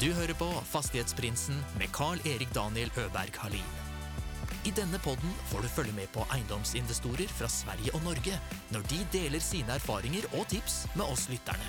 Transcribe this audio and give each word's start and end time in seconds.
Du 0.00 0.06
hører 0.16 0.32
på 0.32 0.46
Fastighetsprinsen 0.64 1.58
med 1.76 1.90
Carl-Erik 1.92 2.54
Daniel 2.54 2.88
Øberg 2.96 3.34
Halin. 3.36 3.72
I 4.64 4.70
denne 4.72 4.96
podden 5.04 5.34
får 5.50 5.60
du 5.60 5.68
følge 5.68 5.92
med 5.92 6.08
på 6.14 6.24
eiendomsinvestorer 6.32 7.28
fra 7.36 7.48
Sverige 7.52 7.92
og 7.92 8.06
Norge 8.06 8.38
når 8.72 8.86
de 8.88 9.00
deler 9.12 9.44
sine 9.44 9.76
erfaringer 9.76 10.24
og 10.38 10.46
tips 10.48 10.86
med 10.94 11.04
oss 11.04 11.26
lytterne. 11.28 11.68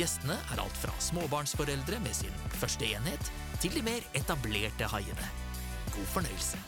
Gjestene 0.00 0.38
er 0.48 0.62
alt 0.64 0.80
fra 0.80 0.96
småbarnsforeldre 1.10 2.00
med 2.06 2.16
sin 2.16 2.32
første 2.56 2.88
enhet, 2.88 3.28
til 3.60 3.76
de 3.76 3.84
mer 3.84 4.08
etablerte 4.16 4.88
haiene. 4.94 5.28
God 5.92 6.08
fornøyelse. 6.14 6.62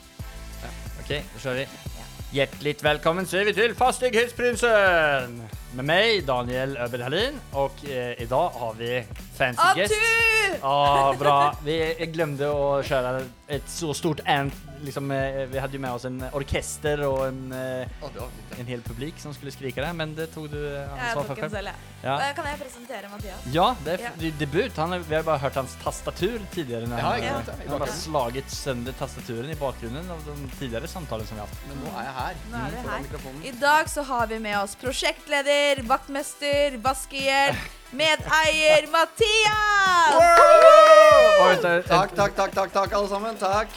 Ja, 0.61 0.75
OK, 1.01 1.15
da 1.17 1.45
kjører 1.47 1.63
vi. 1.63 1.95
Hjertelig 2.37 2.77
velkommen 2.85 3.25
ser 3.25 3.49
vi 3.49 3.57
til 3.57 3.73
Fastighetsprinsen! 3.77 5.41
Med 5.81 5.89
meg, 5.89 6.27
Daniel 6.29 6.77
Øberg-Hallin, 6.77 7.41
og 7.57 7.89
eh, 7.89 8.21
dag 8.29 8.61
har 8.61 8.77
vi 8.77 8.99
fancy 9.41 9.73
guest. 9.81 10.38
Ja, 10.63 11.15
bra. 11.19 11.55
Vi 11.65 11.77
glemte 12.13 12.49
å 12.53 12.83
kjøre 12.85 13.25
et 13.49 13.69
så 13.71 13.95
stort 13.97 14.21
ant. 14.29 14.55
Liksom, 14.85 15.11
eh, 15.11 15.47
vi 15.51 15.59
hadde 15.59 15.75
jo 15.75 15.81
med 15.83 15.91
oss 15.97 16.05
en 16.07 16.21
orkester 16.39 17.01
og 17.09 17.25
en, 17.27 17.53
eh, 17.53 17.89
en 18.61 18.67
hel 18.69 18.81
publik 18.87 19.19
som 19.19 19.33
skulle 19.35 19.51
skrike 19.51 19.83
det, 19.83 19.93
men 19.97 20.15
det 20.15 20.29
tog 20.35 20.49
du 20.51 20.59
ansvar 20.79 21.25
för 21.25 21.35
tok 21.35 21.45
en 21.45 21.51
selv, 21.51 21.67
jeg. 21.73 21.75
Ja. 22.05 22.19
Eh, 22.21 22.35
Kan 22.37 22.45
jeg 22.47 22.59
presentere 22.61 23.11
Mathias? 23.11 23.47
Ja, 23.53 23.75
det 23.85 23.95
er 24.01 24.05
Ja. 24.05 24.31
debut. 24.39 24.77
Han, 24.77 25.03
vi 25.03 25.15
har 25.17 25.23
bare 25.23 25.39
hørt 25.39 25.55
hans 25.55 25.75
tastatur 25.83 26.39
tidligere. 26.55 26.87
När 26.87 26.99
Ja, 26.99 27.05
han, 27.11 27.23
ja, 27.23 27.41
han 27.69 27.81
har 27.81 27.87
slaget 27.87 28.51
sønder 28.51 28.93
tastaturen 28.93 29.51
i 29.51 29.55
bakgrunnen 29.55 30.11
av 30.11 30.23
de 30.25 30.49
tidligere 30.61 30.87
samtalen 30.87 31.27
som 31.27 31.37
vi 31.37 31.41
har 31.41 31.49
hatt. 31.49 31.59
Men 31.69 31.79
nå 31.83 31.99
er 31.99 32.05
jeg 32.05 32.15
her. 32.15 32.35
Nå 32.53 32.57
er 32.67 32.71
du 32.71 32.89
her. 32.89 33.49
I 33.49 33.61
dag 33.61 33.87
så 33.89 34.03
har 34.05 34.27
vi 34.27 34.39
med 34.39 34.59
oss 34.63 34.77
prosjektleder, 34.77 35.83
vaktmester, 35.89 36.79
vaskehjelp, 36.83 37.57
medeier 37.93 38.89
Mathias! 38.91 40.13
Wow! 40.13 41.57
Takk, 41.89 42.15
takk, 42.15 42.35
takk, 42.35 42.53
takk, 42.53 42.73
takk, 42.73 42.93
alle 42.93 43.09
sammen. 43.09 43.39
Takk. 43.39 43.69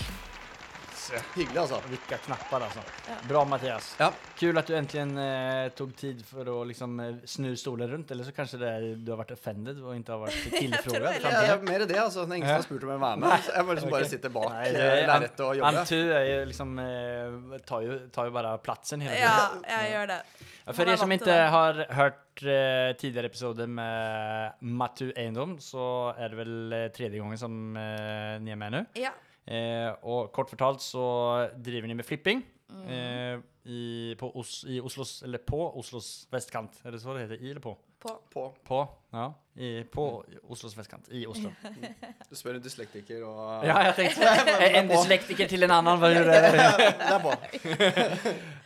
Hyggelig, 1.36 1.58
altså. 1.58 1.82
Vilka 1.90 2.18
knappar 2.18 2.62
alltså. 2.62 2.80
Ja. 3.08 3.14
Bra 3.30 3.46
Mattias. 3.46 3.96
Ja. 4.00 4.14
Kul 4.38 4.58
att 4.58 4.68
du 4.68 4.76
äntligen 4.78 5.18
eh, 5.18 5.70
tog 5.70 5.96
tid 5.96 6.26
för 6.26 6.62
att 6.62 6.68
liksom 6.68 7.00
eh, 7.00 7.16
snu 7.26 7.56
stolen 7.58 7.88
runt. 7.92 8.12
Eller 8.12 8.24
så 8.24 8.32
kanskje 8.32 8.58
det 8.58 8.96
du 8.96 9.12
har 9.12 9.18
vært 9.24 9.32
offended 9.32 9.80
og 9.84 9.96
ikke 9.96 10.12
har 10.12 10.20
vært 10.26 10.52
tillfrågad. 10.60 11.14
Ja, 11.24 11.30
till 11.40 11.50
ja, 11.50 11.58
mer 11.62 11.86
det, 11.86 11.98
altså. 12.00 12.26
Det 12.26 12.32
er 12.32 12.42
ingen 12.42 12.50
har 12.50 12.62
spurt 12.62 12.84
om 12.84 12.90
jeg 12.90 13.00
vil 13.00 13.06
være 13.08 13.18
med. 13.18 13.46
Så 13.46 13.56
jeg 13.56 13.66
må 13.66 13.78
liksom 13.78 13.92
bare 13.96 14.08
Ok. 14.08 14.14
sitte 14.16 14.30
bak 14.30 14.52
lerretet 14.52 15.40
og 15.46 15.56
jobbe. 15.56 15.68
Antu 15.82 16.14
är 16.14 16.46
liksom, 16.46 16.80
eh, 16.80 17.60
tar, 17.66 17.82
jo, 17.82 18.00
tar 18.12 18.26
jo 18.26 18.32
bare 18.32 18.58
plassen 18.58 18.82
platsen 18.82 19.00
tiden. 19.00 19.18
Ja, 19.20 19.50
jeg 19.68 19.92
gjør 19.92 20.08
det. 20.08 20.20
Ja, 20.66 20.74
Man 20.78 20.88
er 20.90 20.96
som 20.96 21.10
det. 21.10 21.50
har 21.50 21.86
hørt 21.90 22.44
eh, 22.44 22.94
tidligere 22.98 23.26
episoder 23.26 23.68
med 23.68 24.54
Matu 24.62 25.12
Eindom 25.16 25.58
så 25.60 26.14
er 26.18 26.30
det 26.30 26.38
väl 26.38 26.74
eh, 26.74 26.88
tredje 26.96 27.20
gangen 27.20 27.38
som 27.38 27.78
eh, 27.78 28.40
ni 28.40 28.52
er 28.52 28.56
med 28.56 28.72
nu. 28.72 28.86
Ja. 28.96 29.12
Eh, 29.46 29.92
och 30.02 30.32
kort 30.32 30.50
fortalt 30.50 30.82
så 30.82 31.48
driver 31.56 31.88
de 31.88 31.96
med 31.96 32.06
flipping 32.06 32.42
Mm. 32.88 33.44
I, 33.66 34.16
på 34.20 34.32
Os 34.40 34.64
i 34.68 34.80
Oslos, 34.82 35.22
eller 35.24 35.42
på 35.46 35.62
Oslos 35.80 36.28
vestkant. 36.32 36.82
Er 36.86 36.96
det 36.96 37.02
så 37.04 37.14
det 37.16 37.28
heter? 37.28 37.42
I 37.42 37.52
eller 37.52 37.64
på? 37.64 37.78
På. 38.02 38.20
På. 38.34 38.54
På, 38.64 38.90
ja. 39.10 39.34
I, 39.54 39.84
på 39.84 40.26
Oslos 40.50 40.78
vestkant. 40.78 41.12
I 41.12 41.26
Oslo. 41.28 41.52
Du 42.32 42.38
spør 42.40 42.56
en 42.56 42.64
dyslektiker 42.64 43.26
og 43.28 43.66
Ja, 43.68 43.76
jeg 43.90 43.96
tenkte 43.98 44.30
En 44.80 44.88
dyslektiker 44.90 45.50
til 45.52 45.68
en 45.68 45.74
annen. 45.76 46.00
Hva 46.00 46.10
gjorde 46.14 46.38
det? 46.38 46.52
Det 46.56 47.10
er 47.12 47.22
på. 47.26 47.36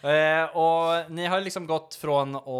Eh, 0.05 0.51
og 0.61 1.07
ni 1.17 1.23
har 1.25 1.41
liksom 1.41 1.63
gått 1.65 1.95
fra 1.97 2.19
å 2.37 2.57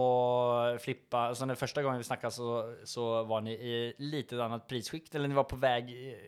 flippe 0.82 1.20
Så 1.38 1.46
den 1.46 1.60
første 1.60 1.84
gangen 1.86 2.02
vi 2.02 2.08
snakket, 2.08 2.34
så, 2.34 2.56
så 2.90 3.04
var 3.30 3.44
ni 3.46 3.54
i 3.54 3.76
lite 4.02 4.40
annet 4.42 4.66
prisskikt. 4.66 5.14
Eller 5.14 5.30
ni 5.30 5.38
var 5.38 5.46
på 5.46 5.60
vei 5.62 5.84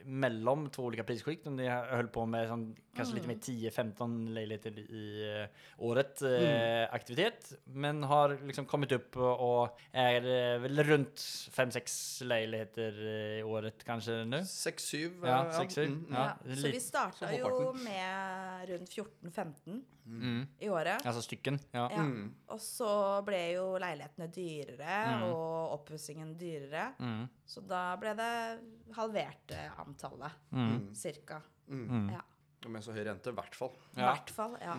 mellom 0.06 0.68
to 0.70 0.86
ulike 0.86 1.08
prisskikt. 1.08 1.50
Og 1.50 1.58
ni 1.58 1.66
höll 1.66 2.12
på 2.14 2.28
med 2.30 2.46
sånn, 2.52 2.68
kanskje 2.94 3.18
litt 3.18 3.32
mer 3.32 3.42
10-15 3.42 4.14
leiligheter 4.38 4.78
i 4.86 5.08
eh, 5.26 5.66
året 5.98 6.22
eh, 6.22 6.94
aktivitet. 6.94 7.52
Men 7.66 8.04
har 8.08 8.38
liksom 8.46 8.66
kommet 8.70 8.92
opp 8.96 9.18
og, 9.18 9.78
er 9.98 10.22
eh, 10.28 10.58
vel 10.64 10.84
rundt 10.88 11.24
5-6 11.56 12.24
leiligheter 12.30 12.98
eh, 13.02 13.40
i 13.40 13.44
året 13.46 13.84
kanskje 13.88 14.22
nå. 14.30 14.44
Seks-syv. 14.48 15.24
Ja, 15.26 15.42
eh, 15.48 15.54
seks-syv. 15.58 15.90
mm, 15.90 16.00
mm. 16.08 16.14
Ja. 16.16 16.26
Ja. 16.46 16.56
Så 16.62 16.72
vi 16.74 16.80
starta 16.84 17.32
jo 17.36 17.74
med 17.84 18.70
rundt 18.74 18.90
14-15 18.96 19.84
Mm. 20.08 20.46
i 20.64 20.70
året. 20.72 21.02
Altså 21.04 21.20
stykken. 21.20 21.58
Ja. 21.76 21.90
Ja. 21.92 22.00
Mm. 22.00 22.30
Og 22.56 22.62
så 22.64 22.88
ble 23.28 23.42
jo 23.58 23.66
leilighetene 23.78 24.30
dyrere, 24.32 25.00
Mm. 25.18 25.24
og 25.28 25.74
oppussingen 25.82 26.30
dyrere. 26.40 26.94
Mm. 26.98 27.26
Så 27.46 27.60
da 27.68 27.82
ble 28.00 28.14
det 28.16 28.94
halvert 28.96 29.52
antallet, 29.84 30.32
Mm. 30.54 30.96
cirka. 30.96 31.42
Mm. 31.68 31.84
Mm. 31.90 32.10
Ja. 32.14 32.22
Med 32.70 32.82
så 32.84 32.94
høy 32.96 33.04
rente, 33.04 33.28
i 33.28 33.34
hvert 33.36 33.54
fall. 33.56 33.76
I 33.98 34.00
Ja. 34.00 34.14
hvert 34.14 34.30
fall. 34.30 34.56
Ja. 34.62 34.78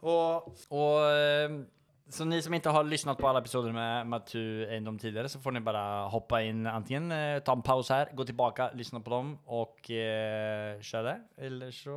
Och, 0.00 0.36
och 0.68 1.10
eh, 1.10 1.50
så 2.08 2.24
ni 2.24 2.42
som 2.42 2.54
inte 2.54 2.70
har 2.70 2.84
lyssnat 2.84 3.18
på 3.18 3.28
alla 3.28 3.38
episoder 3.38 3.72
med 3.72 4.06
Matu 4.06 4.66
Eindom 4.70 4.98
tidigare 4.98 5.28
så 5.28 5.40
får 5.40 5.52
ni 5.52 5.60
bara 5.60 6.08
hoppa 6.08 6.42
in 6.42 6.66
antingen 6.66 7.12
eh, 7.12 7.38
ta 7.38 7.52
en 7.52 7.62
paus 7.62 7.88
här, 7.88 8.08
gå 8.14 8.24
tillbaka, 8.24 8.70
lyssna 8.74 9.00
på 9.00 9.10
dem 9.10 9.38
och 9.44 9.90
eh, 9.90 10.80
köra 10.80 11.02
det. 11.02 11.20
Eller 11.36 11.70
så 11.70 11.90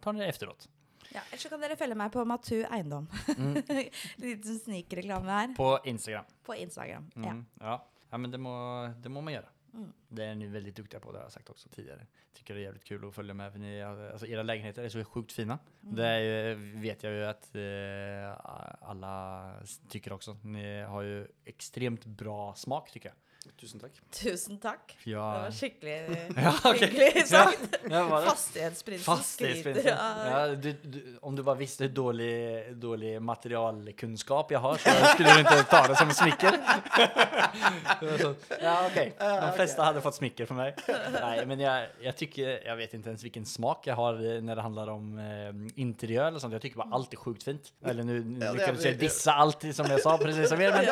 tar 0.00 0.12
ni 0.12 0.20
det 0.20 0.26
efteråt. 0.26 0.68
Ja, 1.14 1.20
ellers 1.30 1.42
så 1.42 1.48
kan 1.48 1.60
dere 1.60 1.76
følge 1.76 1.94
meg 1.94 2.12
på 2.12 2.24
Matu 2.24 2.62
Eiendom. 2.64 3.06
Mm. 3.36 3.62
Liten 4.16 4.58
snikreklame 4.58 5.30
her. 5.30 5.54
På 5.56 5.78
Instagram. 5.84 6.24
På 6.46 6.54
Instagram. 6.54 7.10
Mm. 7.16 7.28
Ja. 7.28 7.66
Ja. 7.66 7.86
ja, 8.10 8.18
men 8.18 8.30
det 8.30 8.38
må, 8.40 8.54
det 9.02 9.08
må 9.12 9.20
man 9.20 9.34
göra. 9.34 9.50
Mm. 9.74 9.92
Det 10.08 10.24
är 10.24 10.34
ni 10.34 10.46
väldigt 10.46 10.76
duktiga 10.76 11.00
på, 11.00 11.12
det 11.12 11.18
har 11.18 11.24
jag 11.24 11.32
sagt 11.32 11.50
också 11.50 11.68
tidigare. 11.68 12.06
Tycker 12.34 12.54
det 12.54 12.60
är 12.60 12.62
jävligt 12.64 12.84
kul 12.84 13.08
att 13.08 13.14
följa 13.14 13.34
med 13.34 13.52
för 13.52 13.58
ni, 13.58 13.80
har- 13.80 14.10
alltså 14.10 14.26
era 14.26 14.42
lägenheter 14.42 14.82
är 14.84 14.88
så 14.88 15.04
sjukt 15.04 15.32
fina. 15.32 15.58
Mm. 15.82 15.94
Det 15.96 16.06
är 16.06 16.18
ju, 16.20 16.54
vet 16.80 17.02
jag 17.02 17.12
ju 17.12 17.24
att 17.24 17.54
eh, 17.54 18.46
alla 18.88 19.52
tycker 19.88 20.12
också. 20.12 20.36
Ni 20.42 20.82
har 20.82 21.02
ju 21.02 21.26
extremt 21.44 22.04
bra 22.06 22.54
smak 22.54 22.90
tycker 22.90 23.08
jag. 23.08 23.16
Tusen 23.58 23.80
takk. 23.80 23.96
Tusen 24.14 24.58
takk. 24.62 24.92
Ja. 25.06 25.22
Det 25.34 25.42
var 25.42 25.54
skikkelig 25.54 25.94
Ja, 26.44 26.52
okay. 26.70 26.88
hyggelig 26.88 27.26
sagt. 27.30 27.76
Ja, 27.90 28.02
var? 28.10 28.24
Fastighetsprinsen 28.26 29.04
Fastighetsprinsen. 29.06 29.82
skryter 29.82 29.98
av 29.98 30.26
Ja, 30.30 30.54
du, 30.54 30.68
du, 30.82 30.98
om 31.26 31.36
du 31.38 31.42
bare 31.46 31.58
visste 31.58 31.88
Dårlig 31.90 32.72
Dårlig 32.82 33.16
Materialkunnskap 33.22 34.50
Jeg 34.50 34.58
jag 34.58 34.60
har 34.64 34.78
så 34.82 34.94
skulle 35.14 35.34
du 35.34 35.40
ikke 35.44 35.64
ta 35.70 35.80
det 35.90 35.96
som 35.98 36.08
en 36.12 36.14
smicker. 36.18 36.58
Det 38.02 38.06
var 38.10 38.18
så, 38.18 38.30
ja, 38.62 38.74
OK. 38.86 38.98
De 39.18 39.50
fleste 39.56 39.82
hadde 39.86 40.00
fått 40.02 40.16
smykker 40.18 40.46
For 40.48 40.58
meg 40.58 40.78
Nei 41.14 41.44
men 41.48 41.60
jeg, 41.62 41.88
jeg 42.06 42.16
tykker, 42.22 42.52
jeg 42.66 42.78
vet 42.78 42.94
ikke 42.98 43.10
ens 43.12 43.22
hvilken 43.26 43.46
smak 43.48 43.86
jeg 43.90 43.96
har 43.98 44.18
når 44.42 44.58
det 44.58 44.64
handler 44.66 44.90
om 44.92 45.08
eh, 45.22 45.50
interiør. 45.82 46.28
eller 46.30 46.42
sånt. 46.42 46.54
Jeg 46.56 46.62
syns 46.66 46.78
bara 46.82 46.94
allt 46.98 47.12
är 47.14 47.20
sjukt 47.22 47.42
fint. 47.46 47.70
Eller 47.86 48.06
nå 48.06 48.12
nu 48.18 48.18
Ja, 48.18 48.22
det 48.38 48.46
är 48.46 48.54
lyckades 48.58 48.84
jag 48.84 48.92
väl- 48.92 49.00
som 49.74 49.86
jeg 49.90 50.00
sa 50.02 50.16
presis 50.18 50.48
som 50.50 50.60
er, 50.60 50.72
men 50.74 50.84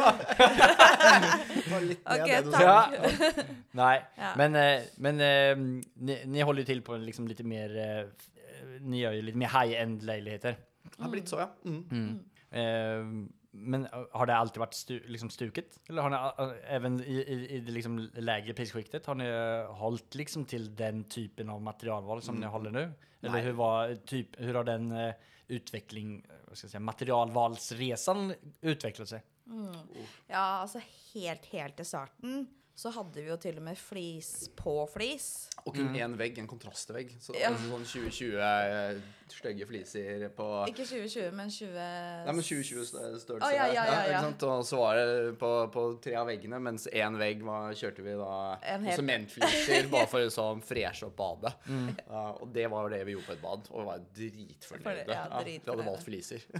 var 1.70 1.80
litt 1.86 2.00
Ok, 2.10 2.26
ned 2.26 2.39
du 2.39 2.39
takk. 2.48 2.62
Ja. 2.62 3.44
Nei, 3.80 3.96
Ja. 4.16 4.30
men, 4.36 4.56
eh, 4.56 4.86
men 4.96 5.20
eh, 5.20 5.56
ni, 5.96 6.16
ni 6.26 6.40
holder 6.46 6.64
til 6.64 6.70
till 6.80 6.82
på 6.86 6.96
liksom 7.00 7.28
litt 7.28 7.42
mer, 7.44 7.76
eh, 7.76 8.06
ni 8.80 9.00
gör 9.00 9.12
ju 9.12 9.22
lite 9.22 9.38
mer 9.38 9.48
high 9.52 9.80
end-leiligheter. 9.82 10.56
Det 10.96 11.02
har 11.02 11.10
blitt 11.10 11.28
så, 11.28 11.38
ja. 11.40 11.50
Mm. 11.64 12.20
Eh, 12.50 13.28
men 13.52 13.86
har 14.12 14.26
det 14.26 14.34
alltid 14.36 14.60
vært 14.62 14.74
stu, 14.78 14.94
liksom 15.10 15.30
stuket? 15.30 15.80
Eller 15.88 16.02
har 16.02 16.10
ni 16.14 16.52
even 16.70 17.00
i, 17.02 17.16
i, 17.18 17.38
i 17.56 17.60
det 17.66 17.72
liksom 17.74 17.98
lägre 18.14 18.54
prissjiktet, 18.54 19.06
har 19.06 19.18
ni 19.18 19.26
holdt 19.26 19.80
hållit 19.80 20.14
liksom 20.14 20.44
til 20.46 20.68
den 20.78 21.04
typen 21.10 21.50
av 21.50 21.60
materialval 21.62 22.22
som 22.22 22.38
ni 22.38 22.46
holder 22.46 22.70
nå? 22.70 22.84
Eller 23.22 23.36
Nej. 23.36 23.42
hur, 23.42 23.52
var, 23.58 23.94
typ, 24.06 24.38
hur 24.40 24.54
har 24.54 24.64
den 24.64 24.92
utveckling, 25.50 26.22
vad 26.48 26.56
ska 26.58 26.64
jag 26.66 26.70
säga, 26.70 26.80
materialvalsresan 26.80 28.34
utvecklat 28.60 29.08
sig? 29.08 29.22
Mm. 29.50 30.06
Ja, 30.30 30.62
altså 30.62 30.80
helt, 31.12 31.46
helt 31.50 31.76
til 31.80 31.88
starten 31.88 32.48
så 32.80 32.88
hadde 32.96 33.20
vi 33.20 33.28
jo 33.28 33.36
til 33.40 33.58
og 33.60 33.64
med 33.68 33.76
flis 33.76 34.48
på 34.56 34.72
flis. 34.88 35.48
Og 35.66 35.74
kun 35.76 35.92
én 35.92 36.14
vegg, 36.16 36.38
en 36.40 36.46
kontrastvegg. 36.48 37.10
Så 37.20 37.34
Ja. 37.36 37.50
altså 37.52 37.68
sånn 37.68 37.84
2020 37.84 38.38
eh, 38.40 38.96
stygge 39.30 39.66
fliser 39.68 40.24
på 40.34 40.46
Ikke 40.70 40.82
2020, 40.88 41.28
men 41.36 41.50
20... 41.52 41.74
Nei, 41.76 42.32
men 42.34 42.40
2020 42.42 42.82
st- 42.88 43.20
størrelse. 43.22 43.46
Oh, 43.46 43.52
ja, 43.54 43.66
ja, 43.70 43.84
ja. 44.10 44.22
Og 44.48 44.64
så 44.66 44.76
var 44.80 44.96
det 44.98 45.36
på, 45.38 45.50
på 45.70 45.84
tre 46.02 46.14
av 46.18 46.26
veggene, 46.32 46.58
mens 46.64 46.88
én 46.90 47.14
vegg 47.20 47.44
var, 47.46 47.70
kjørte 47.78 48.02
vi 48.06 48.16
da 48.18 48.56
sementfliser 48.96 49.86
bare 49.92 50.08
for 50.10 50.24
å 50.24 50.32
sånn 50.32 50.64
freshe 50.66 51.04
opp 51.06 51.14
badet. 51.20 51.52
Mm. 51.68 51.92
Uh, 52.08 52.32
og 52.42 52.48
det 52.56 52.64
var 52.72 52.88
det 52.90 53.04
vi 53.06 53.12
gjorde 53.18 53.28
på 53.28 53.36
et 53.36 53.44
bad, 53.44 53.68
og 53.70 53.76
vi 53.84 53.88
var 53.90 53.98
dritfornøyde. 54.18 55.04
For- 55.04 55.14
ja, 55.14 55.22
Ja, 55.30 55.44
vi 55.46 55.60
hadde 55.68 55.86
valgt 55.86 56.08
fliser. 56.08 56.40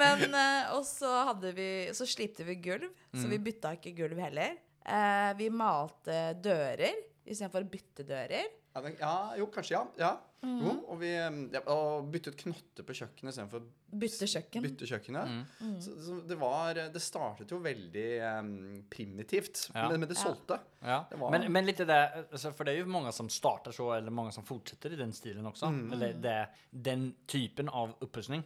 Men 0.00 0.24
uh, 0.34 0.74
Og 0.78 0.84
så 0.88 1.10
hadde 1.30 1.52
vi 1.56 1.68
Så 1.96 2.06
slipte 2.08 2.44
vi 2.46 2.56
gulv, 2.64 2.88
så 3.14 3.28
vi 3.30 3.38
bytta 3.42 3.74
ikke 3.76 3.92
gulv 4.00 4.13
heller. 4.22 4.56
Eh, 4.84 5.32
vi 5.38 5.48
malte 5.50 6.34
dører. 6.42 6.94
istedenfor 7.26 7.64
byttedører. 7.64 8.44
Ja, 8.74 8.80
den, 8.82 8.96
ja, 9.00 9.34
jo, 9.38 9.46
kanskje, 9.46 9.70
ja. 9.78 9.86
ja. 9.98 10.16
Mm. 10.44 10.58
Jo, 10.60 10.72
og 10.92 10.98
vi 11.00 11.08
eh, 11.16 11.36
ja, 11.54 11.60
og 11.72 12.08
byttet 12.12 12.34
knotter 12.36 12.84
på 12.84 12.92
kjøkkenet 12.92 13.30
istedenfor 13.32 13.62
Byttekjøkken. 13.94 14.62
bytte 14.66 14.84
kjøkkenet. 14.90 15.30
Mm. 15.62 15.76
Så, 15.80 15.94
så 16.04 16.16
det 16.28 16.36
var 16.36 16.74
Det 16.92 17.00
startet 17.00 17.48
jo 17.54 17.60
veldig 17.64 18.04
um, 18.40 18.82
primitivt, 18.90 19.70
Ja. 19.74 19.86
men, 19.88 20.00
men 20.00 20.08
det 20.10 20.16
solgte. 20.18 20.58
Ja. 20.82 21.04
Det 21.08 21.16
var- 21.20 21.30
Men, 21.30 21.46
men 21.52 21.64
lite 21.64 21.86
det 21.86 22.26
altså, 22.32 22.52
For 22.52 22.64
det 22.64 22.74
er 22.74 22.78
jo 22.82 22.86
mange 22.92 23.12
som 23.12 23.28
starter 23.30 23.72
så 23.72 23.92
eller 23.96 24.10
mange 24.10 24.32
som 24.32 24.44
fortsetter 24.44 24.92
i 24.92 24.96
den 25.00 25.12
stilen 25.12 25.46
också. 25.46 25.66
Eller 25.92 26.12
det, 26.12 26.48
den 26.70 27.14
typen 27.26 27.68
av 27.70 27.94
uppussning. 28.02 28.44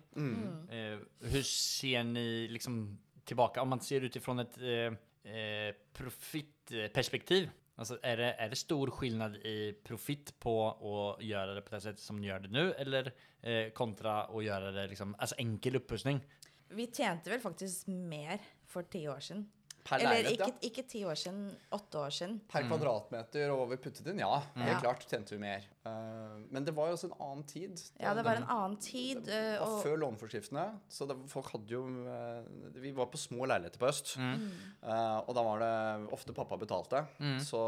Eh, 0.71 0.99
hur 1.33 1.43
ser 1.43 2.03
ni 2.05 2.47
liksom 2.49 2.99
tilbake? 3.25 3.61
om 3.61 3.69
man 3.69 3.81
ser 3.81 4.01
utifrån 4.07 4.39
et 4.41 4.59
eh, 4.63 4.93
eh, 5.29 5.75
profitperspektiv? 5.93 7.51
Alltså 7.75 7.99
är 8.03 8.17
det, 8.17 8.49
det 8.51 8.57
stor 8.57 8.91
skillnad 8.91 9.37
i 9.37 9.73
profit 9.85 10.39
på 10.39 10.69
att 10.71 11.25
göra 11.25 11.55
det 11.55 11.63
på 11.63 11.75
det 11.75 11.81
sättet 11.81 12.01
som 12.01 12.21
ni 12.21 12.27
gör 12.27 12.41
det 12.41 12.49
nu? 12.49 12.73
Eller 12.73 13.13
eh, 13.41 13.71
kontra 13.73 14.23
att 14.23 14.45
göra 14.45 14.71
det 14.71 14.87
liksom, 14.87 15.15
alltså 15.19 15.35
enkel 15.39 15.77
uppussning? 15.77 16.21
Vi 16.69 16.87
tjente 16.87 17.31
vel 17.31 17.41
faktisk 17.41 17.87
mer 17.87 18.39
for 18.67 18.83
ti 18.83 19.09
år 19.09 19.21
siden. 19.21 19.53
Per 19.89 20.03
Eller 20.03 20.19
leilighet, 20.19 20.37
ikke, 20.37 20.53
ja. 20.53 20.69
ikke 20.69 20.83
ti 20.91 21.01
år 21.09 21.17
siden, 21.17 21.45
åtte 21.73 22.01
år 22.03 22.13
siden. 22.13 22.35
Per 22.51 22.67
kvadratmeter 22.69 23.49
og 23.55 23.63
hva 23.63 23.67
vi 23.71 23.79
puttet 23.89 24.11
inn, 24.13 24.21
ja. 24.21 24.35
Helt 24.59 24.75
Ja. 24.75 24.81
klart 24.83 25.07
tjente 25.09 25.33
vi 25.33 25.39
mer. 25.41 25.65
Uh, 25.89 26.43
men 26.53 26.67
det 26.67 26.75
var 26.77 26.91
jo 26.91 26.99
også 26.99 27.09
en 27.09 27.17
annen 27.25 27.45
tid. 27.49 27.81
Ja, 27.97 28.13
det 28.13 28.25
var 28.27 28.37
en 28.37 28.45
annen 28.53 28.77
tid. 28.85 29.23
Det 29.25 29.39
det 29.39 29.61
var 29.61 29.71
og 29.73 29.81
før 29.87 29.97
låneforskriftene, 30.03 30.65
så 30.93 31.07
det, 31.09 31.17
folk 31.33 31.49
hadde 31.55 31.73
jo 31.73 31.81
uh, 32.05 32.45
Vi 32.77 32.93
var 32.93 33.09
på 33.09 33.21
små 33.21 33.47
leiligheter 33.49 33.81
på 33.81 33.89
øst. 33.89 34.17
Eh, 34.19 35.19
og 35.25 35.33
da 35.37 35.43
var 35.47 35.63
det 35.63 36.13
ofte 36.15 36.35
pappa 36.37 36.59
betalte. 36.61 37.01
Så, 37.45 37.63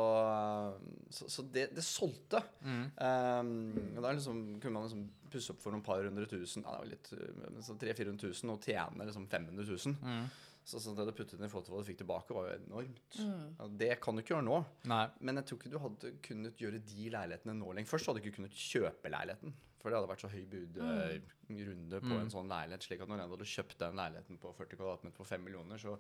så, 1.10 1.28
så 1.28 1.42
det, 1.52 1.70
det 1.76 1.84
solgte. 1.84 2.42
Um, 2.62 3.72
og 3.96 4.02
da 4.04 4.12
liksom, 4.12 4.60
kunne 4.60 4.76
man 4.76 4.86
liksom 4.86 5.08
pusse 5.30 5.54
opp 5.54 5.62
for 5.62 5.74
noen 5.74 5.84
par 5.86 6.02
hundre 6.04 6.26
tusen. 6.30 6.64
Ja, 6.66 6.76
det 6.76 6.84
var 6.84 6.90
litt 6.90 7.10
uh, 7.14 7.60
så 7.64 7.76
300 7.80 8.04
000-400 8.20 8.44
000 8.44 8.54
og 8.54 8.64
tjene 8.66 9.08
liksom 9.08 9.26
500 9.30 9.68
000. 9.70 10.30
Så, 10.70 10.78
så 10.82 10.92
det 10.94 11.06
du 11.08 11.12
puttet 11.16 11.38
inn 11.38 11.46
i 11.46 11.50
forhold 11.50 11.66
til 11.66 11.74
hva 11.74 11.80
du 11.82 11.88
fikk 11.88 12.00
tilbake, 12.04 12.34
var 12.36 12.46
jo 12.48 12.58
enormt. 12.60 13.18
Ja, 13.18 13.66
det 13.82 13.90
kan 14.04 14.14
du 14.14 14.22
ikke 14.22 14.36
gjøre 14.36 14.46
nå. 14.46 14.60
Nei. 14.90 15.02
Men 15.20 15.40
jeg 15.40 15.48
tror 15.50 15.58
ikke 15.60 15.72
du 15.72 15.80
hadde 15.82 16.12
kunnet 16.26 16.62
gjøre 16.62 16.80
de 16.92 17.08
leilighetene 17.16 17.56
nå 17.58 17.72
lenger. 17.74 17.90
Først 17.90 18.10
hadde 18.10 18.20
du 18.22 18.28
ikke 18.28 18.38
kunnet 18.38 18.54
kjøpe 18.56 19.12
leiligheten. 19.12 19.56
For 19.80 19.88
det 19.88 19.96
hadde 19.96 20.10
vært 20.10 20.22
så 20.26 20.28
høy 20.28 20.42
budrunde 20.52 22.00
på 22.04 22.16
en 22.20 22.30
sånn 22.32 22.50
leilighet. 22.52 22.84
slik 22.84 23.00
at 23.00 23.08
når 23.08 23.22
en 23.22 23.32
hadde 23.32 23.46
kjøpt 23.48 23.78
den 23.80 23.96
leiligheten 23.96 24.40
på 24.42 24.52
40 24.58 24.76
kvadratmeter 24.76 25.16
for 25.16 25.24
5 25.30 25.46
millioner, 25.46 25.80
så 25.80 25.94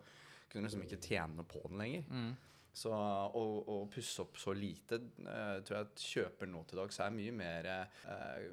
kunne 0.50 0.62
du 0.62 0.68
liksom 0.68 0.84
ikke 0.84 1.00
tjene 1.00 1.44
på 1.48 1.62
den 1.68 1.80
lenger. 1.80 2.04
Så 2.72 2.90
å, 2.94 3.44
å 3.66 3.76
pusse 3.90 4.22
opp 4.22 4.38
så 4.38 4.52
lite 4.54 5.00
eh, 5.24 5.56
tror 5.66 5.76
jeg 5.76 5.86
at 5.88 6.04
kjøper 6.04 6.50
nå 6.50 6.62
til 6.68 6.78
dags 6.78 7.00
er 7.02 7.10
mye 7.14 7.32
mer 7.34 7.66
uh, 7.66 8.44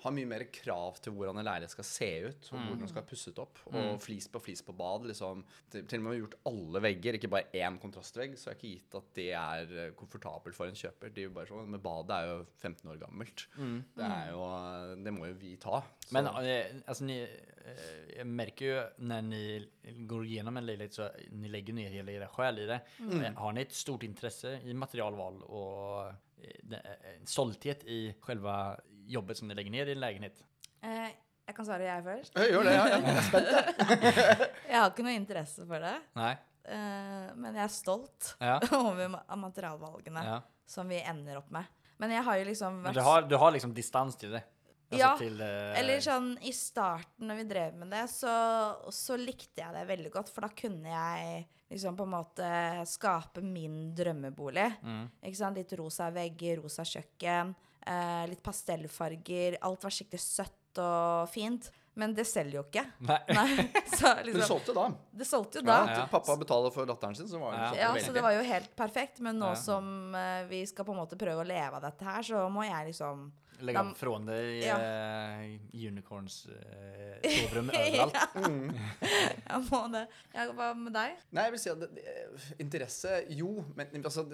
Har 0.00 0.14
mye 0.16 0.28
mer 0.28 0.46
krav 0.54 0.96
til 1.04 1.12
hvordan 1.16 1.42
en 1.42 1.46
leilighet 1.48 1.74
skal 1.74 1.86
se 1.88 2.08
ut, 2.24 2.48
og 2.50 2.56
hvordan 2.56 2.82
den 2.82 2.90
skal 2.90 3.02
være 3.02 3.10
pusset 3.10 3.40
opp. 3.42 3.60
Og 3.72 4.00
flis 4.04 4.28
på 4.32 4.40
flis 4.44 4.62
på 4.64 4.74
bad. 4.76 5.06
liksom 5.10 5.44
Til, 5.72 5.84
til 5.88 6.00
og 6.00 6.06
med 6.06 6.18
gjort 6.20 6.38
alle 6.48 6.82
vegger, 6.86 7.18
ikke 7.18 7.32
bare 7.32 7.62
én 7.64 7.78
kontrastvegg, 7.82 8.36
så 8.40 8.50
er 8.50 8.56
det 8.56 8.60
ikke 8.60 8.72
gitt 8.74 8.98
at 9.00 9.10
det 9.18 9.28
er 9.40 9.76
eh, 9.84 9.94
komfortabelt 9.98 10.56
for 10.56 10.70
en 10.70 10.78
kjøper. 10.78 11.12
Det 11.12 11.24
er 11.24 11.28
jo 11.28 11.36
bare 11.36 11.50
sånn, 11.52 11.70
Men 11.72 11.84
badet 11.84 12.16
er 12.16 12.30
jo 12.32 12.38
15 12.62 12.92
år 12.92 13.00
gammelt. 13.02 13.46
Det 13.96 14.08
er 14.08 14.32
jo 14.32 14.44
Det 15.04 15.16
må 15.16 15.28
jo 15.30 15.38
vi 15.40 15.56
ta. 15.60 15.82
Så- 16.06 16.12
Men 16.14 16.26
eh, 16.26 16.64
alltså 16.86 17.04
ni, 17.04 17.22
eh, 17.66 18.18
jag 18.18 18.26
märker 18.26 18.64
ju 18.64 18.82
när 18.96 19.22
ni 19.22 19.68
går 19.84 20.24
igenom 20.26 20.56
en 20.56 20.66
lejlighet 20.66 20.94
så 20.94 21.08
ni 21.30 21.48
lägger 21.48 21.72
ner 21.72 21.90
hela 21.90 22.12
era 22.12 22.28
själ 22.28 22.58
i 22.58 22.66
det. 22.66 22.80
Mm. 22.98 23.36
Har 23.36 23.52
ni 23.52 23.60
ett 23.62 23.72
stort 23.72 24.02
intresse 24.02 24.60
i 24.64 24.74
materialval 24.74 25.42
och 25.42 26.06
eh, 26.06 26.14
eh, 26.72 26.80
stolthet 27.24 27.84
i 27.84 28.14
själva 28.20 28.80
jobbet 29.06 29.36
som 29.36 29.48
ni 29.48 29.54
lägger 29.54 29.70
ner 29.70 29.86
i 29.86 29.92
en 29.92 30.00
lägenhet? 30.00 30.44
eh, 30.82 31.08
jeg 31.46 31.54
kan 31.56 31.66
svare 31.66 31.84
jeg 31.86 32.02
først. 32.04 32.32
Ja, 32.34 32.42
Gjør 32.50 32.64
det, 32.66 32.72
ja. 32.74 32.86
Jeg 32.88 33.16
er 33.16 33.22
spent, 33.22 33.50
jeg. 33.54 34.48
Jeg 34.68 34.78
har 34.80 34.88
ikke 34.90 35.04
noe 35.06 35.12
interesse 35.14 35.66
for 35.66 35.78
det, 35.84 35.92
Nej. 36.18 36.32
eh, 36.64 37.28
men 37.38 37.54
jeg 37.54 37.62
er 37.64 37.68
stolt 37.74 38.32
Ja. 38.40 38.56
over 38.80 39.14
materialvalgene 39.36 40.24
Ja. 40.26 40.40
som 40.66 40.88
vi 40.90 40.98
ender 41.02 41.38
opp 41.38 41.50
med. 41.54 41.64
Men 41.98 42.10
jeg 42.10 42.24
har 42.26 42.36
jo 42.40 42.44
liksom 42.50 42.80
Men 42.82 42.94
du 42.94 43.00
har, 43.00 43.22
du 43.22 43.36
har 43.36 43.50
liksom 43.54 43.74
distans 43.74 44.16
till 44.16 44.30
det? 44.34 44.42
Alltså 44.86 45.02
Ja, 45.02 45.12
til, 45.18 45.40
uh... 45.40 45.74
Eller 45.80 46.00
sånn 46.04 46.32
i 46.46 46.52
starten 46.54 47.26
når 47.26 47.40
vi 47.40 47.44
drev 47.50 47.78
med 47.80 47.90
det, 47.90 48.04
så, 48.12 48.32
så 48.94 49.16
likte 49.18 49.64
jeg 49.64 49.74
det 49.74 49.86
veldig 49.88 50.12
godt. 50.14 50.30
For 50.30 50.46
da 50.46 50.50
kunne 50.54 50.92
jeg 50.92 51.46
liksom 51.72 51.96
på 51.98 52.06
en 52.06 52.12
måte 52.14 52.50
skape 52.86 53.42
min 53.42 53.88
drømmebolig. 53.98 54.68
Mm. 54.86 55.08
Ikke 55.26 55.40
sant? 55.40 55.58
Litt 55.58 55.74
rosa 55.80 56.10
vegger, 56.14 56.60
rosa 56.62 56.86
kjøkken, 56.86 57.50
eh, 57.86 58.22
litt 58.30 58.44
pastellfarger. 58.46 59.58
Alt 59.66 59.82
var 59.88 59.96
skikkelig 59.96 60.22
søtt 60.22 60.78
og 60.82 61.26
fint. 61.32 61.70
Men 61.96 62.12
det 62.12 62.26
selger 62.28 62.58
jo 62.58 62.62
ikke. 62.66 62.82
Nei. 63.08 63.16
Nei, 63.38 63.66
så 63.88 64.10
liksom, 64.26 64.40
det 64.42 64.46
solgte 64.50 64.74
da. 64.76 64.82
Det 65.16 65.26
solgte 65.26 65.62
jo 65.62 65.64
Ja, 65.64 65.78
da. 65.80 65.94
til 65.96 66.10
pappa 66.12 66.34
betaler 66.36 66.74
for 66.74 66.86
datteren 66.88 67.16
sin, 67.16 67.28
så 67.30 67.40
var 67.40 67.54
det 67.56 67.62
Ja. 67.62 67.70
så 67.70 67.78
Ja, 67.80 68.04
så 68.04 68.12
det 68.12 68.22
var 68.26 68.36
jo 68.36 68.42
helt 68.44 68.76
perfekt. 68.76 69.18
Men 69.24 69.40
nå 69.40 69.48
Ja. 69.54 69.56
som 69.56 70.12
uh, 70.14 70.44
vi 70.50 70.60
skal 70.68 70.84
på 70.84 70.92
en 70.92 71.00
måte 71.00 71.16
prøve 71.18 71.40
å 71.40 71.48
leve 71.48 71.80
av 71.80 71.82
dette 71.88 72.04
her, 72.04 72.22
så 72.22 72.44
må 72.52 72.66
jeg 72.68 72.92
liksom 72.92 73.32
Lägga 73.60 73.82
De- 73.82 73.94
från 73.94 74.28
i 74.28 74.62
Ja. 74.66 74.76
uh, 74.76 75.86
unicorns-soverommet 75.88 77.74
uh, 77.74 77.80
overalt. 77.88 78.14
ja. 78.14 78.26
Mm. 78.46 78.70
Jeg 79.46 79.62
må 79.70 79.78
det. 79.92 80.02
Hva 80.54 80.66
med 80.76 80.92
deg? 80.94 81.16
Nei, 81.34 81.44
jeg 81.46 81.52
vil 81.54 81.60
si 81.62 81.70
at 81.72 81.80
det, 81.80 82.04
interesse 82.62 83.14
Jo, 83.32 83.48
men 83.78 83.86
altså, 84.04 84.24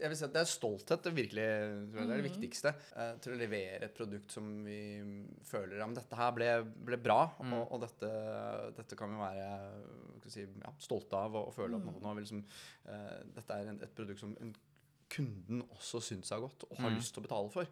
jeg 0.00 0.10
vil 0.10 0.18
si 0.18 0.24
at 0.26 0.34
det 0.34 0.42
er 0.42 0.50
stolthet 0.50 1.04
det 1.06 1.12
virkelig 1.16 1.46
tror 1.46 2.00
jeg, 2.00 2.08
det 2.08 2.16
er 2.16 2.22
det 2.22 2.26
viktigste. 2.30 2.74
Uh, 2.96 3.12
til 3.24 3.34
å 3.36 3.38
levere 3.40 3.88
et 3.88 3.94
produkt 3.96 4.34
som 4.34 4.50
vi 4.66 4.78
føler 5.48 5.78
Ja, 5.78 5.86
men 5.86 5.96
dette 5.98 6.18
her 6.18 6.34
ble, 6.36 6.50
ble 6.90 6.98
bra, 7.00 7.20
og, 7.44 7.62
og 7.76 7.84
dette, 7.86 8.10
dette 8.80 8.98
kan 8.98 9.14
vi 9.14 9.22
være 9.22 9.48
skal 10.24 10.32
si, 10.38 10.46
ja, 10.64 10.70
stolte 10.80 11.18
av 11.20 11.34
og, 11.36 11.50
og 11.50 11.56
føle 11.56 11.76
at 11.78 11.84
nå, 11.84 11.92
nå 12.00 12.14
liksom 12.18 12.38
eh, 12.40 13.18
Dette 13.36 13.58
er 13.60 13.68
en, 13.74 13.80
et 13.84 13.92
produkt 13.96 14.22
som 14.22 14.32
en 14.40 14.54
kunden 15.12 15.60
også 15.74 16.00
syns 16.02 16.32
er 16.34 16.40
godt 16.42 16.64
og 16.68 16.78
har 16.80 16.92
lyst 16.94 17.14
til 17.14 17.22
å 17.22 17.26
betale 17.26 17.50
for. 17.52 17.68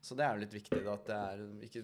Så 0.00 0.16
det 0.16 0.24
er 0.24 0.34
jo 0.36 0.42
litt 0.44 0.54
viktig 0.54 0.78
da, 0.84 0.94
at 0.94 1.08
det 1.08 1.16
er 1.16 1.42
ikke 1.66 1.82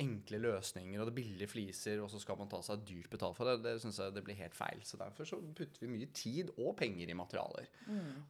enkle 0.00 0.40
løsninger 0.44 1.00
og 1.00 1.08
det 1.08 1.12
er 1.12 1.18
billige 1.18 1.50
fliser, 1.50 2.00
og 2.02 2.10
så 2.12 2.20
skal 2.22 2.38
man 2.40 2.50
ta 2.52 2.60
seg 2.64 2.84
dyrt 2.88 3.10
betalt 3.12 3.36
for 3.38 3.50
det. 3.50 3.58
Det 3.64 3.74
syns 3.82 3.98
jeg 4.00 4.14
det 4.16 4.24
blir 4.26 4.38
helt 4.38 4.56
feil. 4.56 4.80
Så 4.86 4.98
derfor 5.00 5.28
så 5.28 5.38
putter 5.58 5.84
vi 5.84 5.90
mye 5.92 6.10
tid 6.16 6.52
og 6.56 6.76
penger 6.80 7.10
i 7.10 7.16
materialer. 7.18 7.68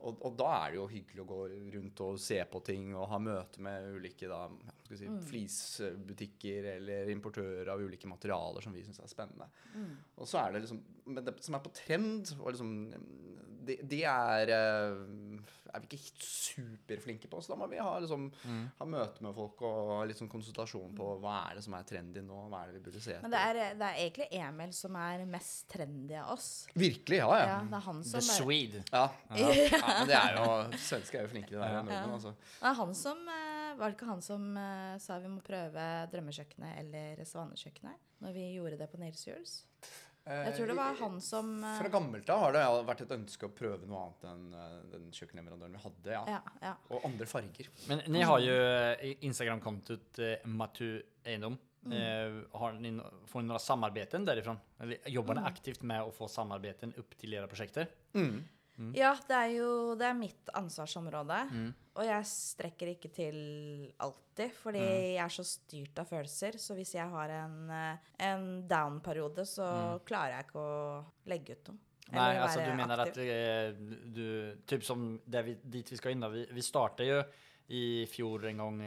Og, 0.00 0.18
og 0.24 0.38
da 0.40 0.50
er 0.62 0.74
det 0.74 0.80
jo 0.80 0.88
hyggelig 0.90 1.24
å 1.24 1.28
gå 1.30 1.40
rundt 1.76 2.04
og 2.08 2.20
se 2.20 2.40
på 2.50 2.62
ting 2.66 2.94
og 2.94 3.08
ha 3.12 3.20
møte 3.22 3.62
med 3.64 3.90
ulike 3.98 4.28
da, 4.30 4.42
si, 4.90 5.08
flisbutikker 5.30 6.70
eller 6.76 7.10
importører 7.14 7.70
av 7.72 7.82
ulike 7.84 8.10
materialer 8.10 8.64
som 8.64 8.74
vi 8.74 8.84
syns 8.86 9.00
er 9.04 9.12
spennende. 9.12 9.48
Og 10.18 10.28
så 10.28 10.40
er 10.42 10.52
det 10.54 10.64
liksom 10.64 10.82
Men 11.04 11.24
det 11.26 11.34
som 11.44 11.54
er 11.58 11.60
på 11.60 11.72
trend, 11.76 12.30
og 12.40 12.54
liksom 12.54 12.70
det 13.66 14.05
er 14.08 14.55
eh, 14.55 15.52
er 15.75 15.82
vi 15.82 15.96
ikke 15.96 16.22
superflinke 16.22 17.28
på, 17.31 17.40
så 17.43 17.52
da 17.52 17.58
må 17.58 17.66
vi 17.70 17.81
ha, 17.82 17.93
liksom, 18.03 18.29
ha 18.79 18.86
møte 18.88 19.24
med 19.24 19.34
folk 19.36 19.62
og 19.67 20.05
liksom 20.10 20.29
konsultasjon 20.31 20.94
på 20.96 21.08
hva 21.22 21.34
er 21.48 21.58
det 21.58 21.65
som 21.67 21.74
er 21.79 21.88
trendy 21.88 22.22
nå, 22.24 22.44
hva 22.50 22.62
er 22.62 22.70
det 22.70 22.79
vi 22.79 22.84
burde 22.86 23.03
se 23.03 23.17
etter. 23.17 23.24
Men 23.24 23.34
det 23.34 23.43
er, 23.43 23.60
det 23.81 23.88
er 23.88 24.00
egentlig 24.05 24.29
Emil 24.38 24.74
som 24.77 24.98
er 25.00 25.24
mest 25.31 25.67
trendy 25.74 26.17
av 26.20 26.34
oss. 26.36 26.48
Virkelig, 26.79 27.19
ja, 27.20 27.31
ja. 27.41 27.50
Ja, 27.50 27.58
det 27.72 27.79
er 27.81 27.86
han 27.88 28.03
The 28.05 28.12
som 28.12 28.31
bare, 28.31 28.38
Swede. 28.38 28.84
Ja, 28.93 29.05
ja. 29.43 29.50
ja 29.58 29.82
men 29.88 30.12
det 30.12 30.19
er 30.20 30.38
jo 30.38 30.81
Svensker 30.84 31.20
er 31.20 31.27
jo 31.27 31.34
flinke 31.34 31.50
til 31.50 31.58
det 31.58 31.67
der. 31.67 31.81
i 31.81 31.91
Norden, 31.91 32.17
altså. 32.20 32.34
det 32.60 32.70
er 32.70 32.81
han 32.81 32.96
som 32.98 33.29
eh, 33.34 33.69
Var 33.74 33.84
det 33.84 33.98
ikke 33.98 34.10
han 34.12 34.24
som 34.24 34.48
eh, 34.60 34.96
sa 35.03 35.19
vi 35.22 35.31
må 35.32 35.43
prøve 35.44 35.91
drømmekjøkkenet 36.15 36.81
eller 36.84 37.24
svanekjøkkenet 37.29 38.10
når 38.24 38.36
vi 38.36 38.44
gjorde 38.55 38.79
det 38.81 38.88
på 38.93 39.00
Nils 39.03 39.27
Yours? 39.27 39.56
Jeg 40.24 40.54
tror 40.56 40.70
det 40.70 40.76
var 40.78 40.96
han 40.96 41.19
som 41.20 41.50
eh, 41.60 41.76
Fra 41.76 41.90
gammelt 41.93 42.31
av 42.32 42.40
har 42.46 42.54
det 42.56 42.62
vært 42.88 43.02
et 43.04 43.12
ønske 43.19 43.48
å 43.48 43.52
prøve 43.52 43.88
noe 43.88 44.06
annet 44.06 44.24
enn 44.31 44.46
eh, 44.56 44.78
den 44.94 45.10
kjøkkenleverandøren 45.12 45.76
vi 45.76 45.82
hadde. 45.82 46.14
ja. 46.14 46.24
Ja, 46.32 46.40
ja. 46.62 46.72
Og 46.88 47.04
andre 47.10 47.28
farger. 47.28 47.69
Men 47.90 48.00
dere 48.06 48.31
har 48.31 48.43
jo 48.44 48.56
eh, 48.56 49.14
Instagram-kontot 49.28 50.22
eh, 50.24 50.48
Matu 50.48 50.88
Eindom. 51.28 51.58
Eh, 51.93 52.38
har 52.56 52.72
ni, 52.81 52.94
no- 52.96 53.10
får 53.28 53.43
dere 53.43 53.50
noen 53.50 53.60
samarbeid 53.60 54.16
derifra? 54.24 54.56
Eller 54.81 55.02
dere 55.04 55.36
mm. 55.36 55.44
aktivt 55.44 55.84
med 55.84 56.08
å 56.08 56.12
få 56.14 56.31
samarbeid 56.32 56.86
opp 57.02 57.16
til 57.20 57.36
deres 57.36 57.52
prosjekter? 57.52 57.90
era 58.16 58.40
projekter? 58.74 58.98
ja, 59.00 59.14
det 59.28 59.38
er 59.38 59.54
jo 59.54 59.70
det 59.98 60.06
er 60.08 60.19
mitt 60.19 60.52
ansvarsområde. 60.60 61.40
Og 61.94 62.06
jeg 62.08 62.26
strekker 62.26 62.90
ikke 62.96 63.10
til 63.14 63.38
alltid, 64.02 64.50
fordi 64.58 64.82
jeg 64.82 65.22
er 65.22 65.34
så 65.34 65.44
styrt 65.46 66.00
av 66.02 66.10
følelser. 66.10 66.58
Så 66.58 66.74
hvis 66.74 66.94
jeg 66.96 67.06
har 67.12 67.34
en, 67.36 67.58
eh, 67.70 68.12
en 68.26 68.46
down-periode, 68.69 69.46
så 69.46 69.66
klarer 70.06 70.38
jeg 70.38 70.48
ikke 70.48 70.64
å 70.64 71.04
legge 71.31 71.54
ut 71.54 71.70
noe. 71.70 71.82
Nei, 72.14 72.34
altså 72.36 72.60
du 72.60 72.74
mener 72.76 73.00
aktiv. 73.00 73.31
at 73.31 73.78
du, 73.78 73.94
du, 74.12 74.26
typ 74.69 74.84
som 74.84 75.06
vi, 75.24 75.54
dit 75.62 75.88
vi 75.90 75.96
skal 75.96 76.12
inn, 76.12 76.20
da. 76.20 76.28
vi, 76.28 76.44
vi 76.52 76.62
starter 76.62 77.08
ju 77.08 77.22
i 77.66 78.06
fjor 78.06 78.44
en 78.46 78.56
gång, 78.58 78.80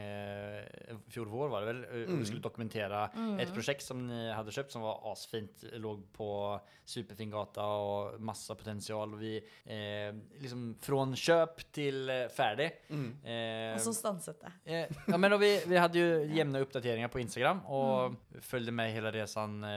fjor 1.10 1.25
vår 1.25 1.48
var 1.50 1.60
det 1.62 1.65
väl, 1.74 1.84
eh, 1.84 1.89
Mm. 2.07 2.19
och 2.22 2.27
skulle 2.27 2.41
dokumentera 2.41 3.10
ett 3.39 3.53
projekt 3.53 3.84
som 3.84 4.07
ni 4.07 4.31
hade 4.31 4.51
köpt 4.51 4.72
som 4.72 4.81
var 4.81 5.12
asfint, 5.12 5.63
låg 5.74 6.13
på 6.13 6.60
superfin 6.86 7.29
gata 7.31 7.65
och 7.65 8.22
massa 8.22 8.55
potential. 8.55 9.13
Och 9.13 9.22
vi, 9.22 9.38
eh, 9.65 10.39
liksom 10.41 10.75
från 10.81 11.15
köp 11.15 11.72
till 11.72 12.07
ferdig 12.07 12.31
färdig. 12.31 12.72
Mm. 12.89 13.17
Eh, 13.25 13.75
Og 13.75 13.81
så 13.81 13.93
stanset 13.93 14.41
det. 14.41 14.74
Eh, 14.74 14.88
ja, 15.07 15.17
men 15.17 15.34
och 15.34 15.41
vi, 15.41 15.63
vi 15.67 15.77
hade 15.77 16.00
ju 16.00 16.25
jämna 16.36 16.60
uppdateringar 16.60 17.07
på 17.07 17.19
Instagram 17.19 17.65
och 17.65 18.13
följde 18.41 18.72
med 18.72 18.91
hela 18.91 19.12
resan 19.12 19.63
eh, 19.63 19.69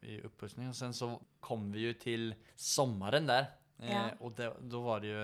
i 0.00 0.20
uppussningen. 0.24 0.70
Och 0.70 0.76
sen 0.76 0.94
så 0.94 1.20
kom 1.40 1.72
vi 1.72 1.80
ju 1.80 1.92
till 1.94 2.34
sommaren 2.56 3.26
där. 3.26 3.40
Eh, 3.78 3.92
Ja. 3.92 4.10
Och 4.20 4.32
det, 4.32 4.52
då 4.60 4.80
var 4.80 5.00
det 5.00 5.06
ju 5.06 5.18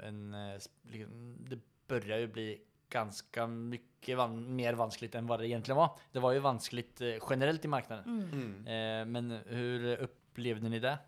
eh, 0.00 0.08
en... 0.08 0.34
eh, 0.34 0.58
liksom, 0.82 1.36
Det 1.48 1.58
började 1.90 2.20
ju 2.20 2.28
bli 2.28 2.48
ganska 2.90 3.46
mycket 3.46 4.16
van 4.18 4.40
mer 4.56 4.72
vanskligt 4.78 5.14
än 5.14 5.26
vad 5.26 5.40
det 5.40 5.48
egentligen 5.48 5.76
var. 5.76 5.98
Det 6.12 6.20
var 6.20 6.32
ju 6.32 6.38
vanskligt 6.42 7.00
eh, 7.00 7.18
generellt 7.30 7.64
i 7.64 7.68
marknaden. 7.68 8.04
Mm. 8.06 8.66
Eh, 8.66 9.06
men 9.06 9.30
hur 9.46 9.96
upplevde 10.06 10.68
ni 10.68 10.78
det? 10.82 10.98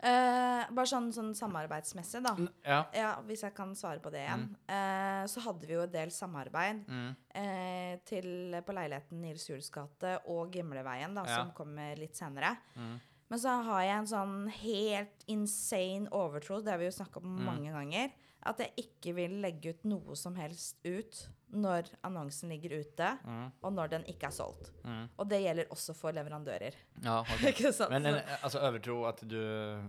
Eh, 0.00 0.62
bare 0.70 0.86
sånn, 0.86 1.08
sånn 1.12 1.32
samarbeidsmessig, 1.34 2.20
da. 2.22 2.30
Mm, 2.38 2.48
Ja. 2.62 2.84
Ja, 2.94 3.08
Hvis 3.26 3.42
jeg 3.42 3.54
kan 3.56 3.72
svare 3.74 3.98
på 3.98 4.10
det 4.14 4.20
igjen. 4.22 4.44
Eh, 4.70 5.24
så 5.26 5.40
hadde 5.42 5.66
vi 5.66 5.74
jo 5.74 5.82
en 5.82 5.90
del 5.92 6.10
samarbeid 6.14 6.84
Mm. 6.86 7.16
eh, 7.34 7.98
til, 8.06 8.54
på 8.66 8.72
leiligheten 8.76 9.20
Nils 9.20 9.48
Juels 9.50 9.70
gate 9.74 10.20
og 10.26 10.52
Gimleveien, 10.54 11.14
da, 11.14 11.24
Ja. 11.26 11.36
som 11.42 11.50
kommer 11.52 11.96
litt 11.98 12.14
senere. 12.16 12.56
Mm. 12.76 13.00
Men 13.30 13.38
så 13.38 13.48
har 13.62 13.82
jeg 13.82 13.98
en 13.98 14.06
sånn 14.06 14.48
helt 14.50 15.24
insane 15.26 16.08
overtro, 16.12 16.62
det 16.62 16.70
har 16.70 16.78
vi 16.78 16.84
jo 16.86 16.90
snakka 17.02 17.16
om 17.20 17.36
Mm. 17.38 17.44
mange 17.44 17.72
ganger, 17.72 18.10
at 18.48 18.62
jeg 18.64 18.72
ikke 18.84 19.12
vil 19.16 19.38
legge 19.44 19.74
ut 19.74 19.84
noe 19.90 20.16
som 20.18 20.34
helst 20.38 20.78
ut 20.88 21.20
når 21.52 21.86
annonsen 22.04 22.50
ligger 22.52 22.74
ute, 22.82 23.06
Mm. 23.24 23.46
og 23.64 23.72
når 23.72 23.88
den 23.94 24.02
ikke 24.10 24.26
er 24.28 24.34
solgt. 24.36 24.70
Mm. 24.84 25.06
Og 25.18 25.28
det 25.30 25.38
gjelder 25.42 25.70
også 25.72 25.94
for 25.96 26.12
leverandører. 26.12 26.74
Ja, 27.04 27.20
okay. 27.22 27.48
Ikke 27.54 27.72
sant? 27.72 27.90
Men 27.94 28.04
en, 28.10 28.18
altså, 28.42 28.60
overtro 28.68 28.98
at 29.08 29.22
du... 29.24 29.38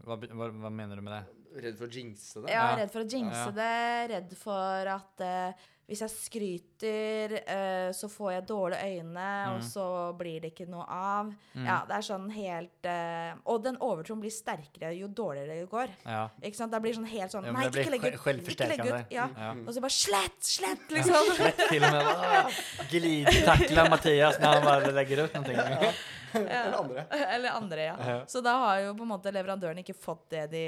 hva, 0.08 0.16
hva, 0.24 0.48
hva, 0.56 0.72
mener 0.72 0.96
du 0.96 1.04
med 1.04 1.18
det? 1.18 1.24
Redd 1.66 1.80
for 1.82 1.89
å 1.89 1.92
jinxe 1.92 2.44
det? 2.46 2.54
Er 2.54 2.56
Ja. 2.56 2.70
redd 2.80 2.94
for 2.94 3.04
å 3.04 3.10
jinxe 3.10 3.44
Ja. 3.50 3.51
det, 3.60 4.12
redd 4.13 4.38
for 4.39 4.94
at 4.96 5.25
eh, 5.25 5.68
hvis 5.89 6.03
jeg 6.05 6.12
skryter, 6.13 7.34
uh, 7.50 7.89
så 7.98 8.10
får 8.13 8.31
jeg 8.36 8.46
dårlige 8.50 8.89
øyne, 9.00 9.27
Mm. 9.29 9.55
og 9.55 9.63
så 9.65 9.86
blir 10.17 10.39
det 10.43 10.51
ikke 10.53 10.67
noe 10.69 10.86
av. 10.86 11.31
Ja, 11.55 11.79
det 11.89 11.96
er 11.98 12.05
sånn 12.05 12.27
helt 12.31 12.86
uh, 12.86 13.34
Og 13.50 13.63
den 13.63 13.77
overtroen 13.84 14.22
blir 14.22 14.31
sterkere 14.31 14.93
jo 14.96 15.08
dårligere 15.08 15.60
det 15.60 15.69
går. 15.72 15.89
Ja. 16.05 16.27
Ikke 16.43 16.55
sant? 16.60 16.72
Det 16.72 16.81
blir 16.84 16.93
sånn 16.96 17.10
helt 17.10 17.34
sånn 17.34 17.50
Ja, 17.50 17.51
Nei, 17.55 17.65
ikke 17.67 17.89
legg 17.89 18.05
ut! 18.05 18.19
Ikke 18.53 18.69
legg 18.69 18.86
ut! 18.86 19.12
Ja. 19.12 19.27
Ja. 19.36 19.51
Og 19.65 19.74
så 19.74 19.81
bare 19.84 19.96
slett! 19.98 20.39
Slett! 20.46 20.86
Liksom. 20.93 21.34
Slett 21.36 21.65
til 21.69 21.84
og 21.84 21.91
med 21.91 22.05
bara, 22.05 23.89
Mathias 23.89 24.39
når 24.39 24.60
han 24.60 24.63
bare 24.69 24.91
legger 24.96 25.25
ut 25.25 25.34
någonting. 25.34 25.93
Eller 26.39 26.77
andre. 26.77 27.05
Eller 27.12 27.50
andre, 27.55 27.86
ja. 27.89 28.25
Så 28.27 28.41
da 28.43 28.53
har 28.63 28.79
jo 28.83 28.93
på 28.95 29.05
en 29.05 29.12
måte 29.12 29.31
leverandøren 29.33 29.79
ikke 29.83 29.95
fått 29.98 30.29
det 30.29 30.43
de 30.51 30.63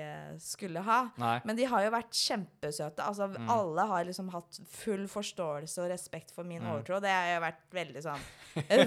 eh, 0.00 0.32
skulle 0.42 0.80
ha. 0.86 0.98
Nei. 1.20 1.36
Men 1.44 1.56
de 1.56 1.64
har 1.70 1.84
jo 1.84 1.90
vært 1.94 2.10
kjempesøte. 2.18 3.04
Altså, 3.04 3.28
Mm. 3.34 3.48
Alle 3.50 3.86
har 3.90 4.04
liksom 4.04 4.28
hatt 4.32 4.58
full 4.70 5.06
forståelse 5.08 5.78
og 5.82 5.90
respekt 5.90 6.30
for 6.34 6.44
min 6.44 6.62
Mm. 6.62 6.70
overtro. 6.74 7.00
Det 7.00 7.10
har 7.10 7.26
jeg 7.32 7.40
vært 7.42 7.62
veldig 7.72 8.02
sånn 8.04 8.26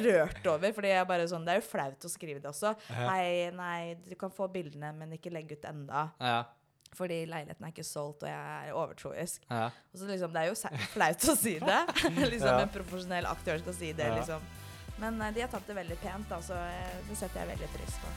rørt 0.04 0.46
over. 0.54 0.72
fordi 0.74 0.88
jeg 0.94 1.08
bare 1.08 1.28
sånn, 1.28 1.46
Det 1.46 1.56
er 1.56 1.62
jo 1.62 1.68
flaut 1.68 2.06
å 2.06 2.10
skrive 2.12 2.42
det 2.42 2.50
også. 2.52 2.76
Hei, 2.90 3.50
nei, 3.56 3.96
du 4.08 4.16
kan 4.16 4.30
få 4.32 4.48
bildene, 4.52 4.94
men 4.96 5.12
ikke 5.18 5.32
legge 5.34 5.58
ut 5.58 5.66
enda. 5.66 6.10
Ja, 6.20 6.44
Fordi 6.96 7.26
leiligheten 7.28 7.66
er 7.68 7.72
ikke 7.74 7.84
solgt, 7.86 8.24
og 8.24 8.30
jeg 8.30 8.70
er 8.70 8.74
overtroisk. 8.74 9.42
ja. 9.52 9.66
Og 9.94 10.00
så 10.00 10.08
liksom, 10.08 10.32
Det 10.34 10.42
er 10.42 10.48
jo 10.48 10.56
flaut 10.94 11.18
å 11.28 11.36
si 11.36 11.60
det. 11.60 11.82
liksom 12.32 12.48
Ja. 12.48 12.60
En 12.64 12.70
profesjonell 12.70 13.26
aktør 13.28 13.60
skal 13.60 13.74
si 13.74 13.92
det, 13.94 14.08
liksom. 14.16 14.42
Men 15.00 15.22
eh, 15.22 15.34
de 15.34 15.46
har 15.46 15.52
tatt 15.54 15.68
det 15.68 15.78
veldig 15.78 16.00
pent, 16.02 16.30
da, 16.30 16.42
så 16.42 16.58
eh, 16.58 16.98
det 17.10 17.18
setter 17.20 17.44
jeg 17.44 17.54
veldig 17.54 17.70
pris 17.76 18.02
på. 18.04 18.14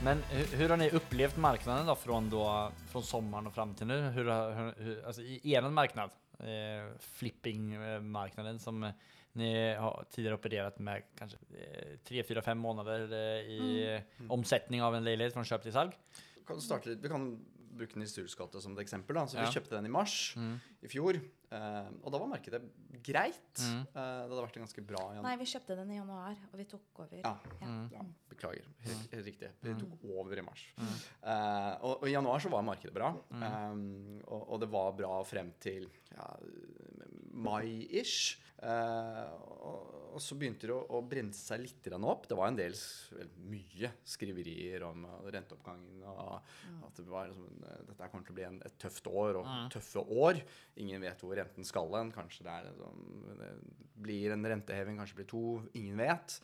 Men 0.00 0.22
hur, 0.30 0.56
hur 0.56 0.72
har 0.72 0.80
ni 0.80 0.88
opplevd 0.96 1.38
marknaden 1.38 1.86
da, 1.86 1.94
fra 1.94 2.20
då, 2.20 2.72
från 2.88 3.02
sommaren 3.02 3.46
och 3.46 3.54
fram 3.54 3.74
til 3.74 3.86
nå? 3.86 3.98
Altså, 5.04 5.22
i 5.22 5.54
er 5.54 5.68
marked, 5.68 6.16
eh, 6.40 6.86
flippingmarknaden 7.20 8.58
som 8.58 8.80
dere 8.80 8.94
ni 9.38 9.74
har 9.78 10.04
tidligere 10.10 10.38
operert 10.40 10.78
med 10.82 11.04
kanskje 11.18 11.38
eh, 11.54 11.92
tre-fire-fem 12.06 12.58
måneder 12.58 13.12
eh, 13.14 13.50
i 13.54 14.28
omsetning 14.28 14.82
av 14.82 14.96
en 14.96 15.06
leilighet 15.06 15.36
fra 15.36 15.44
kjøp 15.46 15.68
til 15.68 15.74
salg. 15.76 15.94
Kan 16.48 16.62
starte? 16.64 16.96
Vi 16.98 17.12
kan 17.12 17.28
bruke 17.78 18.00
Nils 18.00 18.16
Juels 18.18 18.34
gate 18.34 18.62
som 18.62 18.74
et 18.74 18.82
eksempel. 18.82 19.14
da. 19.20 19.26
Så 19.26 19.38
Ja. 19.38 19.44
Vi 19.46 19.54
kjøpte 19.54 19.76
den 19.76 19.86
i 19.86 19.92
mars 19.92 20.34
i 20.82 20.90
fjor. 20.90 21.20
Eh, 21.56 21.90
og 22.00 22.08
da 22.14 22.20
var 22.22 22.30
markedet 22.30 22.60
greit. 23.04 23.62
Mm. 23.62 23.84
Uh, 23.90 23.94
det 23.94 24.32
hadde 24.32 24.42
vært 24.44 24.58
en 24.58 24.66
ganske 24.66 24.84
bra 24.86 25.04
januar. 25.14 25.26
Nei, 25.28 25.36
vi 25.40 25.48
kjøpte 25.52 25.76
den 25.78 25.92
i 25.94 25.98
januar, 25.98 26.42
og 26.50 26.58
vi 26.60 26.66
tok 26.70 27.02
over. 27.04 27.22
Ja. 27.22 27.32
Mm. 27.62 27.86
Ja, 27.94 28.04
beklager. 28.32 28.68
Helt, 28.86 29.14
helt 29.14 29.30
riktig. 29.30 29.52
Vi 29.64 29.76
tok 29.80 30.04
over 30.16 30.42
i 30.42 30.44
mars. 30.46 30.66
Eh, 30.80 31.72
og, 31.80 31.94
og 31.96 32.06
i 32.08 32.14
januar 32.14 32.44
så 32.44 32.52
var 32.52 32.66
markedet 32.66 32.94
bra. 32.96 33.12
Um, 33.30 34.20
og, 34.26 34.42
og 34.42 34.62
det 34.64 34.70
var 34.72 34.94
bra 34.98 35.16
frem 35.28 35.52
til 35.62 35.88
ja, 36.14 36.28
mai-ish. 37.48 38.38
Eh, 38.60 39.32
og, 40.10 40.18
så 40.20 40.36
begynte 40.36 40.68
det 40.68 40.74
å, 40.74 40.82
å 40.98 41.00
bremse 41.06 41.40
seg 41.40 41.62
litt 41.62 41.86
opp. 41.96 42.26
Det 42.28 42.36
var 42.36 42.50
en 42.50 42.58
del, 42.58 42.74
vel, 43.16 43.30
mye 43.48 43.92
skriverier 44.04 44.84
om 44.84 45.06
eh, 45.08 45.28
renteoppgangen. 45.36 46.02
Og 46.10 46.86
at 46.88 47.00
det 47.00 47.08
var 47.08 47.30
liksom, 47.30 47.62
eh, 47.64 47.84
dette 47.88 48.10
kommer 48.12 48.28
til 48.28 48.34
å 48.34 48.38
bli 48.40 48.48
en, 48.48 48.62
et 48.66 48.78
tøft 48.82 49.08
år, 49.10 49.40
og 49.40 49.52
tøffe 49.72 50.04
år. 50.04 50.42
Ingen 50.82 51.06
vet 51.06 51.24
hvor 51.24 51.36
renten 51.38 51.68
skal 51.68 51.94
hen. 51.96 52.12
Kanskje 52.14 52.46
det, 52.48 52.56
er, 52.56 52.72
liksom, 52.72 53.38
det 53.40 53.52
blir 54.08 54.36
en 54.36 54.50
renteheving, 54.54 55.00
kanskje 55.00 55.16
det 55.16 55.22
blir 55.22 55.32
to. 55.32 55.46
Ingen 55.80 56.02
vet. 56.04 56.40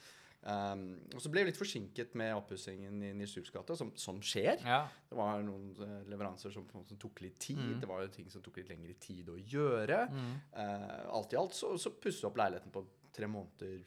Um, 0.46 0.82
og 1.10 1.22
så 1.22 1.30
ble 1.32 1.42
vi 1.42 1.50
litt 1.50 1.58
forsinket 1.58 2.12
med 2.18 2.30
oppussingen 2.36 3.00
i 3.02 3.10
Nils 3.18 3.32
Juls 3.34 3.50
gate, 3.50 3.74
som, 3.78 3.90
som 3.98 4.20
skjer. 4.22 4.60
Ja. 4.62 4.84
Det 5.10 5.18
var 5.18 5.42
noen 5.42 5.72
eh, 5.82 6.04
leveranser 6.10 6.54
som, 6.54 6.68
som 6.70 7.00
tok 7.02 7.24
litt 7.24 7.40
tid. 7.42 7.80
Det 7.82 7.88
var 7.90 8.04
jo 8.04 8.12
ting 8.14 8.28
som 8.30 8.44
tok 8.44 8.60
litt 8.60 8.70
lengre 8.70 8.94
tid 9.02 9.32
å 9.32 9.38
gjøre. 9.40 10.04
Eh, 10.06 11.00
alt 11.18 11.34
i 11.34 11.40
alt 11.40 11.56
så, 11.56 11.72
så 11.80 11.90
pusset 11.98 12.22
vi 12.22 12.30
opp 12.30 12.38
leiligheten 12.38 12.74
på 12.74 12.84
tre 13.16 13.26
måneder 13.32 13.82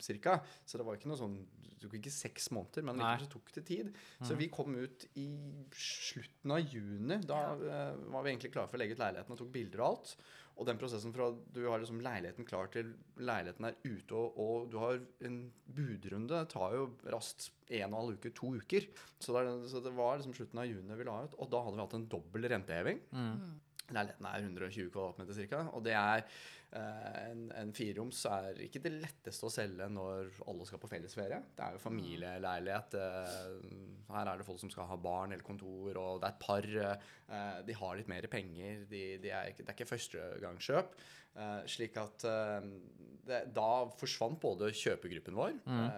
cirka. 0.00 0.38
Så 0.64 0.78
det 0.80 0.86
var 0.86 0.96
ikke 0.96 1.10
noe 1.10 1.18
sånn 1.18 1.40
Det 1.60 1.82
tok 1.82 1.96
ikke 1.96 2.12
seks 2.12 2.50
måneder, 2.52 2.84
men 2.86 2.98
det 2.98 3.02
likevel 3.02 3.26
så 3.26 3.32
tok 3.32 3.54
det 3.56 3.62
tid. 3.68 3.92
Så 4.20 4.36
vi 4.36 4.50
kom 4.52 4.76
ut 4.76 5.06
i 5.20 5.28
slutten 5.72 6.52
av 6.52 6.60
juni. 6.60 7.16
Da 7.24 7.40
uh, 7.56 7.96
var 8.12 8.24
vi 8.24 8.34
egentlig 8.34 8.52
klare 8.52 8.68
for 8.68 8.76
å 8.76 8.82
legge 8.82 8.96
ut 8.96 9.00
leiligheten 9.00 9.32
og 9.32 9.40
tok 9.40 9.52
bilder 9.54 9.82
og 9.82 9.88
alt. 9.94 10.12
Og 10.58 10.66
den 10.68 10.80
prosessen 10.80 11.14
fra 11.14 11.30
du 11.54 11.62
har 11.68 11.80
liksom 11.80 12.02
leiligheten 12.04 12.44
klar 12.48 12.68
til 12.74 12.90
leiligheten 13.16 13.68
er 13.70 13.78
ute, 13.84 14.12
og, 14.16 14.36
og 14.36 14.66
du 14.72 14.76
har 14.82 14.98
en 15.24 15.38
budrunde, 15.76 16.42
tar 16.52 16.76
jo 16.76 16.90
raskt 17.14 17.48
en 17.70 17.86
og 17.86 17.88
en 17.88 17.96
halv 18.00 18.18
uke, 18.18 18.32
to 18.36 18.52
uker. 18.58 18.88
Så 19.22 19.32
det, 19.36 19.56
så 19.72 19.80
det 19.84 19.94
var 19.96 20.18
liksom 20.18 20.36
slutten 20.36 20.60
av 20.60 20.68
juni 20.68 20.98
vi 20.98 21.08
la 21.08 21.16
ut, 21.24 21.36
og 21.40 21.50
da 21.52 21.64
hadde 21.64 21.78
vi 21.78 21.84
hatt 21.86 21.98
en 22.00 22.08
dobbel 22.12 22.48
renteheving. 22.52 23.02
Leiligheten 23.90 24.28
er 24.30 24.44
120 24.44 24.90
kvadratmeter 24.94 25.48
ca. 25.50 25.62
Og 25.74 25.84
det 25.86 25.96
er 25.98 26.26
en, 26.78 27.40
en 27.58 27.72
fireroms 27.74 28.20
er 28.30 28.58
ikke 28.62 28.78
det 28.84 28.92
letteste 29.02 29.46
å 29.48 29.50
selge 29.50 29.88
når 29.90 30.28
alle 30.46 30.66
skal 30.68 30.78
på 30.78 30.90
fellesferie. 30.90 31.40
Det 31.56 31.64
er 31.66 31.74
jo 31.74 31.80
familieleilighet. 31.82 32.94
eh, 32.94 34.12
her 34.14 34.30
er 34.30 34.38
det 34.38 34.46
folk 34.46 34.60
som 34.62 34.70
skal 34.70 34.86
ha 34.86 34.96
barn 35.02 35.32
eller 35.34 35.42
kontor, 35.46 35.96
og 35.98 36.20
det 36.22 36.28
er 36.28 36.34
et 36.36 36.44
par. 36.44 36.68
eh, 37.30 37.62
de 37.66 37.72
har 37.74 37.96
litt 37.98 38.08
mer 38.08 38.22
penger. 38.30 38.84
De, 38.90 39.18
de 39.18 39.30
er, 39.30 39.50
ikke- 39.50 39.64
det 39.64 39.68
er 39.68 39.74
ikke 39.78 39.90
førstegangskjøp. 39.90 40.94
Slik 41.70 41.96
at 41.96 42.24
eh, 42.26 42.60
det, 43.26 43.40
da 43.54 43.86
forsvant 43.98 44.40
både 44.42 44.70
kjøpegruppen 44.74 45.34
vår, 45.38 45.52
mm. 45.66 45.90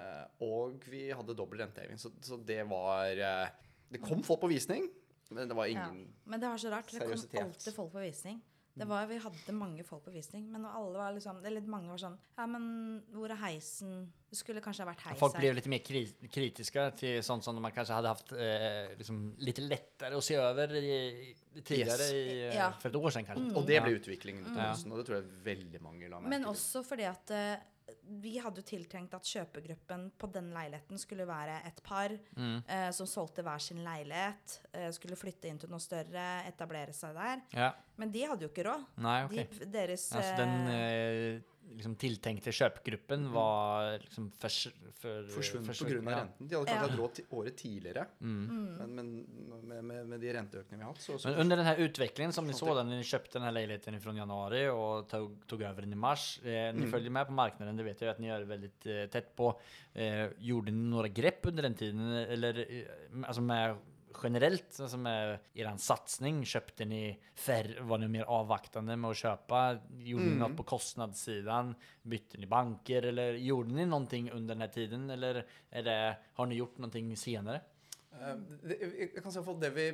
og 0.44 0.84
vi 0.92 1.06
hadde 1.12 1.36
dobbel 1.36 1.62
renteheving. 1.64 1.98
Så, 2.00 2.10
så 2.20 2.36
det 2.44 2.62
var 2.68 3.12
eh, 3.16 3.48
Det 3.92 4.00
kom 4.04 4.22
folk 4.24 4.40
på 4.44 4.50
visning, 4.52 4.88
men 5.32 5.48
det 5.48 5.56
var 5.56 5.66
Ja. 5.68 5.86
ingen 5.88 6.12
Men 6.24 6.40
det 6.40 6.48
var 6.48 6.56
så 6.60 6.70
rart. 6.72 6.90
Det 6.92 7.00
kom 7.00 7.44
alltid 7.46 7.74
folk 7.74 7.92
på 7.92 8.00
visning. 8.04 8.40
Det 8.74 8.86
var, 8.88 9.04
vi 9.06 9.18
hadde 9.20 9.52
mange 9.52 9.84
folk 9.84 10.04
på 10.06 10.12
visning, 10.14 10.46
men 10.48 10.64
alle 10.64 10.96
var 10.96 11.12
liksom 11.12 11.42
Eller 11.44 11.60
mange 11.68 11.90
var 11.92 12.00
sånn 12.00 12.14
Ja, 12.38 12.46
men 12.48 13.02
hvor 13.12 13.28
er 13.28 13.36
heisen? 13.42 14.06
Det 14.30 14.38
skulle 14.38 14.62
kanskje 14.64 14.86
ha 14.86 14.88
vært 14.88 15.02
heis 15.10 15.18
Folk 15.20 15.36
ble 15.36 15.50
litt 15.50 15.58
lite 15.60 15.72
mer 15.74 15.82
kri- 15.84 16.30
kritiske 16.32 16.86
til 17.02 17.18
sånt 17.26 17.44
som 17.44 17.58
man 17.60 17.74
kanskje 17.76 17.98
hadde 17.98 18.12
haft 18.14 18.32
eh, 18.32 18.94
liksom 18.96 19.18
litt 19.44 19.60
lettere 19.60 20.16
å 20.16 20.24
se 20.24 20.38
over 20.40 20.72
i, 20.78 21.34
Yes. 21.68 22.00
i, 22.12 22.22
eh, 22.48 22.54
Ja. 22.56 22.70
för 22.80 22.88
ett 22.88 22.96
år 22.96 23.10
siden, 23.10 23.26
kanskje. 23.26 23.44
Mm. 23.50 23.56
Og 23.56 23.66
det 23.66 23.82
ble 23.84 23.98
utviklingen 23.98 24.44
mm. 24.46 24.92
og 24.92 24.96
det 24.98 25.04
tror 25.06 25.16
jeg 25.20 25.44
veldig 25.44 25.82
mange 25.82 26.08
la 26.08 26.20
merke 26.20 26.30
Men 26.32 26.44
også 26.48 26.80
fordi 26.86 27.04
at 27.10 27.30
eh, 27.30 27.56
vi 28.20 28.34
hadde 28.38 28.60
jo 28.60 28.66
tiltenkt 28.68 29.14
at 29.14 29.24
kjøpegruppen 29.24 30.10
på 30.18 30.28
den 30.32 30.50
leiligheten 30.54 30.98
skulle 31.00 31.26
være 31.28 31.60
et 31.66 31.80
par 31.84 32.10
Mm. 32.36 32.62
eh, 32.68 32.90
som 32.90 33.06
solgte 33.06 33.42
hver 33.42 33.58
sin 33.60 33.78
leilighet, 33.84 34.60
eh, 34.74 34.90
skulle 34.90 35.16
flytte 35.16 35.48
inn 35.48 35.58
til 35.58 35.70
noe 35.70 35.80
større, 35.80 36.44
etablere 36.48 36.92
seg 36.92 37.14
der. 37.14 37.40
Ja. 37.54 37.72
Men 37.96 38.10
de 38.12 38.22
hadde 38.26 38.42
jo 38.42 38.48
ikke 38.48 38.64
råd. 38.68 38.84
Nei, 38.98 39.24
okej. 39.24 39.48
De, 39.58 39.66
deres 39.66 40.12
altså, 40.12 40.36
den 40.36 40.68
eh, 40.68 41.34
eh, 41.36 41.40
liksom, 41.76 41.94
tiltenkte 41.96 42.52
kjøpgruppen 42.52 43.30
var 43.32 43.98
liksom 44.02 44.30
fors- 44.38 44.72
for, 45.02 45.24
Forsvunnet 45.32 45.78
pga. 45.78 46.10
ja. 46.10 46.18
renten. 46.20 46.48
De 46.48 46.54
hadde 46.54 46.66
kanskje 46.68 46.90
Ja. 46.90 46.96
råd 47.00 47.14
til 47.14 47.24
året 47.32 47.56
tidligere, 47.56 48.06
Mm. 48.20 48.76
men, 48.78 48.94
men 48.94 49.26
med, 49.68 49.84
med, 49.84 50.06
med 50.06 50.20
de 50.20 50.32
renteøkningene 50.32 50.78
vi 50.78 50.84
har 50.84 50.92
hatt, 50.92 51.02
så, 51.02 51.18
så 51.18 51.28
Men 51.32 51.40
under 51.40 51.56
denne 51.56 51.76
utviklingen, 51.78 52.32
som 52.32 52.46
ni 52.46 52.52
så 52.52 52.74
da 52.74 52.84
dere 52.84 53.02
kjøpte 53.02 53.38
denne 53.38 53.52
leiligheten 53.52 54.00
fra 54.00 54.12
januar 54.12 54.52
januari 54.52 54.68
och 54.68 55.08
tog, 55.08 55.46
tog 55.46 55.62
over 55.62 55.82
den 55.82 55.92
i 55.92 55.96
mars. 55.96 56.38
Eh, 56.44 56.72
Dere 56.72 56.72
mm. 56.86 56.90
følger 56.92 57.10
med 57.10 57.26
på 57.26 57.32
marknaden, 57.32 57.76
det 57.76 57.84
vet 57.84 58.00
jo 58.00 58.10
at 58.10 58.18
dere 58.18 58.30
gjør 58.38 58.46
veldig 58.48 58.70
tett 58.80 59.12
tätt 59.12 59.36
på. 59.36 59.52
Eh, 59.94 60.28
gjorde 60.38 60.70
dere 60.70 60.74
noen 60.76 61.14
grepp 61.14 61.46
under 61.46 61.62
den 61.62 61.74
tiden? 61.74 62.00
Eller 62.32 62.62
altså 62.62 63.26
alltså 63.28 63.42
med 63.42 63.76
generellt, 64.22 64.80
alltså 64.80 64.96
med 64.96 65.38
er 65.54 65.76
satsning, 65.76 66.44
köpte 66.44 66.84
ni 66.84 67.18
färre, 67.34 67.80
var 67.80 67.98
ni 67.98 68.08
mer 68.08 68.24
avvaktande 68.24 68.96
med 68.96 69.10
att 69.10 69.16
köpa? 69.16 69.78
Gjorde 69.98 70.24
ni 70.24 70.36
något 70.36 70.56
på 70.56 70.62
kostnadssidan? 70.62 71.74
Bytte 72.02 72.38
ni 72.38 72.46
banker 72.46 73.02
eller 73.02 73.32
gjorde 73.32 73.74
ni 73.74 73.86
någonting 73.86 74.30
under 74.30 74.54
den 74.54 74.60
här 74.60 74.68
tiden? 74.68 75.10
Eller 75.10 75.46
det, 75.70 76.16
har 76.34 76.46
ni 76.46 76.54
gjort 76.54 76.78
någonting 76.78 77.16
senare? 77.16 77.60
Eh, 78.12 78.36
jeg 78.98 79.22
kan 79.22 79.32
si 79.32 79.40
at 79.40 79.60
det 79.60 79.70
vi 79.70 79.86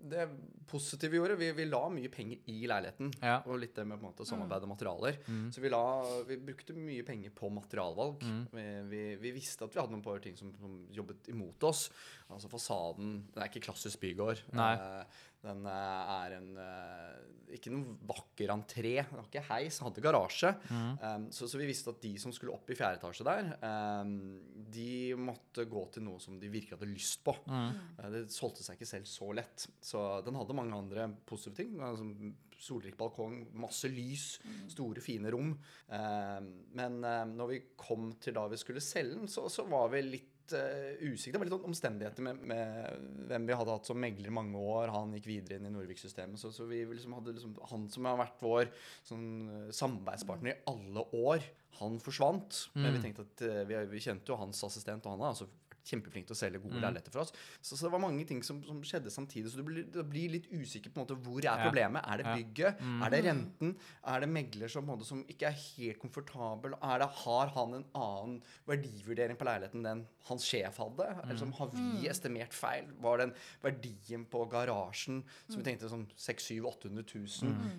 Det 0.00 0.24
positive 0.70 1.10
vi 1.10 1.18
gjorde, 1.18 1.34
vi, 1.36 1.48
vi 1.52 1.64
la 1.66 1.80
mye 1.92 2.08
penger 2.12 2.38
i 2.48 2.60
leiligheten. 2.70 3.10
Ja. 3.20 3.40
Og 3.44 3.58
litt 3.60 3.74
det 3.76 3.84
med 3.84 3.98
på 3.98 4.06
en 4.06 4.12
måte 4.12 4.26
samarbeid 4.28 4.64
og 4.64 4.70
materialer. 4.72 5.18
Så 5.52 5.60
vi, 5.60 5.72
la, 5.72 5.80
vi 6.28 6.38
brukte 6.40 6.76
mye 6.76 7.04
penger 7.06 7.34
på 7.36 7.50
materialvalg. 7.52 8.22
Vi, 8.54 8.66
vi, 8.92 9.02
vi 9.20 9.32
visste 9.34 9.66
at 9.66 9.74
vi 9.74 9.80
hadde 9.82 9.92
noen 9.96 10.04
par 10.04 10.22
ting 10.24 10.38
som, 10.38 10.52
som 10.60 10.78
jobbet 10.94 11.28
imot 11.34 11.66
oss. 11.68 11.88
Altså 12.30 12.48
fasaden 12.52 13.16
Den 13.34 13.42
er 13.42 13.50
ikke 13.50 13.64
klassisk 13.66 14.00
bygård. 14.04 14.44
Eh, 14.54 15.24
Den 15.40 15.64
eh, 15.68 16.10
er 16.14 16.34
en 16.36 16.48
eh, 16.60 17.54
Ikke 17.56 17.72
noen 17.72 17.96
vakker 18.08 18.52
entré. 18.52 18.92
Den 19.00 19.16
har 19.16 19.28
ikke 19.28 19.44
heis, 19.48 19.78
den 19.78 19.88
hadde 19.88 20.04
garasje. 20.04 20.52
Um, 20.70 21.28
så, 21.34 21.48
så 21.50 21.60
vi 21.60 21.68
visste 21.70 21.94
at 21.94 22.02
de 22.04 22.12
som 22.20 22.34
skulle 22.34 22.54
opp 22.54 22.68
i 22.70 22.76
fjerde 22.78 23.00
etasje 23.00 23.26
der, 23.26 23.48
um, 24.04 24.12
de 24.70 25.16
måtte 25.18 25.64
gå 25.70 25.86
til 25.94 26.04
noe 26.06 26.20
som 26.22 26.36
de 26.38 26.52
virkelig 26.52 26.76
hadde 26.76 26.92
lyst 26.92 27.24
på. 27.26 27.34
Eh, 27.48 28.06
det 28.12 28.26
solgte 28.34 28.66
seg 28.66 28.78
ikke 28.78 28.92
selv 28.92 29.10
så 29.10 29.32
lett. 29.40 29.66
Så 29.82 30.04
den 30.26 30.38
hadde 30.38 30.56
mange 30.60 30.78
andre 30.78 31.10
positive 31.26 31.58
ting. 31.62 31.80
Altså, 31.84 32.06
Solrik 32.60 32.92
balkong, 33.00 33.38
masse 33.56 33.88
lys, 33.88 34.34
store, 34.68 35.00
fine 35.00 35.30
rom. 35.32 35.54
Um, 35.88 36.50
men 36.76 36.98
når 37.32 37.54
vi 37.54 37.62
kom 37.80 38.10
til 38.20 38.36
da 38.36 38.44
vi 38.52 38.58
skulle 38.60 38.84
selge 38.84 39.16
den, 39.16 39.30
så, 39.32 39.46
så 39.48 39.64
var 39.64 39.88
vi 39.94 40.04
litt 40.04 40.28
uh, 40.56 41.04
usikker. 41.10 41.34
Det 41.34 41.40
var 41.40 41.48
litt 41.48 41.54
sånn 41.54 41.70
omstendigheter 41.70 42.26
med, 42.26 42.42
med 42.50 43.06
hvem 43.30 43.48
vi 43.48 43.56
hadde 43.56 43.76
hatt 43.76 43.88
som 43.88 44.00
megler 44.00 44.34
mange 44.34 44.60
år. 44.60 44.92
Han 44.94 45.14
gikk 45.16 45.30
videre 45.30 45.60
inn 45.60 45.68
i 45.68 45.72
Norvik-systemet. 45.74 46.40
Så, 46.40 46.52
så 46.54 46.66
vi 46.70 46.82
liksom 46.88 47.16
hadde 47.18 47.36
liksom 47.36 47.56
Han 47.70 47.88
som 47.92 48.08
har 48.10 48.20
vært 48.20 48.44
vår 48.44 48.68
sånn, 49.08 49.30
uh, 49.48 49.72
samarbeidspartner 49.76 50.54
i 50.54 50.60
alle 50.72 51.06
år, 51.16 51.48
han 51.80 52.00
forsvant. 52.02 52.64
Men 52.76 52.96
vi 52.96 53.04
tenkte 53.06 53.26
at 53.28 53.46
uh, 53.46 53.62
vi, 53.68 53.80
vi 53.94 54.04
kjente 54.04 54.32
jo 54.32 54.40
hans 54.40 54.62
assistent, 54.66 55.06
og 55.06 55.16
han 55.16 55.26
er 55.26 55.34
altså 55.34 55.50
kjempeflink 55.90 56.28
til 56.30 56.36
å 56.36 56.38
selge 56.40 56.60
gode 56.62 56.80
leiligheter 56.84 57.12
for 57.14 57.24
oss. 57.24 57.32
Så, 57.60 57.74
så 57.76 57.86
det 57.88 57.92
var 57.96 58.02
mange 58.06 58.24
ting 58.28 58.42
som, 58.46 58.62
som 58.66 58.80
skjedde 58.86 59.10
samtidig. 59.12 59.50
Så 59.52 59.60
du 59.60 59.66
blir, 59.66 59.84
du 59.90 60.00
blir 60.06 60.32
litt 60.36 60.46
usikker 60.54 60.92
på 60.94 61.00
en 61.00 61.04
måte 61.06 61.18
hvor 61.20 61.42
er 61.44 61.64
problemet. 61.66 62.04
Er 62.06 62.22
det 62.22 62.28
Ja. 62.30 62.34
bygget? 62.40 62.82
Er 63.04 63.10
det 63.14 63.20
renten? 63.26 63.74
Er 64.06 64.20
det 64.24 64.28
megler 64.30 64.70
som, 64.70 64.86
på 64.86 64.92
en 64.92 64.98
måte, 65.00 65.08
som 65.08 65.24
ikke 65.28 65.48
er 65.50 65.56
helt 65.58 65.98
komfortabel? 66.02 66.76
Er 66.80 67.02
det, 67.02 67.08
har 67.24 67.50
han 67.56 67.74
en 67.80 67.86
annen 67.98 68.36
verdivurdering 68.70 69.36
på 69.40 69.48
leiligheten 69.48 69.86
enn 69.90 70.04
hans 70.28 70.44
sjef 70.46 70.78
hadde? 70.80 71.06
Eller 71.24 71.40
som 71.40 71.52
har 71.58 71.70
vi 71.74 72.06
estimert 72.10 72.54
feil? 72.54 72.90
Var 73.02 73.18
den 73.24 73.34
verdien 73.64 74.24
på 74.30 74.44
garasjen 74.52 75.22
som 75.48 75.58
vi 75.60 75.66
tenkte 75.66 75.90
sånn 75.90 76.06
600 76.16 76.60
000-800 76.60 77.06
000? 77.16 77.26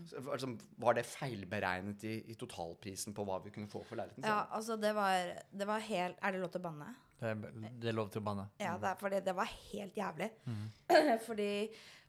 Så, 0.10 0.22
altså, 0.25 0.51
var 0.82 0.98
det 0.98 1.06
feilberegnet 1.10 2.03
i, 2.08 2.15
i 2.32 2.36
totalprisen 2.39 3.15
på 3.18 3.25
hva 3.27 3.39
vi 3.46 3.53
kunne 3.56 3.70
få 3.72 3.84
for 3.88 4.00
leiligheten? 4.00 4.25
Ja, 4.27 4.44
altså, 4.51 4.77
det 4.82 4.94
var, 4.98 5.32
det 5.51 5.68
var 5.70 5.80
helt 5.88 6.18
Er 6.22 6.32
det 6.36 6.41
lov 6.44 6.51
til 6.53 6.62
å 6.62 6.68
banne? 6.70 6.91
Det 7.22 7.32
er, 7.32 7.72
det 7.78 7.92
er 7.92 7.98
lov 7.98 8.10
til 8.10 8.24
å 8.24 8.25
banne. 8.25 8.48
Ja, 8.62 8.75
det, 8.82 8.96
fordi 8.98 9.20
det 9.22 9.34
var 9.38 9.50
helt 9.50 9.98
jævlig. 9.98 10.30
fordi 11.28 11.51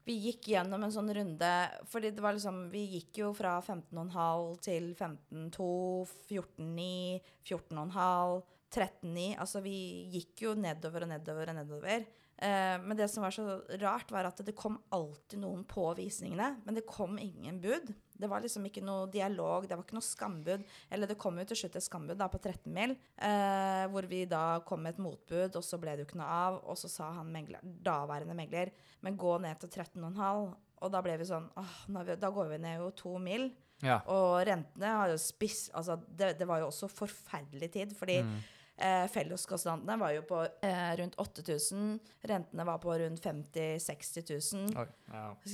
vi 0.03 0.15
gikk 0.25 0.49
gjennom 0.51 0.83
en 0.83 0.91
sånn 0.91 1.11
runde 1.15 1.49
Fordi 1.87 2.09
det 2.11 2.23
var 2.23 2.35
liksom 2.35 2.65
Vi 2.73 2.81
gikk 2.97 3.21
jo 3.21 3.29
fra 3.37 3.53
15,5 3.63 4.57
til 4.65 4.89
15,2, 4.99 5.67
14,9, 6.27 7.21
14,5, 7.47 8.41
13,9 8.73 9.29
Altså, 9.37 9.63
vi 9.63 9.77
gikk 10.17 10.43
jo 10.47 10.57
nedover 10.59 11.05
og 11.05 11.13
nedover 11.13 11.53
og 11.53 11.59
nedover. 11.61 12.05
Eh, 12.43 12.77
men 12.83 12.97
det 12.97 13.07
som 13.13 13.23
var 13.23 13.35
så 13.35 13.61
rart, 13.79 14.11
var 14.11 14.27
at 14.27 14.41
det 14.43 14.55
kom 14.57 14.79
alltid 14.91 15.39
noen 15.43 15.61
på 15.69 15.85
visningene, 15.99 16.55
men 16.65 16.79
det 16.79 16.87
kom 16.89 17.19
ingen 17.21 17.61
bud. 17.63 17.93
Det 18.19 18.29
var 18.29 18.43
liksom 18.43 18.65
ikke 18.69 18.83
noe 18.85 19.07
dialog, 19.11 19.65
det 19.67 19.77
var 19.77 19.85
ikke 19.85 19.97
noe 19.97 20.05
skambud. 20.05 20.65
Eller 20.93 21.09
det 21.09 21.17
kom 21.21 21.39
jo 21.41 21.45
til 21.49 21.59
slutt 21.63 21.77
et 21.79 21.85
skambud 21.85 22.19
da 22.19 22.29
på 22.31 22.41
13 22.41 22.69
mil, 22.73 22.95
eh, 23.17 23.85
hvor 23.91 24.07
vi 24.09 24.23
da 24.29 24.59
kom 24.67 24.83
med 24.85 24.95
et 24.95 25.03
motbud, 25.03 25.57
og 25.59 25.65
så 25.65 25.79
ble 25.81 25.95
det 25.95 26.05
jo 26.05 26.11
ikke 26.11 26.21
noe 26.21 26.37
av. 26.47 26.61
Og 26.69 26.79
så 26.79 26.91
sa 26.91 27.09
han 27.17 27.31
megler, 27.33 27.63
daværende 27.63 28.37
megler, 28.37 28.73
men 29.01 29.19
gå 29.19 29.35
ned 29.43 29.63
til 29.63 29.73
13,5. 29.73 30.53
Og 30.83 30.91
da 30.91 30.99
ble 31.03 31.15
vi 31.19 31.27
sånn 31.27 31.45
åh, 31.59 31.75
vi, 31.87 32.15
Da 32.19 32.31
går 32.33 32.49
vi 32.51 32.63
ned 32.63 32.81
jo 32.81 32.89
to 32.99 33.17
mil. 33.21 33.49
Ja. 33.83 33.99
Og 34.11 34.43
rentene 34.47 34.91
har 34.95 35.09
jo 35.11 35.19
spiss 35.19 35.65
Altså, 35.75 35.97
det, 36.07 36.37
det 36.39 36.45
var 36.47 36.61
jo 36.61 36.69
også 36.69 36.87
forferdelig 36.91 37.71
tid, 37.73 37.95
fordi 37.97 38.21
eh, 38.83 39.05
felleskostnadene 39.11 39.97
var 39.99 40.13
jo 40.15 40.23
på 40.27 40.41
eh, 40.43 40.91
rundt 40.99 41.15
8000. 41.19 41.99
Rentene 42.29 42.65
var 42.67 42.77
på 42.83 42.95
rundt 42.99 43.23
50 43.23 43.59
000-60 43.79 44.55
000. 44.55 44.77
Oi, 44.83 44.87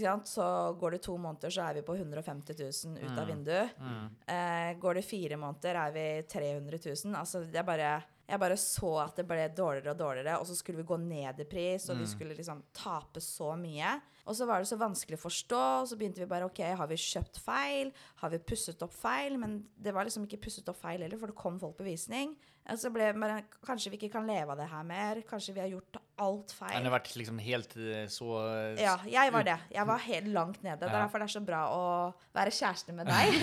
ja. 0.01 0.15
Så 0.25 0.45
går 0.79 0.97
det 0.97 1.01
to 1.05 1.17
måneder, 1.17 1.53
så 1.53 1.67
er 1.69 1.79
vi 1.79 1.85
på 1.87 1.95
150 1.95 2.57
000 2.59 2.97
ut 3.03 3.17
av 3.17 3.27
vinduet. 3.29 3.81
Eh, 4.27 4.71
går 4.79 4.99
det 4.99 5.05
fire 5.07 5.37
måneder, 5.37 5.83
er 5.87 5.91
vi 5.95 6.07
300 6.29 6.79
000. 6.85 7.15
Altså, 7.19 7.43
det 7.45 7.61
er 7.61 7.67
bare 7.67 7.91
jeg 8.29 8.41
bare 8.41 8.57
så 8.61 8.91
at 9.01 9.17
det 9.17 9.25
ble 9.27 9.47
dårligere 9.57 9.95
og 9.95 9.99
dårligere, 9.99 10.37
og 10.37 10.45
så 10.45 10.55
skulle 10.57 10.83
vi 10.83 10.89
gå 10.91 10.97
ned 11.01 11.41
i 11.41 11.47
pris, 11.49 11.87
og 11.89 11.97
vi 11.97 12.05
skulle 12.09 12.37
liksom 12.37 12.61
tape 12.77 13.21
så 13.23 13.55
mye. 13.57 13.95
Og 14.29 14.37
så 14.37 14.45
var 14.45 14.61
det 14.61 14.69
så 14.69 14.77
vanskelig 14.77 15.17
å 15.17 15.23
forstå, 15.23 15.61
og 15.81 15.87
så 15.89 15.97
begynte 15.97 16.21
vi 16.21 16.29
bare 16.29 16.45
OK, 16.45 16.61
har 16.61 16.89
vi 16.91 16.99
kjøpt 17.01 17.41
feil? 17.41 17.89
Har 18.21 18.33
vi 18.33 18.41
pusset 18.51 18.85
opp 18.85 18.93
feil? 18.93 19.39
Men 19.41 19.63
det 19.73 19.95
var 19.95 20.05
liksom 20.05 20.27
ikke 20.27 20.43
pusset 20.45 20.69
opp 20.69 20.77
feil 20.81 21.01
heller, 21.01 21.17
for 21.17 21.33
det 21.33 21.39
kom 21.39 21.57
folk 21.61 21.79
på 21.79 21.87
visning. 21.87 22.35
Og 22.69 22.77
så 22.77 22.91
ble 22.93 23.07
det 23.09 23.17
bare 23.17 23.41
Kanskje 23.65 23.93
vi 23.93 23.97
ikke 23.97 24.13
kan 24.19 24.29
leve 24.29 24.53
av 24.53 24.61
det 24.61 24.69
her 24.69 24.85
mer? 24.85 25.23
Kanskje 25.29 25.55
vi 25.57 25.63
har 25.63 25.71
gjort 25.71 25.98
alt 26.21 26.53
feil? 26.55 26.75
Han 26.75 26.87
har 26.87 26.95
vært 26.97 27.11
liksom 27.19 27.39
helt 27.43 27.75
eh, 27.79 28.05
så... 28.11 28.29
Ja, 28.79 28.97
jeg 29.09 29.33
var 29.35 29.47
det. 29.47 29.57
Jeg 29.73 29.89
var 29.89 30.05
helt 30.05 30.31
langt 30.35 30.61
nede. 30.65 30.85
Er 30.85 30.93
Ja. 30.93 31.01
derfor 31.03 31.23
det 31.23 31.29
er 31.29 31.35
så 31.35 31.43
bra 31.45 31.63
å 31.73 31.83
være 32.35 32.53
kjæreste 32.55 32.95
med 32.95 33.09
deg. 33.09 33.37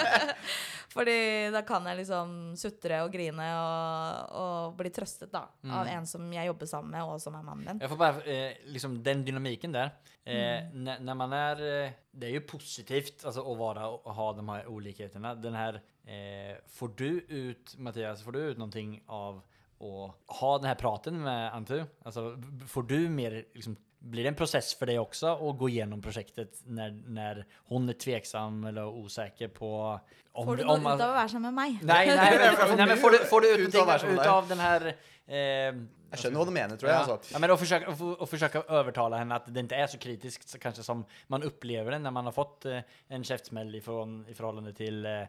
Fordi 0.94 1.18
da 1.54 1.62
kan 1.62 1.84
jeg 1.86 2.00
liksom 2.00 2.36
sutre 2.58 3.02
og 3.04 3.12
grine 3.14 3.46
og, 3.54 4.38
og 4.40 4.78
bli 4.80 4.90
trøstet 4.90 5.30
da, 5.30 5.44
av 5.70 5.86
en 5.86 6.08
som 6.10 6.24
jeg 6.34 6.50
jobber 6.50 6.66
sammen 6.66 6.96
med, 6.96 7.04
og 7.06 7.20
som 7.22 7.36
er 7.38 7.46
mannen 7.46 7.68
min. 7.68 7.82
Jeg 7.84 7.92
får 7.92 8.00
bare, 8.00 8.24
eh, 8.26 8.64
liksom 8.74 8.98
den 9.06 9.22
dynamiken 9.28 9.76
der 9.76 9.94
Eh, 10.24 10.64
mm. 10.74 11.04
Når 11.04 11.14
man 11.14 11.32
är, 11.32 11.84
eh, 11.84 11.92
det 12.12 12.26
er 12.26 12.34
jo 12.34 12.40
positivt 12.46 13.24
altså, 13.24 13.42
å, 13.42 13.54
være, 13.56 13.86
å 13.88 14.14
ha 14.14 14.26
de 14.36 14.44
her 14.50 14.68
ulikhetene. 14.68 15.34
Den 15.40 15.56
her 15.56 15.80
eh, 16.04 16.58
får 16.76 16.92
du 16.96 17.08
ut, 17.28 17.74
Mathias, 17.78 18.22
får 18.22 18.36
du 18.36 18.40
ut 18.50 18.60
noe 18.60 18.84
av 19.08 19.40
att 19.80 20.36
ha 20.38 20.58
den 20.58 20.66
här 20.66 20.74
praten 20.74 21.22
med 21.22 21.54
Antu? 21.54 21.84
Alltså, 22.02 22.36
får 22.68 22.82
du 22.82 23.08
mer, 23.08 23.44
liksom, 23.54 23.76
blir 23.98 24.22
det 24.22 24.28
en 24.28 24.34
process 24.34 24.74
för 24.74 24.86
dig 24.86 24.98
också 24.98 25.26
att 25.26 25.58
gå 25.58 25.68
igenom 25.68 26.02
projektet 26.02 26.62
när, 26.64 26.90
när 27.06 27.46
hon 27.68 27.88
är 27.88 27.92
tveksam 27.92 28.64
eller 28.64 28.86
osäker 28.86 29.48
på... 29.48 30.00
Om, 30.32 30.46
Får 30.46 30.56
du 30.56 30.64
om- 30.64 30.80
ut 30.80 30.86
av 30.86 31.10
å 31.10 31.12
være 31.12 31.28
sammen 31.28 31.54
med 31.54 31.64
meg? 31.64 31.78
Nej, 31.82 32.06
nej, 32.16 32.38
men, 32.68 32.76
nej, 32.76 32.86
men 32.86 32.96
får 32.96 33.10
du, 33.10 33.18
får 33.18 33.40
du 33.40 33.54
ut, 33.54 33.68
Ut 33.68 33.74
av 33.74 33.86
någonting 33.86 34.10
ut 34.10 34.26
av 34.26 34.48
den 34.48 34.58
här... 34.58 34.86
Eh, 35.26 35.74
Jeg 36.10 36.18
skjønner 36.24 36.40
hva 36.40 36.44
du 36.48 36.52
mener, 36.54 36.76
tror 36.76 36.90
jeg. 36.90 36.96
Ja. 37.06 37.14
Altså. 37.14 37.32
ja, 37.34 37.38
men 37.38 37.50
att 37.50 37.60
försöka, 37.60 37.86
att, 37.90 38.00
att 38.22 38.30
försöka 38.30 38.62
övertala 38.68 39.16
henne 39.18 39.34
att 39.34 39.54
det 39.54 39.60
inte 39.60 39.76
är 39.76 39.86
så 39.86 39.98
kritiskt 39.98 40.48
så 40.48 40.58
kanske 40.58 40.82
som 40.82 41.04
man 41.26 41.42
upplever 41.42 41.90
det 41.92 41.98
när 41.98 42.10
man 42.10 42.24
har 42.24 42.32
fått 42.32 42.64
eh, 42.66 42.80
en 43.08 43.24
käftsmäll 43.24 43.74
ifrån, 43.74 44.26
i 44.28 44.34
förhållande 44.34 44.72
till 44.72 45.06
eh, 45.06 45.22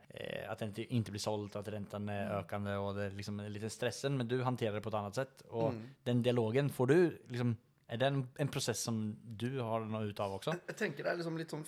att 0.49 0.59
det 0.59 0.65
inte, 0.65 0.93
inte 0.93 1.11
blir 1.11 1.19
sålt, 1.21 1.55
att 1.55 1.67
räntan 1.67 2.09
är 2.09 2.23
økende, 2.25 2.39
ökande 2.39 2.75
och 2.75 2.95
det 2.95 3.03
är 3.03 3.11
liksom 3.11 3.39
är 3.39 3.49
lite 3.49 3.69
stressen. 3.69 4.17
Men 4.17 4.27
du 4.27 4.43
hanterar 4.43 4.73
det 4.75 4.81
på 4.81 4.89
ett 4.89 4.95
annat 4.95 5.15
sätt. 5.15 5.41
Och 5.49 5.69
Mm. 5.69 5.89
den 6.03 6.21
dialogen, 6.23 6.69
får 6.69 6.87
du 6.87 7.21
liksom, 7.27 7.57
er 7.89 7.97
det 7.97 8.05
en, 8.07 8.27
en 8.37 8.47
prosess 8.47 8.79
som 8.81 9.15
du 9.23 9.59
har 9.59 9.79
noe 9.85 10.03
ut 10.09 10.19
av 10.19 10.33
også? 10.39 10.53
Jeg 10.67 10.75
tenker 10.79 11.03
det 11.03 11.11
er 11.11 11.17
liksom 11.19 11.37
litt 11.37 11.51
sånn 11.51 11.65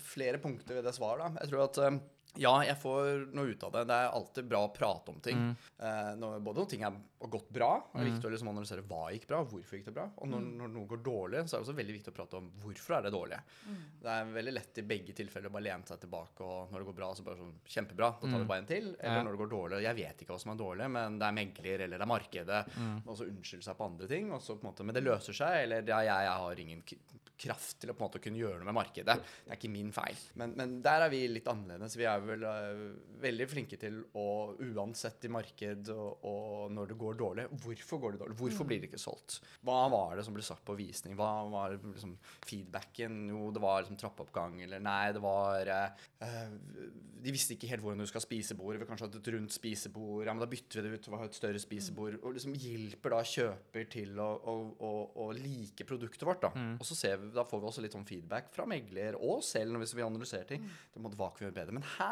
flere 0.00 0.38
punkter 0.38 0.74
ved 0.78 0.84
det 0.86 0.92
svaret. 0.94 1.34
da. 1.34 1.40
Jeg 1.42 1.50
tror 1.50 1.64
at 1.64 1.78
eh, 1.78 1.98
ja, 2.40 2.52
jeg 2.64 2.76
får 2.80 3.26
noe 3.36 3.50
ut 3.52 3.64
av 3.66 3.72
det. 3.74 3.80
Det 3.90 3.96
er 4.00 4.12
alltid 4.16 4.46
bra 4.48 4.62
å 4.64 4.70
prate 4.72 5.10
om 5.12 5.18
ting. 5.20 5.40
Eh, 5.78 6.12
når, 6.16 6.38
både 6.40 6.62
når 6.62 6.68
ting 6.70 6.82
er, 6.86 6.94
har 7.22 7.28
gått 7.30 7.50
bra, 7.52 7.68
det 7.92 8.00
er 8.00 8.08
viktig 8.08 8.28
å 8.28 8.32
liksom 8.32 8.48
analysere 8.48 8.84
hva 8.88 9.10
gikk 9.12 9.26
bra, 9.28 9.42
hvorfor 9.44 9.76
gikk 9.78 9.90
det 9.90 9.94
bra. 9.98 10.06
Og 10.16 10.30
når, 10.32 10.46
når 10.62 10.72
noe 10.72 10.88
går 10.88 11.02
dårlig, 11.04 11.42
så 11.44 11.56
er 11.56 11.60
det 11.60 11.66
også 11.68 11.76
veldig 11.76 11.96
viktig 11.98 12.12
å 12.14 12.16
prate 12.16 12.38
om 12.40 12.48
hvorfor 12.64 12.96
er 12.96 13.02
det 13.06 13.12
dårlig. 13.12 13.40
Det 14.02 14.14
er 14.16 14.32
veldig 14.38 14.54
lett 14.56 14.80
i 14.80 14.86
begge 14.94 15.16
tilfeller 15.20 15.52
å 15.52 15.54
bare 15.58 15.66
lene 15.68 15.86
seg 15.92 16.00
tilbake, 16.06 16.40
og 16.46 16.72
når 16.72 16.82
det 16.84 16.88
går 16.90 16.98
bra, 17.02 17.10
så 17.14 17.26
bare 17.28 17.40
sånn 17.42 17.52
kjempebra, 17.76 18.10
da 18.22 18.32
tar 18.32 18.38
vi 18.44 18.48
bare 18.54 18.64
en 18.64 18.70
til. 18.72 18.88
Eller 18.98 19.16
Ja. 19.20 19.22
når 19.28 19.36
det 19.36 19.42
går 19.44 19.52
dårlig, 19.52 19.82
jeg 19.84 20.00
vet 20.00 20.22
ikke 20.24 20.32
hva 20.32 20.40
som 20.40 20.52
er 20.54 20.62
dårlig, 20.64 20.90
men 20.96 21.18
det 21.20 21.26
er 21.28 21.36
megler, 21.36 21.84
eller 21.86 21.98
det 22.00 22.06
er 22.08 22.14
markedet, 22.16 22.62
og 23.06 23.16
så 23.18 23.28
unnskylde 23.28 23.68
seg 23.68 23.76
på 23.76 23.90
andre 23.92 24.08
ting, 24.08 24.32
og 24.32 24.40
så 24.40 24.56
på 24.56 24.64
en 24.64 24.70
måte, 24.72 24.84
men 24.88 24.94
det 24.96 25.04
løser 25.04 25.36
seg, 25.36 25.62
eller 25.66 25.84
ja, 25.84 26.00
jeg, 26.08 26.26
jeg 26.30 26.40
har 26.46 26.64
ingen 26.64 26.82
kraft 27.42 27.80
til 27.82 27.90
å 27.90 27.94
på 27.96 28.04
en 28.04 28.06
måte 28.06 28.20
kunne 28.22 28.38
gjøre 28.38 28.60
noe 28.60 28.68
med 28.68 28.76
markedet. 28.76 29.16
Det 29.18 29.50
er 29.50 29.56
ikke 29.58 29.70
min 29.72 29.88
feil. 29.94 30.18
Men, 30.38 30.52
men 30.58 30.76
der 30.84 31.02
er 31.08 31.10
vi 31.10 31.24
litt 31.26 31.48
annerledes. 31.50 31.96
Vi 31.98 32.04
er 32.06 32.21
er 32.22 32.28
vel 32.30 32.44
eh, 32.48 32.82
veldig 33.22 33.46
flinke 33.50 33.78
til 33.80 33.98
å 34.18 34.26
uansett 34.62 35.26
i 35.26 35.30
marked 35.32 35.90
og, 35.94 36.24
og 36.28 36.72
når 36.74 36.92
det 36.92 36.98
går 37.00 37.18
dårlig 37.20 37.46
Hvorfor 37.62 38.00
går 38.02 38.14
det 38.14 38.22
dårlig? 38.22 38.36
Hvorfor 38.38 38.68
blir 38.68 38.82
det 38.82 38.90
ikke 38.90 39.00
solgt? 39.02 39.40
Hva 39.66 39.84
var 39.92 40.16
det 40.18 40.24
som 40.26 40.36
ble 40.36 40.44
sagt 40.46 40.64
på 40.66 40.76
visning? 40.78 41.16
Hva 41.18 41.30
var 41.52 41.76
liksom 41.76 42.14
feedbacken? 42.48 43.20
Jo, 43.32 43.50
det 43.54 43.62
var 43.62 43.82
liksom 43.82 43.98
trappeoppgang, 44.00 44.60
eller 44.66 44.82
nei, 44.82 45.12
det 45.14 45.22
var 45.22 45.70
eh, 45.74 46.06
eh, 46.26 46.54
De 47.22 47.34
visste 47.34 47.56
ikke 47.56 47.70
helt 47.70 47.84
hvordan 47.84 48.02
du 48.02 48.10
skal 48.10 48.24
spise 48.24 48.56
bord. 48.58 48.80
Vi 48.80 48.88
kanskje 48.88 49.06
hadde 49.08 49.20
et 49.20 49.32
rundt 49.36 49.54
spisebord. 49.54 50.24
Ja, 50.26 50.34
men 50.34 50.42
da 50.42 50.50
bytter 50.50 50.82
vi 50.82 50.88
det 50.88 50.98
ut 50.98 51.06
til 51.06 51.18
et 51.18 51.38
større 51.38 51.62
spisebord. 51.62 52.18
Og 52.22 52.34
liksom 52.34 52.56
hjelper 52.58 53.14
da 53.14 53.20
kjøper 53.32 53.86
til 53.92 54.18
å, 54.18 54.30
å, 54.50 54.56
å, 54.82 54.92
å 55.22 55.28
like 55.36 55.86
produktet 55.86 56.26
vårt, 56.26 56.42
da. 56.42 56.50
Og 56.82 56.88
så 56.88 56.98
ser 56.98 57.20
vi, 57.22 57.30
da 57.36 57.46
får 57.46 57.62
vi 57.62 57.70
også 57.70 57.84
litt 57.84 57.94
sånn 57.94 58.08
feedback 58.08 58.50
fra 58.54 58.66
megler 58.68 59.18
og 59.20 59.44
selv 59.46 59.78
hvis 59.82 59.94
vi 59.94 60.04
analyserer 60.04 60.48
ting. 60.48 60.66
Det 60.92 61.02
måtte 61.02 61.20
gjøre 61.42 61.54
bedre. 61.54 61.74
Men 61.76 61.86
her 61.96 62.11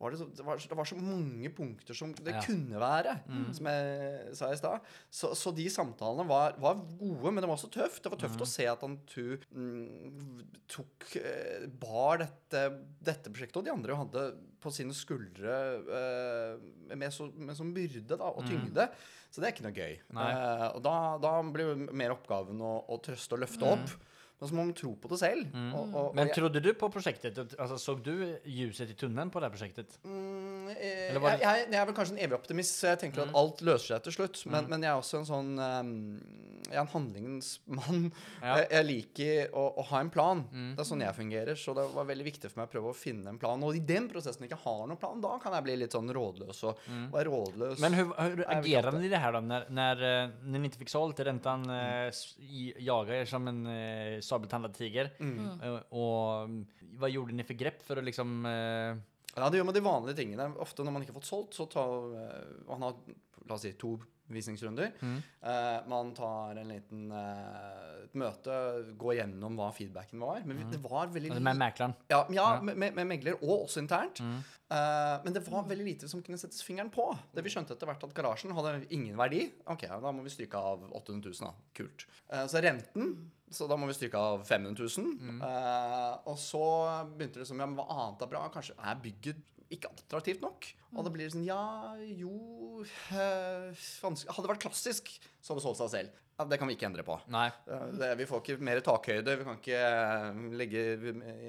var 0.00 0.14
det, 0.14 0.16
så, 0.16 0.26
det, 0.32 0.44
var, 0.46 0.56
det 0.56 0.76
var 0.78 0.88
så 0.88 0.96
mange 0.96 1.50
punkter 1.52 1.96
som 1.98 2.14
det 2.16 2.32
Ja. 2.32 2.40
kunne 2.46 2.78
være, 2.80 3.12
som 3.52 3.66
jeg 3.68 4.30
sa 4.38 4.48
i 4.48 4.56
stad. 4.56 4.86
Så, 5.12 5.34
så 5.36 5.52
de 5.52 5.66
samtalene 5.68 6.24
var, 6.28 6.54
var 6.62 6.78
gode, 6.96 7.28
men 7.34 7.42
det 7.44 7.50
var 7.50 7.58
også 7.58 7.68
tøft. 7.74 8.00
Det 8.06 8.12
var 8.14 8.22
tøft 8.22 8.40
å 8.40 8.48
se 8.48 8.64
at 8.70 8.80
han 8.86 8.94
tu, 9.10 9.36
mm, 9.52 10.40
tok 10.72 11.04
eh, 11.20 11.66
bar 11.82 12.22
dette, 12.22 12.62
dette 13.04 13.28
prosjektet, 13.34 13.60
og 13.60 13.68
de 13.68 13.74
andre 13.74 13.98
hadde 14.00 14.24
på 14.64 14.72
sine 14.72 14.96
skuldre 14.96 15.58
eh, 16.00 16.94
med, 16.96 17.10
så, 17.12 17.28
med 17.36 17.56
sånn 17.60 17.74
byrde 17.76 18.16
da, 18.16 18.30
og 18.32 18.48
tyngde. 18.48 18.88
Så 19.30 19.40
det 19.44 19.50
er 19.50 19.52
ikke 19.54 19.68
noe 19.68 19.76
gøy. 19.76 19.98
Eh, 20.16 20.66
og 20.74 20.80
da, 20.88 20.96
da 21.22 21.34
blir 21.44 21.74
jo 21.74 21.90
mer 21.92 22.16
oppgaven 22.16 22.56
å, 22.64 22.72
å 22.88 22.98
trøste 23.04 23.36
og 23.36 23.44
løfte 23.44 23.68
opp. 23.76 23.92
Men 24.40 24.48
så 24.48 24.56
må 24.56 24.62
man 24.64 24.74
tro 24.76 24.94
på 24.96 25.08
det 25.12 25.18
selv. 25.20 25.42
Og, 25.76 25.80
og, 25.82 25.96
og 26.08 26.14
Men 26.16 26.30
trodde 26.32 26.62
du 26.64 26.70
på 26.80 26.88
prosjektet? 26.88 27.36
Altså, 27.58 27.76
Så 27.76 27.94
du 28.00 28.14
ljuset 28.48 28.88
i 28.88 28.96
tunnelen 28.96 29.28
på 29.30 29.40
det 29.44 29.50
prosjektet? 29.52 29.98
Mm, 30.08 30.49
jeg, 30.78 31.14
det- 31.14 31.40
jeg, 31.40 31.66
jeg 31.72 31.80
er 31.80 31.86
vel 31.90 31.94
kanskje 31.96 32.14
en 32.16 32.22
evig 32.24 32.36
optimist, 32.38 32.78
så 32.80 32.92
jeg 32.94 32.98
tenker 33.04 33.22
at 33.26 33.34
alt 33.34 33.60
løser 33.66 33.94
seg 33.96 34.02
til 34.06 34.12
slutt. 34.12 34.46
Men, 34.46 34.68
men 34.70 34.82
jeg 34.86 34.90
er 34.92 35.00
også 35.00 35.18
en 35.20 35.28
sånn 35.28 35.50
um, 35.58 35.92
Jeg 36.70 36.76
er 36.76 36.82
en 36.84 36.90
handlingens 36.92 37.48
mann. 37.66 38.10
Ja. 38.44 38.56
Jeg, 38.60 38.68
jeg 38.70 38.84
liker 38.88 39.50
å, 39.58 39.64
å 39.80 39.82
ha 39.90 40.00
en 40.00 40.10
plan. 40.12 40.44
Det 40.52 40.80
er 40.80 40.86
sånn 40.88 41.02
jeg 41.04 41.14
fungerer. 41.16 41.56
Så 41.60 41.74
det 41.76 41.82
var 41.92 42.06
veldig 42.08 42.24
viktig 42.24 42.48
for 42.50 42.60
meg 42.62 42.68
å 42.68 42.72
prøve 42.72 42.92
å 42.92 42.96
finne 42.96 43.28
en 43.34 43.38
plan. 43.42 43.60
Og 43.66 43.76
i 43.76 43.82
den 43.84 44.06
prosessen 44.08 44.46
ikke 44.46 44.58
har 44.62 44.86
noen 44.88 44.96
plan, 45.00 45.20
da 45.20 45.34
kan 45.42 45.52
jeg 45.58 45.66
bli 45.66 45.74
litt 45.82 45.92
sånn 45.96 46.08
rådløs. 46.14 46.62
Og 46.70 46.78
være 47.12 47.26
rådløs 47.32 47.82
Men 47.84 47.96
hvordan 48.00 48.44
agerer 48.56 48.90
han 48.92 49.04
i 49.04 49.10
det 49.12 49.20
her, 49.20 49.36
da? 49.36 49.40
Når, 49.50 49.66
når, 49.68 50.04
når 50.04 50.50
när 50.50 50.58
ni 50.58 50.64
inte 50.70 50.78
fick 50.80 50.88
sålt, 50.92 51.20
räntan 51.26 51.66
eh, 51.70 52.08
s- 52.08 52.36
i- 52.38 52.74
er 52.78 53.24
som 53.26 53.48
en 53.48 53.66
eh, 53.66 54.20
sabeltandad 54.24 54.74
tiger. 54.76 55.10
Og 55.20 55.90
hva 55.90 56.46
mm, 56.48 56.60
vad 57.00 57.10
gjorde 57.12 57.36
dere 57.36 57.46
for 57.48 57.54
grep 57.60 57.82
for 57.86 58.00
å 58.00 58.04
liksom... 58.04 58.44
Eh, 58.46 58.94
Ja, 59.36 59.46
det 59.48 59.60
gjør 59.60 59.68
man 59.68 59.76
de 59.76 59.84
vanlige 59.84 60.18
tingene. 60.22 60.48
Ofte 60.62 60.84
når 60.84 60.94
man 60.94 61.04
ikke 61.04 61.14
har 61.14 61.20
fått 61.20 61.30
solgt, 61.30 61.58
så 61.58 61.68
tar 61.70 62.16
eh, 62.18 62.54
Man 62.68 62.86
har 62.86 62.96
la 63.46 63.56
oss 63.56 63.64
si 63.66 63.72
to 63.78 63.94
visningsrunder. 64.34 64.92
Eh, 65.00 65.88
man 65.90 66.12
tar 66.16 66.60
en 66.60 66.70
liten 66.70 67.08
uh, 67.12 68.04
et 68.04 68.16
møte, 68.18 68.54
går 69.00 69.18
gjennom 69.20 69.58
hva 69.58 69.70
feedbacken 69.74 70.22
var. 70.22 70.42
Men 70.46 70.62
mm. 70.62 70.70
det 70.74 70.80
var 70.84 71.10
veldig 71.12 71.34
lite 71.34 71.44
med 71.46 71.60
mäklaren? 71.60 71.96
Ja, 72.12 72.22
ja, 72.28 72.46
ja. 72.56 72.62
med, 72.66 72.94
med 72.96 73.10
megler, 73.10 73.40
og 73.40 73.66
også 73.66 73.82
internt. 73.84 74.22
Eh, 74.22 75.16
men 75.24 75.34
det 75.34 75.44
var 75.48 75.66
veldig 75.68 75.86
lite 75.86 76.10
som 76.10 76.22
kunne 76.26 76.40
settes 76.40 76.62
fingeren 76.66 76.92
på. 76.94 77.08
Det 77.34 77.44
Vi 77.46 77.52
skjønte 77.52 77.76
etter 77.76 77.90
hvert 77.90 78.06
at 78.06 78.16
garasjen 78.16 78.54
hadde 78.56 78.78
ingen 78.94 79.18
verdi. 79.18 79.46
Ok, 79.70 79.86
Da 79.90 80.14
må 80.14 80.24
vi 80.26 80.32
stryke 80.32 80.58
av 80.58 80.88
800 80.90 81.30
000. 81.30 81.50
da. 81.50 81.52
Kult. 81.76 82.08
Så 82.50 82.62
renten 82.62 83.14
så 83.50 83.66
da 83.66 83.76
må 83.78 83.88
vi 83.90 83.96
stryke 83.96 84.18
av 84.18 84.44
500 84.46 84.78
000. 84.78 85.40
Eh, 85.42 86.12
og 86.30 86.36
så 86.38 86.64
begynte 87.16 87.42
det 87.42 87.48
som 87.48 87.58
ja, 87.58 87.66
men 87.66 87.78
hva 87.78 87.88
annet 87.90 88.22
er 88.22 88.30
bra? 88.30 88.44
Kanskje 88.54 88.76
er 88.78 89.00
bygget 89.02 89.40
ikke 89.70 89.90
attraktivt 89.94 90.42
nok? 90.44 90.66
Og 90.96 91.06
det 91.06 91.12
blir 91.14 91.30
sånn 91.30 91.46
Ja, 91.46 91.94
jo 92.02 92.32
øh. 92.82 93.70
Hadde 93.70 94.42
det 94.42 94.50
vært 94.50 94.64
klassisk, 94.64 95.12
så 95.40 95.52
hadde 95.52 95.60
det 95.60 95.66
solgt 95.68 95.82
seg 95.84 95.92
selv. 95.94 96.24
Ja, 96.40 96.46
det 96.48 96.56
kan 96.56 96.70
vi 96.70 96.74
ikke 96.78 96.86
endre 96.88 97.02
på. 97.04 97.18
Nej. 97.28 97.50
Eh, 97.68 97.82
Det, 98.00 98.06
vi 98.16 98.24
får 98.30 98.40
ikke 98.40 98.64
mer 98.64 98.80
takhøyde, 98.80 99.34
vi 99.36 99.44
kan 99.44 99.58
ikke 99.60 99.80
eh, 99.84 100.38
legge, 100.56 100.84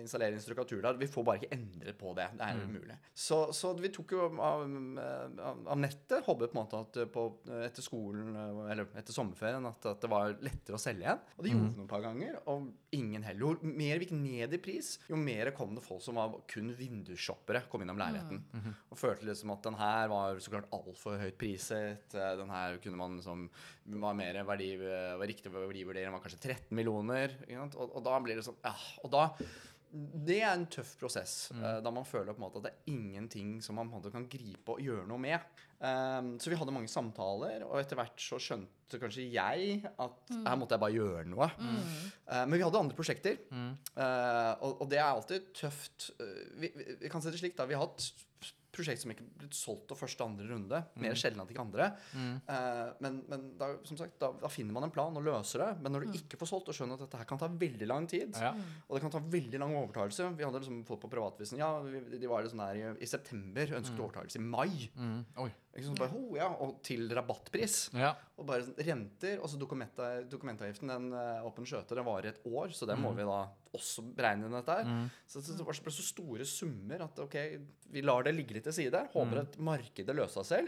installere 0.01 0.35
instrukatur 0.35 0.81
der. 0.83 0.97
Vi 0.99 1.07
får 1.07 1.23
bare 1.29 1.39
ikke 1.39 1.55
endre 1.55 1.93
på 1.95 2.11
det. 2.17 2.25
Det 2.35 2.43
er 2.49 2.59
umulig. 2.65 2.97
Så, 3.15 3.37
så 3.55 3.71
vi 3.79 3.87
tok 3.95 4.11
jo 4.17 4.25
av, 4.35 4.65
av, 4.65 5.61
av 5.71 5.79
nettet. 5.79 6.25
Håpet 6.27 6.51
på 6.51 6.57
en 6.57 6.59
måte 6.59 6.81
at 6.83 6.99
på, 7.13 7.23
etter 7.61 7.85
skolen, 7.85 8.35
eh, 8.35 8.71
eller 8.73 8.91
etter 8.99 9.15
sommerferien, 9.15 9.63
at, 9.71 9.87
at 9.93 10.03
det 10.03 10.11
var 10.11 10.35
lettere 10.43 10.75
å 10.75 10.81
selge 10.81 11.05
igjen. 11.07 11.23
Og 11.37 11.45
det 11.47 11.53
gjorde 11.55 11.69
vi 11.71 11.79
noen 11.81 11.91
par 11.95 12.03
ganger, 12.05 12.41
og 12.51 12.67
ingen 12.99 13.23
hell. 13.29 13.39
Jo 13.45 13.53
mer 13.63 14.01
vi 14.01 14.09
gikk 14.09 14.15
ned 14.19 14.57
i 14.57 14.61
pris, 14.67 14.91
jo 15.07 15.15
mer 15.15 15.53
kom 15.55 15.77
det 15.77 15.85
folk 15.85 16.03
som 16.03 16.19
var 16.19 16.35
kun 16.51 16.73
vindusshoppere, 16.75 17.63
kom 17.71 17.85
innom 17.87 18.01
leiligheten. 18.01 18.43
Og 18.91 18.99
følte 18.99 19.29
liksom 19.31 19.55
at 19.55 19.63
den 19.69 19.79
her 19.79 20.11
var 20.11 20.41
så 20.43 20.51
klart 20.57 20.67
altfor 20.75 21.15
høyt 21.21 21.39
priset. 21.39 22.11
eh, 22.17 22.35
Den 22.41 22.51
her 22.51 22.75
kunne 22.83 22.99
man 22.99 23.15
liksom 23.21 23.47
var 24.01 24.13
mer 24.17 24.37
verdi, 24.45 24.71
riktig 25.25 25.51
verdivurdering 25.53 26.13
var 26.15 26.23
kanskje 26.23 26.41
13 26.41 26.77
millioner. 26.77 27.35
Og, 27.57 27.83
og 27.89 27.99
da 28.05 28.21
blir 28.23 28.39
det 28.39 28.45
sånn 28.47 28.59
ja, 28.63 28.73
Og 29.05 29.11
da 29.13 29.25
Det 29.91 30.37
er 30.39 30.53
en 30.53 30.67
tøff 30.71 30.93
prosess. 30.99 31.51
mm. 31.51 31.65
da 31.83 31.91
man 31.91 32.07
føler 32.07 32.31
på 32.31 32.39
en 32.39 32.45
måte 32.45 32.61
at 32.61 32.69
det 32.69 32.71
er 32.73 32.93
ingenting 32.93 33.57
som 33.63 33.75
man 33.75 33.89
på 33.89 33.97
en 33.97 34.01
måte 34.01 34.13
kan 34.13 34.29
gripe 34.31 34.75
og 34.75 34.83
gjøre 34.83 35.07
noe 35.09 35.19
med. 35.19 35.51
Um, 35.81 36.35
så 36.37 36.51
vi 36.51 36.57
hadde 36.59 36.73
mange 36.75 36.91
samtaler, 36.91 37.63
og 37.65 37.79
etter 37.79 37.97
hvert 37.97 38.21
så 38.21 38.37
skjønte 38.37 38.99
kanskje 39.01 39.23
jeg 39.33 39.79
at 39.89 40.33
her 40.45 40.57
måtte 40.61 40.77
jeg 40.77 40.83
bare 40.83 40.93
gjøre 40.93 41.23
noe. 41.31 41.47
Eh, 41.57 42.43
men 42.45 42.53
vi 42.53 42.61
hadde 42.61 42.81
andre 42.83 42.97
prosjekter, 42.97 43.39
eh, 43.49 44.51
og, 44.61 44.83
og 44.83 44.91
det 44.91 44.99
er 44.99 45.07
alltid 45.07 45.49
tøft. 45.57 46.11
Uh, 46.21 46.51
vi, 46.61 46.69
vi, 46.75 46.85
vi 47.01 47.11
kan 47.11 47.23
si 47.23 47.33
det 47.33 47.41
slik, 47.41 47.57
da. 47.57 47.65
Vi 47.65 47.75
har 47.75 47.87
hatt 47.87 48.11
prosjekt 48.71 49.01
som 49.03 49.11
ikke 49.11 49.23
er 49.25 49.31
blitt 49.41 49.55
solgt 49.57 49.87
til 49.91 49.97
første 49.99 50.23
andre 50.23 50.47
runde. 50.47 50.79
Mer 51.03 51.17
sjelden 51.19 51.41
at 51.43 51.49
ikke 51.51 51.63
andre. 51.65 51.89
Eh, 52.15 52.91
men 53.03 53.21
men 53.29 53.45
da, 53.59 53.71
som 53.87 53.97
sagt, 53.99 54.17
da, 54.21 54.31
da 54.41 54.47
finner 54.51 54.73
man 54.75 54.87
en 54.87 54.93
plan 54.93 55.15
og 55.17 55.23
løser 55.25 55.63
det. 55.65 55.69
Men 55.83 55.91
når 55.95 56.05
du 56.07 56.17
ikke 56.21 56.39
får 56.39 56.51
solgt 56.53 56.71
og 56.71 56.77
skjønner 56.77 56.95
at 56.99 57.05
dette 57.05 57.19
her 57.21 57.27
kan 57.29 57.41
ta 57.41 57.47
veldig 57.51 57.87
lang 57.89 58.07
tid, 58.07 58.35
Ja. 58.41 58.53
og 58.87 58.95
det 58.95 59.01
kan 59.03 59.11
ta 59.11 59.19
veldig 59.19 59.59
lang 59.59 59.75
overtakelse 59.75 60.29
Vi 60.37 60.43
hadde 60.43 60.59
liksom 60.63 60.85
folk 60.87 61.01
på 61.01 61.09
privatvisen 61.11 61.57
Ja, 61.59 61.71
de 61.83 62.27
var 62.31 62.43
liksom 62.43 62.59
der 62.63 62.75
i, 62.79 63.03
i 63.03 63.05
september, 63.09 63.75
ønsket 63.77 63.99
overtakelse 63.99 64.39
i 64.39 64.45
mai. 64.45 64.89
Mm. 64.95 65.25
Oj. 65.37 65.51
Ikke 65.75 65.85
sant? 65.87 65.99
Bare, 66.01 66.17
oh, 66.19 66.35
ja, 66.35 66.49
og 66.61 66.81
til 66.83 67.07
rabattpris. 67.15 67.89
Ja. 67.95 68.13
Og 68.41 68.45
bare 68.49 68.63
sånn, 68.65 68.75
renter, 68.83 69.37
Og 69.39 69.47
så 69.49 69.59
dokumentavgiften, 69.61 70.89
den 70.89 71.11
uh, 71.13 71.45
Åpen 71.47 71.63
skjøte, 71.69 71.95
den 71.95 72.05
varer 72.07 72.31
et 72.33 72.41
år, 72.49 72.71
så 72.75 72.87
den 72.89 72.99
må 73.03 73.13
vi 73.15 73.23
da 73.27 73.43
også 73.71 74.03
beregne 74.17 74.49
inn 74.49 74.51
dette 74.57 74.73
her. 74.81 74.83
Så, 75.31 75.39
så 75.45 75.55
det 75.55 75.63
var 75.63 75.71
så- 75.77 75.91
så 75.95 76.03
store 76.03 76.43
summer 76.43 77.01
at 77.05 77.17
ok, 77.23 77.35
vi 77.93 78.01
lar 78.01 78.23
det 78.23 78.33
ligge 78.35 78.51
litt 78.57 78.65
til 78.67 78.73
side. 78.73 78.99
Håper 79.13 79.39
at 79.45 79.57
markedet 79.63 80.13
løser 80.15 80.43
seg 80.43 80.67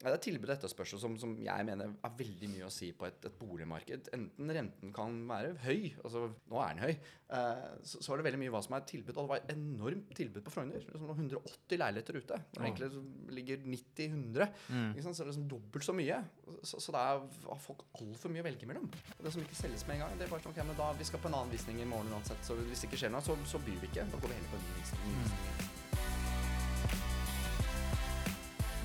Ja, 0.00 0.08
det 0.08 0.14
er 0.16 0.32
tilbud 0.32 0.48
og 0.48 0.54
etterspørsel 0.56 0.98
som, 0.98 1.18
som 1.20 1.34
jeg 1.36 1.66
mener 1.66 1.90
er 2.02 2.10
veldig 2.16 2.48
mye 2.48 2.64
å 2.64 2.70
si 2.72 2.92
på 2.96 3.04
et, 3.04 3.18
et 3.28 3.36
boligmarked. 3.38 4.08
Enten 4.16 4.48
renten 4.56 4.94
kan 4.94 5.18
være 5.28 5.52
høy, 5.66 5.92
altså 6.02 6.30
nå 6.48 6.62
er 6.64 6.72
den 6.78 6.84
høy, 6.86 6.94
eh, 7.28 7.76
så, 7.84 8.00
så 8.00 8.12
er 8.14 8.16
det 8.22 8.24
veldig 8.30 8.40
mye 8.40 8.50
hva 8.54 8.62
som 8.64 8.72
er 8.78 8.86
tilbud. 8.88 9.12
Og 9.18 9.26
det 9.26 9.34
var 9.34 9.52
enormt 9.52 10.14
tilbud 10.16 10.42
på 10.46 10.50
Frogner. 10.54 10.80
Liksom 10.80 11.12
180 11.12 11.76
leiligheter 11.82 12.16
ute. 12.22 12.40
Det 12.54 12.62
egentlig 12.64 13.34
ligger 13.36 13.58
90-100. 13.68 14.29
Ikke 14.38 15.04
sant? 15.06 15.16
Så 15.16 15.22
det 15.22 15.26
er 15.26 15.32
liksom 15.32 15.48
dobbelt 15.50 15.86
så 15.86 15.94
mye. 15.96 16.20
Så, 16.62 16.80
så 16.82 16.94
det 16.94 17.00
er, 17.00 17.24
har 17.48 17.60
folk 17.64 17.82
altfor 17.98 18.32
mye 18.32 18.44
å 18.44 18.46
velge 18.46 18.68
mellom. 18.70 18.86
Og 19.16 19.24
det 19.26 19.32
som 19.34 19.42
ikke 19.42 19.58
selges 19.58 19.86
med 19.88 19.98
en 19.98 20.04
gang, 20.04 20.12
det 20.20 20.26
er 20.26 20.32
bare 20.32 20.44
sånn 20.44 20.54
ok, 20.54 20.62
men 20.68 20.78
da, 20.78 20.92
vi 20.98 21.08
skal 21.08 21.22
på 21.22 21.30
en 21.30 21.36
annen 21.40 21.52
visning 21.54 21.82
i 21.82 21.88
morgen 21.88 22.14
uansett. 22.14 22.40
Så 22.46 22.56
hvis 22.60 22.84
det 22.84 22.90
ikke 22.90 23.00
skjer 23.02 23.12
noe, 23.14 23.24
så, 23.24 23.36
så 23.48 23.60
byr 23.64 23.78
vi 23.82 23.90
ikke. 23.90 24.06
Da 24.12 24.22
går 24.22 24.32
vi 24.32 24.38
heller 24.38 24.52
på 24.54 24.58
en 24.60 24.64
ny 24.68 24.72
visning. 24.78 25.02
Mm. 25.10 25.78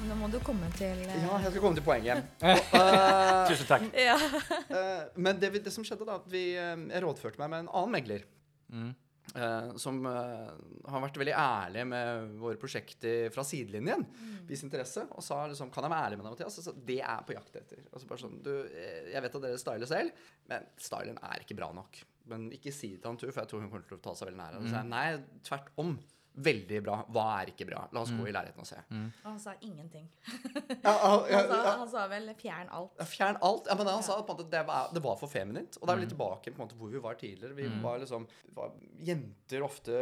Nå 0.06 0.16
må 0.20 0.28
du 0.30 0.38
komme 0.46 0.68
til 0.76 1.00
uh... 1.08 1.14
Ja, 1.14 1.38
jeg 1.46 1.54
skal 1.54 1.62
komme 1.64 1.78
til 1.78 1.86
poenget. 1.86 2.28
Og, 2.46 2.76
uh, 2.76 3.48
Tusen 3.50 3.70
takk. 3.70 3.90
ja. 3.98 4.20
Eh, 4.76 5.04
men 5.22 5.38
det, 5.40 5.54
det 5.64 5.72
som 5.72 5.86
skjedde 5.88 6.06
da, 6.08 6.18
at 6.20 6.26
vi, 6.28 6.50
jeg 6.58 7.02
rådførte 7.04 7.40
meg 7.40 7.52
med 7.52 7.64
en 7.64 7.70
annen 7.70 7.94
megler. 7.96 8.26
Mm. 8.74 8.92
Eh, 9.36 9.76
som 9.82 10.00
eh, 10.10 10.50
har 10.92 11.04
vært 11.04 11.20
veldig 11.22 11.36
ærlig 11.40 11.86
med 11.92 12.34
våre 12.42 12.60
prosjekter 12.62 13.30
fra 13.36 13.46
sidelinjen. 13.48 14.06
Vist 14.50 14.66
interesse. 14.68 15.06
Og 15.16 15.24
sa 15.26 15.44
liksom 15.52 15.72
Kan 15.74 15.88
jeg 15.88 15.94
være 15.94 16.10
ærlig 16.10 16.20
med 16.20 16.28
deg, 16.28 16.36
Mathias? 16.38 16.60
Altså, 16.62 16.76
det 16.88 17.00
er 17.02 17.06
jeg 17.12 17.28
på 17.30 17.38
jakt 17.38 17.62
etter. 17.62 17.86
Altså 17.92 18.10
bare 18.10 18.24
sånn, 18.26 18.42
du, 18.46 18.52
eh, 18.72 19.12
jeg 19.14 19.26
vet 19.26 19.40
at 19.40 19.48
dere 19.48 19.62
styler 19.62 19.92
selv, 19.92 20.26
men 20.52 20.68
stylen 20.88 21.22
er 21.30 21.46
ikke 21.46 21.58
bra 21.60 21.72
nok. 21.76 22.02
Men 22.32 22.50
ikke 22.56 22.74
si 22.74 22.96
det 22.96 23.04
til 23.04 23.12
han 23.12 23.22
tur, 23.22 23.32
for 23.32 23.44
jeg 23.44 23.52
tror 23.52 23.62
hun 23.64 23.72
kommer 23.72 23.90
til 23.90 24.00
å 24.00 24.04
ta 24.06 24.16
seg 24.18 24.32
veldig 24.32 24.42
nære. 24.42 24.60
Og 24.60 24.66
så 24.66 24.74
sa 24.74 24.82
jeg 24.82 24.92
nei, 24.94 25.40
tvert 25.46 25.74
om. 25.82 25.96
Veldig 26.36 26.82
bra. 26.84 26.96
Hva 27.16 27.26
er 27.42 27.52
ikke 27.54 27.66
bra? 27.70 27.86
La 27.96 28.02
oss 28.04 28.12
gå 28.12 28.26
i 28.28 28.34
leiligheten 28.36 28.60
og 28.60 28.68
se. 28.68 28.76
Og 28.92 29.30
han 29.30 29.40
sa 29.40 29.54
ingenting. 29.64 30.10
Han 30.86 31.50
sa, 31.50 31.60
han 31.80 31.90
sa 31.90 32.04
vel 32.12 32.28
'fjern 32.36 32.70
alt'. 32.70 32.92
Ja, 33.00 33.06
Fjern 33.08 33.38
alt. 33.42 33.70
Ja, 33.70 33.76
men 33.80 33.88
han 33.88 34.04
sa 34.04 34.18
at 34.20 34.44
det 34.52 34.64
var, 34.68 34.90
det 34.94 35.02
var 35.04 35.16
for 35.18 35.32
feminint. 35.32 35.78
Og 35.80 35.88
da 35.88 35.94
er 35.94 35.98
vi 36.02 36.06
litt 36.06 36.14
tilbake 36.14 36.52
på 36.52 36.60
en 36.60 36.66
måte 36.68 36.76
hvor 36.80 36.92
vi 36.92 37.02
var 37.02 37.16
tidligere. 37.20 37.56
Vi 37.56 37.70
var 37.84 38.00
liksom 38.04 38.28
var 38.56 38.72
jenter 39.00 39.64
ofte 39.64 39.96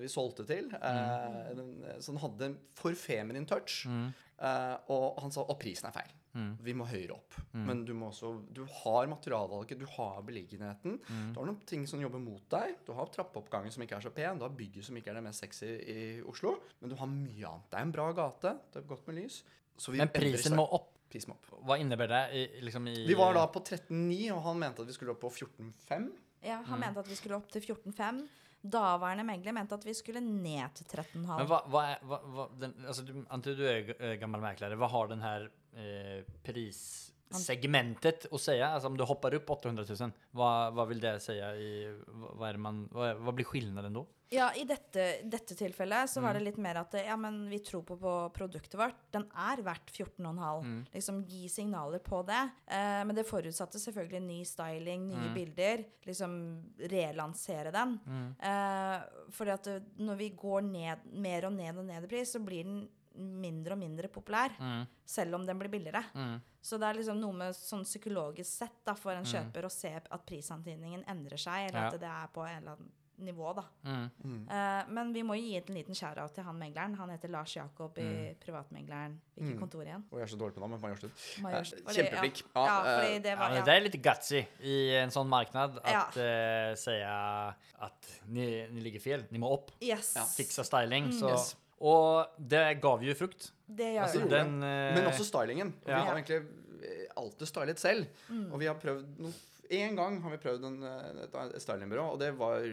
vi 0.00 0.08
solgte 0.08 0.46
til. 0.46 0.70
Eh, 0.74 1.98
så 2.00 2.12
den 2.12 2.22
hadde 2.22 2.52
for 2.78 2.94
feminin 2.94 3.46
touch. 3.46 3.86
Eh, 3.86 4.76
og 4.88 5.20
han 5.20 5.32
sa 5.34 5.42
og 5.44 5.58
prisen 5.60 5.90
er 5.90 5.92
feil. 5.92 6.12
Vi 6.62 6.74
må 6.78 6.86
høyere 6.86 7.16
opp. 7.16 7.38
Men 7.52 7.82
du 7.86 7.92
må 7.96 8.10
også 8.12 8.32
Du 8.54 8.62
har 8.82 9.08
materialvalget, 9.10 9.80
du 9.80 9.86
har 9.96 10.20
beliggenheten. 10.26 10.98
Du 11.32 11.40
har 11.40 11.48
noen 11.48 11.60
ting 11.66 11.86
som 11.90 12.02
jobber 12.02 12.22
mot 12.22 12.44
deg. 12.52 12.76
Du 12.86 12.92
har 12.96 13.10
trappeoppgangen 13.14 13.74
som 13.74 13.82
ikke 13.86 13.98
er 13.98 14.06
så 14.06 14.14
pen. 14.14 14.38
Du 14.38 14.46
har 14.46 14.54
bygget 14.54 14.86
som 14.86 14.96
ikke 14.98 15.10
er 15.10 15.20
det 15.20 15.26
mest 15.26 15.42
sexy 15.42 15.66
i 15.66 15.98
Oslo. 16.22 16.56
Men 16.80 16.94
du 16.94 16.96
har 17.00 17.10
mye 17.10 17.50
annet. 17.50 17.68
Det 17.72 17.80
er 17.80 17.88
en 17.88 17.94
bra 17.98 18.08
gate. 18.16 18.56
Det 18.70 18.82
er 18.82 18.88
godt 18.94 19.06
med 19.10 19.22
lys. 19.22 19.42
Så 19.80 19.94
vi 19.94 20.02
Men 20.02 20.12
prisen 20.14 20.56
må 20.58 20.66
opp. 20.78 20.92
Prisen 21.10 21.32
må 21.32 21.38
opp. 21.38 21.48
Hva 21.66 21.78
innebærer 21.82 22.12
det? 22.12 22.24
I, 22.38 22.64
liksom 22.66 22.86
i, 22.86 22.98
Vi 23.08 23.16
var 23.18 23.34
da 23.34 23.46
på 23.50 23.62
13,9, 23.64 24.18
og 24.36 24.44
han 24.44 24.60
mente 24.60 24.84
at 24.84 24.90
vi 24.90 24.94
skulle 24.94 25.16
opp 25.16 25.24
på 25.24 25.32
14,5. 25.32 26.10
Ja, 26.46 26.60
han 26.68 26.80
mente 26.80 27.02
at 27.02 27.10
vi 27.10 27.18
skulle 27.18 27.40
opp 27.40 27.50
til 27.50 27.64
14,5. 27.64 28.20
Daværende 28.60 29.24
megler 29.24 29.54
mente 29.56 29.74
at 29.74 29.84
vi 29.88 29.94
skulle 29.96 30.20
ned 30.20 30.76
til 30.76 30.86
13,5. 30.86 31.24
Men 31.24 31.48
hva, 31.48 31.62
hva 31.72 31.82
er 31.94 32.04
hva, 32.04 32.18
hva, 32.36 32.46
den, 32.60 32.74
altså, 32.84 33.06
du, 33.08 33.14
Antar 33.32 33.56
du 33.56 33.64
er 33.64 34.18
gammel 34.20 34.44
megler. 34.44 34.76
Hva 34.76 34.90
har 34.92 35.08
den 35.08 35.24
här 35.24 35.48
eh, 35.74 36.24
prissegmentet 36.42 38.32
att 38.32 38.40
säga? 38.40 38.68
Alltså 38.68 38.86
om 38.88 38.96
du 38.96 39.04
hoppar 39.04 39.34
upp 39.34 39.50
800 39.50 39.84
000, 40.00 40.10
vad, 40.30 40.74
vad 40.74 40.88
vill 40.88 41.00
det 41.00 41.20
säga 41.20 41.56
i, 41.56 41.98
vad, 42.06 42.58
man, 42.58 42.88
vad, 42.92 43.16
vad 43.16 43.34
blir 43.34 43.44
skillnaden 43.44 43.92
då? 43.92 44.06
Ja, 44.32 44.52
i 44.54 44.64
dette, 44.64 45.22
dette 45.24 45.54
tilfellet 45.54 46.10
så 46.10 46.20
Mm. 46.20 46.28
var 46.28 46.34
det 46.38 46.44
litt 46.44 46.56
mer 46.56 46.74
at 46.74 46.94
ja, 47.06 47.16
men 47.16 47.48
vi 47.50 47.58
tror 47.58 47.82
på, 47.82 47.96
på 47.96 48.30
produktet 48.34 48.74
vårt. 48.78 48.94
Den 49.10 49.24
er 49.34 49.62
verdt 49.62 49.90
14,5. 49.90 50.60
Mm. 50.60 50.86
Liksom 50.92 51.22
gi 51.26 51.48
signaler 51.48 51.98
på 51.98 52.22
det. 52.22 52.48
Eh, 52.70 53.02
men 53.04 53.14
det 53.16 53.24
forutsatte 53.26 53.78
selvfølgelig 53.82 54.20
ny 54.22 54.44
styling, 54.44 55.08
nye 55.08 55.16
Mm. 55.16 55.34
bilder. 55.34 55.84
Liksom 56.06 56.62
relansere 56.78 57.70
den. 57.74 57.98
Mm. 58.06 58.28
Eh, 58.38 59.00
fordi 59.34 59.50
at 59.50 59.66
når 59.98 60.14
vi 60.22 60.28
går 60.28 60.60
ned, 60.62 60.98
mer 61.12 61.46
og 61.46 61.52
ned 61.52 61.78
og 61.78 61.84
ned 61.90 62.04
i 62.04 62.06
pris, 62.14 62.32
så 62.32 62.38
blir 62.38 62.64
den 62.64 62.88
mindre 63.14 63.72
og 63.72 63.78
mindre 63.78 64.08
populær. 64.08 64.50
Mm. 64.60 64.86
Selv 65.04 65.34
om 65.34 65.46
den 65.46 65.58
blir 65.58 65.68
billigere. 65.70 66.04
Mm. 66.14 66.40
Så 66.62 66.78
det 66.78 66.88
er 66.88 66.94
liksom 67.00 67.18
noe 67.20 67.32
med 67.32 67.54
sånn 67.54 67.84
psykologisk 67.84 68.50
sett 68.50 68.84
da, 68.84 68.94
for 68.94 69.12
en 69.12 69.24
kjøper 69.24 69.64
å 69.64 69.70
se 69.70 69.88
at 69.98 70.26
prisantydningen 70.26 71.04
endrer 71.08 71.38
seg, 71.38 71.68
eller 71.70 71.80
Ja. 71.80 71.86
at 71.88 72.00
det 72.00 72.08
er 72.08 72.26
på 72.32 72.46
en 72.48 72.56
eller 72.62 72.72
annen 72.76 72.90
nivå, 73.20 73.54
da. 73.54 73.62
Mm. 73.84 74.48
Eh, 74.48 74.84
men 74.88 75.12
vi 75.12 75.22
må 75.22 75.34
jo 75.36 75.42
gi 75.42 75.56
en 75.58 75.74
liten 75.74 75.94
shout-out 75.94 76.32
til 76.34 76.42
han 76.44 76.56
megleren. 76.58 76.94
Han 76.96 77.10
heter 77.10 77.28
Lars 77.28 77.54
Jakob 77.54 77.98
i 77.98 78.02
Mm. 78.02 78.34
Privatmegleren. 78.40 79.18
Hvilket 79.36 79.58
kontor 79.60 79.82
igjen? 79.84 80.04
Og 80.10 80.18
jeg 80.18 80.22
er 80.22 80.36
så 80.36 80.38
dårlig 80.38 80.54
på 80.54 80.60
navn, 80.60 80.70
men 80.70 80.80
Majorstuen. 80.80 81.12
Majors- 81.42 81.74
Eh, 81.74 81.92
kjempeflink. 81.92 82.42
Ja, 82.56 82.64
Ja, 82.64 82.78
eh, 82.80 83.00
fordi 83.04 83.22
det 83.22 83.38
var 83.38 83.50
det 83.50 83.68
er 83.68 83.80
litt 83.80 84.02
gutsy 84.02 84.46
i 84.62 84.94
en 84.96 85.10
sånn 85.10 85.28
marknad 85.28 85.78
Ja. 85.84 86.06
uh, 86.06 86.74
sier 86.74 87.54
at 87.82 88.20
ni, 88.26 88.66
ni 88.70 88.80
ligger 88.80 89.00
feil, 89.00 89.26
ni 89.30 89.38
må 89.38 89.50
opp. 89.52 89.70
Yes. 89.82 90.14
Ja. 90.16 90.22
fixa 90.24 90.64
styling. 90.64 91.10
Så, 91.12 91.28
Yes. 91.28 91.56
Och 91.80 92.34
det 92.36 92.64
gav 92.82 93.04
jo 93.04 93.14
frukt. 93.16 93.52
Det 93.66 93.92
gjør 93.94 94.02
altså, 94.04 94.24
den, 94.28 94.56
eh, 94.62 94.94
Men 94.96 95.06
også 95.08 95.24
stylingen. 95.24 95.72
Ja. 95.86 95.94
Vi 95.94 96.08
har 96.10 96.18
egentlig 96.18 96.40
eh, 96.84 97.06
alltid 97.16 97.48
stylet 97.48 97.80
selv. 97.80 98.10
Og 98.50 98.58
vi 98.60 98.68
har 98.68 98.76
prøvd 98.80 99.06
noen 99.22 99.36
En 99.70 99.94
gang 99.96 100.16
har 100.24 100.32
vi 100.34 100.38
prøvd 100.42 100.64
en, 100.66 100.78
et 101.22 101.62
stylingbyrå, 101.62 102.04
og 102.14 102.18
det 102.18 102.30
var 102.38 102.64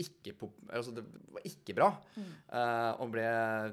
ikke, 0.00 0.32
pop, 0.40 0.54
altså 0.72 0.94
det 0.96 1.02
var 1.34 1.44
ikke 1.44 1.74
bra. 1.76 1.88
Eh, 2.16 3.00
og 3.02 3.10
ble 3.12 3.24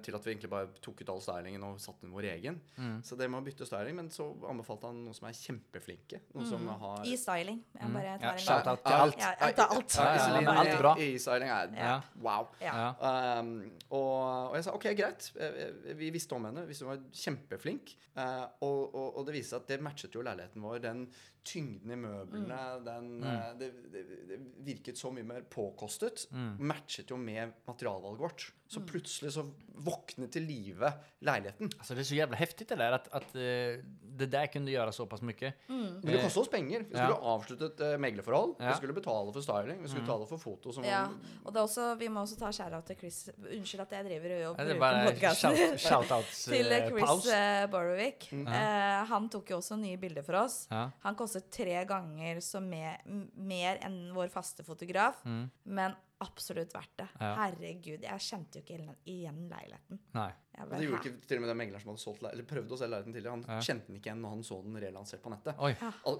til 0.03 0.17
at 0.17 0.25
vi 0.25 0.33
egentlig 0.33 0.49
bare 0.51 0.67
tok 0.83 0.99
ut 1.05 1.11
all 1.13 1.21
stylingen 1.23 1.63
og 1.63 1.77
satte 1.79 2.03
inn 2.03 2.11
vår 2.11 2.27
egen. 2.33 2.57
Mm. 2.75 2.97
Så 3.07 3.15
det 3.19 3.29
med 3.31 3.39
å 3.39 3.45
bytte 3.45 3.67
styling, 3.69 3.95
men 4.01 4.09
så 4.11 4.27
anbefalte 4.51 4.89
han 4.91 4.99
noen 5.05 5.15
som 5.15 5.29
er 5.29 5.37
kjempeflinke. 5.39 6.19
Noen 6.35 6.49
som 6.49 6.67
har 6.83 7.05
I 7.07 7.15
styling. 7.19 7.61
Jeg 7.77 7.93
bare 7.95 8.03
Ja, 8.07 8.17
tar 8.19 8.33
en 8.33 8.43
shout 8.43 8.67
out 8.73 8.83
til 8.83 8.91
Ja, 8.97 8.99
alt. 9.05 9.17
Ja, 9.23 9.31
jeg 9.47 9.57
tar 9.61 9.75
alt. 9.77 9.95
Ja, 9.97 10.09
Ja, 10.17 10.41
ja, 10.41 10.57
alt 10.65 10.79
bra. 10.81 10.93
i, 10.99 11.09
styling 11.23 11.49
er 11.55 11.71
Ja. 11.77 11.95
wow. 12.21 12.49
Ja. 12.61 12.73
Ja. 12.81 13.39
Um, 13.39 13.53
og, 13.89 14.51
og 14.51 14.55
jeg 14.59 14.67
sa 14.67 14.75
OK, 14.75 14.89
greit. 14.99 15.31
Eh, 15.39 15.63
eh, 15.67 15.95
Vi 15.97 16.09
visste 16.11 16.35
om 16.35 16.45
henne. 16.49 16.65
Vi 16.67 16.73
visste 16.73 16.83
hun 16.85 16.93
var 16.95 17.03
kjempeflink. 17.15 17.95
Uh, 18.17 18.45
og, 18.65 18.93
og, 18.95 19.17
og 19.19 19.25
det 19.27 19.35
viste 19.37 19.53
seg 19.55 19.61
at 19.63 19.67
det 19.71 19.81
matchet 19.85 20.15
jo 20.17 20.23
leiligheten 20.25 20.61
vår. 20.63 20.79
Den 20.83 21.03
tyngden 21.47 21.93
i 21.95 21.97
møblene, 22.01 22.59
den, 22.85 23.09
eh, 23.23 23.49
det, 23.59 23.71
det, 23.93 24.03
det 24.29 24.39
virket 24.67 24.99
så 24.99 25.11
mye 25.15 25.27
mer 25.27 25.47
påkostet. 25.53 26.27
Matchet 26.59 27.13
jo 27.13 27.19
med 27.21 27.55
materialvalget 27.69 28.23
vårt. 28.27 28.47
Så 28.67 28.81
plutselig 28.83 29.31
så 29.31 29.45
våknet 29.77 30.31
til 30.33 30.41
live 30.43 30.89
leiligheten. 31.23 31.69
Altså 31.79 31.93
det 31.95 32.01
er 32.01 32.07
så 32.09 32.15
jævla 32.17 32.35
heftig 32.39 32.65
det 32.67 32.77
der 32.79 32.95
at, 32.97 33.07
at 33.13 33.35
eh, 33.37 33.77
det 34.17 34.27
der 34.33 34.47
kunne 34.51 34.71
gjøre 34.73 34.91
såpass 34.91 35.21
mye. 35.21 35.37
Det 35.37 35.53
Men 35.69 36.01
det 36.01 36.21
kostet 36.23 36.41
oss 36.41 36.49
penger. 36.49 36.79
Vi 36.83 36.95
skulle 36.97 37.13
Ja. 37.15 37.33
avslutte 37.35 37.65
et 37.69 37.79
eh, 37.85 37.97
meglerforhold. 38.01 38.55
Ja. 38.59 38.71
Vi 38.71 38.75
skulle 38.81 38.93
betale 38.97 39.31
for 39.33 39.41
styling. 39.45 39.79
Vi 39.83 39.87
skulle 39.91 40.03
betale 40.07 40.27
for 40.27 40.37
foto. 40.41 40.71
Som 40.73 40.83
Ja, 40.83 41.03
og 41.45 41.53
det 41.53 41.59
er 41.61 41.63
også, 41.67 41.85
vi 41.99 42.07
må 42.09 42.21
også 42.25 42.39
ta 42.41 42.49
shout-out 42.51 42.85
til 42.89 42.97
Chris. 42.97 43.29
Unnskyld 43.37 43.81
at 43.85 43.91
jeg 43.91 44.05
driver 44.09 44.33
og 44.49 44.55
Ja, 44.59 44.65
det 44.65 44.71
är 44.71 44.73
bruker 44.73 44.79
bara 44.79 45.05
podcasten. 45.11 45.55
shout, 45.55 45.79
shoutouts 45.79 46.43
til 46.51 46.71
eh, 46.71 46.89
Chris 46.89 47.03
paus. 47.05 47.27
eh, 47.27 47.67
Borowick. 47.67 48.27
Eh, 48.33 49.05
han 49.13 49.29
tok 49.29 49.49
jo 49.49 49.57
også 49.61 49.77
nye 49.79 49.97
bilder 49.97 50.23
for 50.23 50.33
oss. 50.41 50.67
Ja. 50.71 50.89
Han 51.05 51.15
kostet 51.15 51.51
tre 51.51 51.85
ganger 51.85 52.41
så 52.41 52.59
me 52.59 52.97
m- 53.05 53.29
mer 53.35 53.77
enn 53.85 54.11
vår 54.13 54.27
faste 54.33 54.63
fotograf, 54.67 55.21
men 55.63 55.95
absolutt 56.19 56.73
verdt 56.73 56.93
det. 56.97 57.07
Ja. 57.19 57.33
Herregud, 57.35 58.01
jeg 58.03 58.19
kjente 58.19 58.59
jo 58.59 58.63
ikke 58.65 58.95
igjen- 59.05 59.47
leiligheten. 59.49 59.99
Nej. 60.13 60.33
Jeg 60.57 60.69
det 60.71 60.77
gjorde 60.87 60.99
ikke 61.05 61.27
til 61.29 61.37
og 61.37 61.41
med 61.43 61.49
den 61.51 61.57
megleren 61.59 61.81
som 61.83 61.89
hadde 61.91 62.01
solgt, 62.01 62.23
eller 62.31 62.45
prøvde 62.49 62.73
å 62.73 62.77
selge 62.79 62.89
leiligheten 62.95 63.13
tidligere. 63.13 63.35
Han 63.37 63.45
Ja. 63.47 63.59
kjente 63.61 63.85
den 63.87 63.95
ikke 63.99 64.09
igjen 64.09 64.21
når 64.23 64.29
han 64.33 64.43
så 64.47 64.55
den 64.63 64.77
relansert 64.81 65.21
på 65.21 65.29
nettet. 65.29 65.55
Oj. 65.59 65.75
Al 66.09 66.17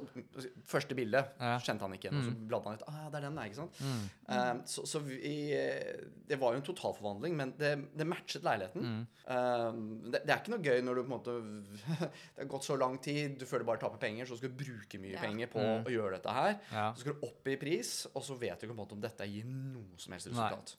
første 0.69 0.95
bilde 0.95 1.21
Ja. 1.39 1.57
kjente 1.59 1.81
han 1.81 1.93
ikke 1.93 2.09
igjen, 2.11 2.19
og 2.19 2.25
så 2.27 2.47
bladde 2.47 2.63
han 2.69 2.77
litt. 2.77 2.83
Ah, 2.87 3.09
det 3.09 3.17
er 3.17 3.21
den, 3.29 3.37
ikke 3.37 3.55
sant? 3.55 3.79
Mm. 3.81 4.09
Eh, 4.29 4.53
så 4.65 4.85
så 4.87 4.99
vi, 5.03 5.53
eh, 5.57 6.03
det 6.27 6.37
var 6.39 6.53
jo 6.53 6.57
en 6.61 6.67
totalforvandling, 6.69 7.35
men 7.35 7.51
det, 7.57 7.71
det 7.97 8.05
matchet 8.07 8.43
leiligheten. 8.43 8.81
Mm. 8.83 9.07
Eh, 9.27 10.11
det, 10.11 10.21
det 10.25 10.29
er 10.29 10.39
ikke 10.43 10.53
noe 10.53 10.63
gøy 10.69 10.81
når 10.85 10.95
du 10.95 11.03
på 11.03 11.07
en 11.07 11.17
måte 11.17 11.35
Det 12.37 12.43
har 12.43 12.45
gått 12.45 12.63
så 12.69 12.77
lang 12.77 12.97
tid, 13.01 13.39
du 13.39 13.45
føler 13.45 13.65
bare 13.65 13.79
taper 13.79 13.97
penger, 13.97 14.25
så 14.29 14.37
skal 14.37 14.49
du 14.53 14.63
bruke 14.63 14.99
mye 15.01 15.13
Ja. 15.17 15.21
penger 15.21 15.47
på 15.47 15.59
å 15.59 15.89
gjøre 15.89 16.11
dette 16.21 16.29
her. 16.31 16.53
Mm. 16.53 16.73
Ja. 16.73 16.93
Så 16.93 16.99
skal 16.99 17.13
du 17.17 17.25
opp 17.27 17.47
i 17.47 17.55
pris, 17.57 18.05
og 18.13 18.21
så 18.21 18.37
vet 18.37 18.59
du 18.59 18.67
ikke 18.67 18.75
på 18.75 18.79
en 18.79 18.85
måte 18.85 18.93
om 18.93 19.01
dette 19.01 19.25
gir 19.27 19.45
noe 19.45 19.97
som 19.97 20.13
helst 20.13 20.27
resultat. 20.29 20.75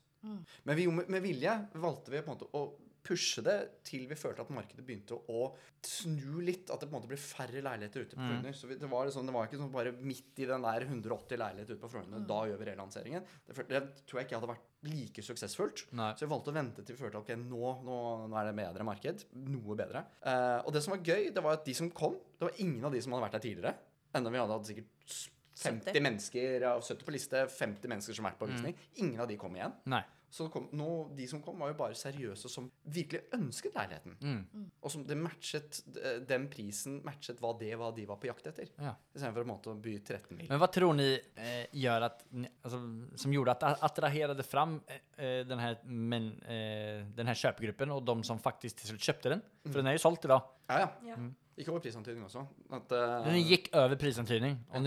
Men 0.64 0.74
vi, 0.76 0.86
med, 0.90 1.08
med 1.08 1.22
vilje 1.22 1.52
valgte 1.74 2.10
vi 2.10 2.20
på 2.20 2.28
en 2.32 2.36
måte 2.38 2.48
å 2.52 2.62
pushe 3.04 3.42
det 3.44 3.56
til 3.86 4.06
vi 4.10 4.16
følte 4.18 4.44
at 4.44 4.50
markedet 4.54 4.84
begynte 4.86 5.16
å 5.30 5.50
snu 5.84 6.40
litt. 6.44 6.70
At 6.70 6.82
det 6.82 6.88
på 6.88 6.92
en 6.92 6.98
måte 6.98 7.10
ble 7.10 7.18
færre 7.20 7.62
leiligheter 7.64 8.04
ute 8.04 8.18
på 8.18 8.24
Frogner. 8.24 8.56
Så 8.56 8.70
det, 8.70 8.90
var 8.90 9.10
sånn, 9.14 9.28
det 9.28 9.34
var 9.36 9.48
ikke 9.48 9.60
sånn 9.60 9.72
bare 9.74 9.94
midt 9.96 10.42
i 10.42 10.48
den 10.48 10.66
der 10.66 10.86
180 10.88 11.40
leiligheter 11.40 11.78
ute 11.78 11.84
på 11.84 11.92
Frogner. 11.92 12.26
Da 12.28 12.40
gjør 12.50 12.60
vi 12.60 12.68
relanseringen. 12.70 13.30
Det, 13.46 13.56
det 13.70 13.82
tror 14.02 14.20
jeg 14.20 14.28
ikke 14.28 14.40
hadde 14.40 14.52
vært 14.52 14.68
like 14.88 15.24
suksessfullt. 15.24 15.86
Nei. 15.98 16.12
Så 16.18 16.26
vi 16.26 16.30
valgte 16.34 16.52
å 16.52 16.58
vente 16.58 16.84
til 16.84 16.98
vi 16.98 17.02
følte 17.02 17.20
at 17.20 17.24
okay, 17.24 17.40
nå, 17.40 17.72
nå, 17.86 17.96
nå 18.30 18.38
er 18.40 18.50
det 18.50 18.58
bedre 18.60 18.86
marked. 18.86 19.26
Noe 19.48 19.78
bedre. 19.78 20.04
Eh, 20.22 20.60
og 20.62 20.74
det 20.74 20.84
som 20.84 20.94
var 20.94 21.02
gøy, 21.02 21.32
det 21.34 21.44
var 21.44 21.58
at 21.58 21.66
de 21.66 21.74
som 21.78 21.90
kom, 21.94 22.18
det 22.38 22.50
var 22.50 22.62
ingen 22.62 22.86
av 22.86 22.94
de 22.94 23.02
som 23.04 23.14
hadde 23.14 23.28
vært 23.28 23.40
der 23.40 23.46
tidligere. 23.48 23.74
Enda 24.18 24.32
vi 24.32 24.40
hadde 24.40 24.56
hatt 24.56 24.70
sikkert 24.70 25.18
50 25.58 25.90
70. 25.90 26.02
mennesker, 26.02 26.62
av 26.70 26.84
70 26.86 27.06
på 27.06 27.14
liste, 27.14 27.42
50 27.50 27.90
mennesker 27.90 28.14
som 28.14 28.26
har 28.26 28.34
vært 28.34 28.42
på 28.44 28.50
visning. 28.52 28.78
Ingen 29.02 29.24
av 29.24 29.28
de 29.30 29.38
kom 29.40 29.56
igjen. 29.58 29.74
Nej. 29.90 30.06
Så 30.30 30.48
kom, 30.52 30.66
nå, 30.76 30.88
de 31.16 31.24
som 31.28 31.40
kom, 31.42 31.56
var 31.62 31.70
jo 31.72 31.76
bare 31.78 31.96
seriøse 31.96 32.50
som 32.52 32.66
virkelig 32.92 33.22
ønsket 33.32 33.76
leiligheten. 33.78 34.16
Mm. 34.20 34.66
Og 34.84 34.92
som 34.92 35.06
det 35.08 35.16
matchet 35.16 35.80
eh, 35.96 36.18
den 36.28 36.48
prisen 36.52 36.98
matchet 37.06 37.40
hva 37.40 37.54
det 37.58 37.72
var 37.80 37.94
de 37.96 38.04
var 38.08 38.20
på 38.20 38.28
jakt 38.28 38.50
etter. 38.50 38.68
Ja. 38.76 38.92
Istedenfor 39.14 39.48
måte 39.48 39.72
å 39.72 39.78
by 39.80 39.96
13 40.02 40.36
mil. 40.36 40.50
Men 40.50 40.60
hva 40.60 40.68
tror 40.72 40.92
ni 40.98 41.08
eh, 41.16 41.64
gjør 41.80 42.08
at 42.10 42.26
altså, 42.34 42.82
som 43.24 43.34
gjorde 43.34 43.56
at 43.56 43.86
attraherte 43.88 44.44
fram 44.44 44.76
eh, 44.84 45.00
eh, 45.16 45.40
den 45.48 45.64
her, 45.64 45.80
men, 45.84 46.30
eh, 46.44 47.08
den 47.16 47.26
här 47.26 47.34
köpgruppen 47.34 47.90
och 47.90 48.02
de 48.02 48.22
som 48.22 48.38
faktisk 48.38 48.82
til 48.82 48.92
slutt 48.92 49.08
kjøpte 49.10 49.36
den? 49.36 49.44
För 49.64 49.80
den 49.80 49.88
er 49.88 49.96
jo 49.96 50.04
solgt 50.04 50.24
i 50.24 50.28
idag. 50.28 50.57
Ja, 50.68 50.78
ja. 50.78 50.88
Ja. 51.06 51.14
Ikke 51.58 51.72
over 51.72 51.80
prisantydning 51.82 52.22
også. 52.24 52.44
At, 52.72 52.92
uh, 52.92 53.24
Den 53.26 53.40
gikk 53.48 53.64
over 53.74 53.96
prisantydning 53.98 54.58
når 54.72 54.80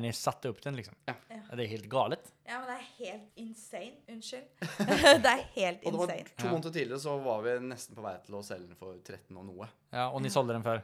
ni, 0.00 0.08
s- 0.10 0.16
satte 0.18 0.48
opp 0.50 0.58
den 0.64 0.74
liksom. 0.74 0.94
Ja. 1.06 1.14
Ja, 1.30 1.36
Det 1.56 1.64
er 1.64 1.68
helt 1.70 1.86
galet. 1.92 2.32
Ja, 2.48 2.58
men 2.58 2.66
det 2.66 2.74
er 2.80 2.88
helt 2.98 3.28
insane. 3.36 3.92
Unnskyld. 4.10 4.42
det 5.22 5.30
er 5.30 5.44
helt 5.54 5.84
og 5.86 5.92
det 5.92 6.00
var 6.00 6.10
insane. 6.16 6.34
to 6.40 6.48
måneder 6.50 6.70
tidligere 6.74 7.00
så 7.00 7.14
var 7.22 7.42
vi 7.46 7.54
nesten 7.68 7.94
på 7.94 8.02
vei 8.02 8.16
til 8.26 8.34
å 8.34 8.42
selge 8.42 8.66
den 8.72 8.76
for 8.80 8.96
13 9.06 9.36
og 9.38 9.46
noe. 9.46 9.68
Ja, 9.92 10.08
Og 10.10 10.22
ni 10.24 10.28
solgte 10.34 10.56
den 10.56 10.66
før? 10.66 10.82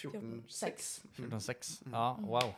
14,6. 0.00 1.00
14,6. 1.18 1.82
Ja, 1.92 2.16
wow. 2.22 2.54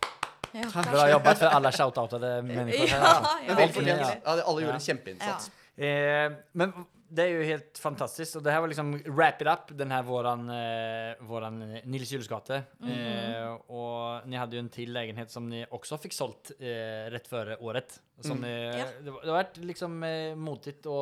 Ja, 0.54 0.66
Bra 0.92 1.08
jobba 1.10 1.34
for 1.34 1.46
alle 1.46 1.72
shoutoutade 1.72 2.42
människor 2.46 2.86
här. 2.86 3.02
Ja, 3.02 3.40
ja. 3.46 4.14
Ja, 4.24 4.42
alle 4.44 4.60
gjorde 4.62 4.66
Ja. 4.66 4.74
en 4.74 4.80
kjempeinnsats. 4.80 5.50
Eh, 5.76 6.32
men 6.52 6.72
det 7.10 7.22
är 7.22 7.26
ju 7.26 7.44
helt 7.44 7.78
fantastiskt 7.78 8.36
och 8.36 8.42
det 8.42 8.50
här 8.50 8.60
var 8.60 8.68
liksom 8.68 8.98
wrap 8.98 9.42
it 9.42 9.48
up 9.48 9.78
den 9.78 9.90
här 9.90 10.02
våran, 10.02 10.48
eh, 10.50 11.16
våran 11.20 11.62
eh, 11.74 11.80
Nils 11.84 12.12
Julesgate. 12.12 12.62
Eh, 12.82 13.52
och 13.52 14.28
ni 14.28 14.36
hade 14.36 14.56
ju 14.56 14.60
en 14.60 14.68
till 14.68 14.92
lägenhet 14.92 15.30
som 15.30 15.48
ni 15.48 15.66
också 15.70 15.98
fick 15.98 16.12
sålt 16.12 16.50
eh, 16.58 17.10
rätt 17.10 17.28
före 17.28 17.56
året. 17.56 18.00
Som 18.20 18.38
ni, 18.38 18.48
yeah. 18.48 18.88
det, 19.02 19.10
var- 19.10 19.20
det 19.22 19.26
har 19.28 19.34
varit 19.36 19.56
liksom 19.56 20.02
eh, 20.02 20.34
motigt 20.34 20.86
och 20.86 20.94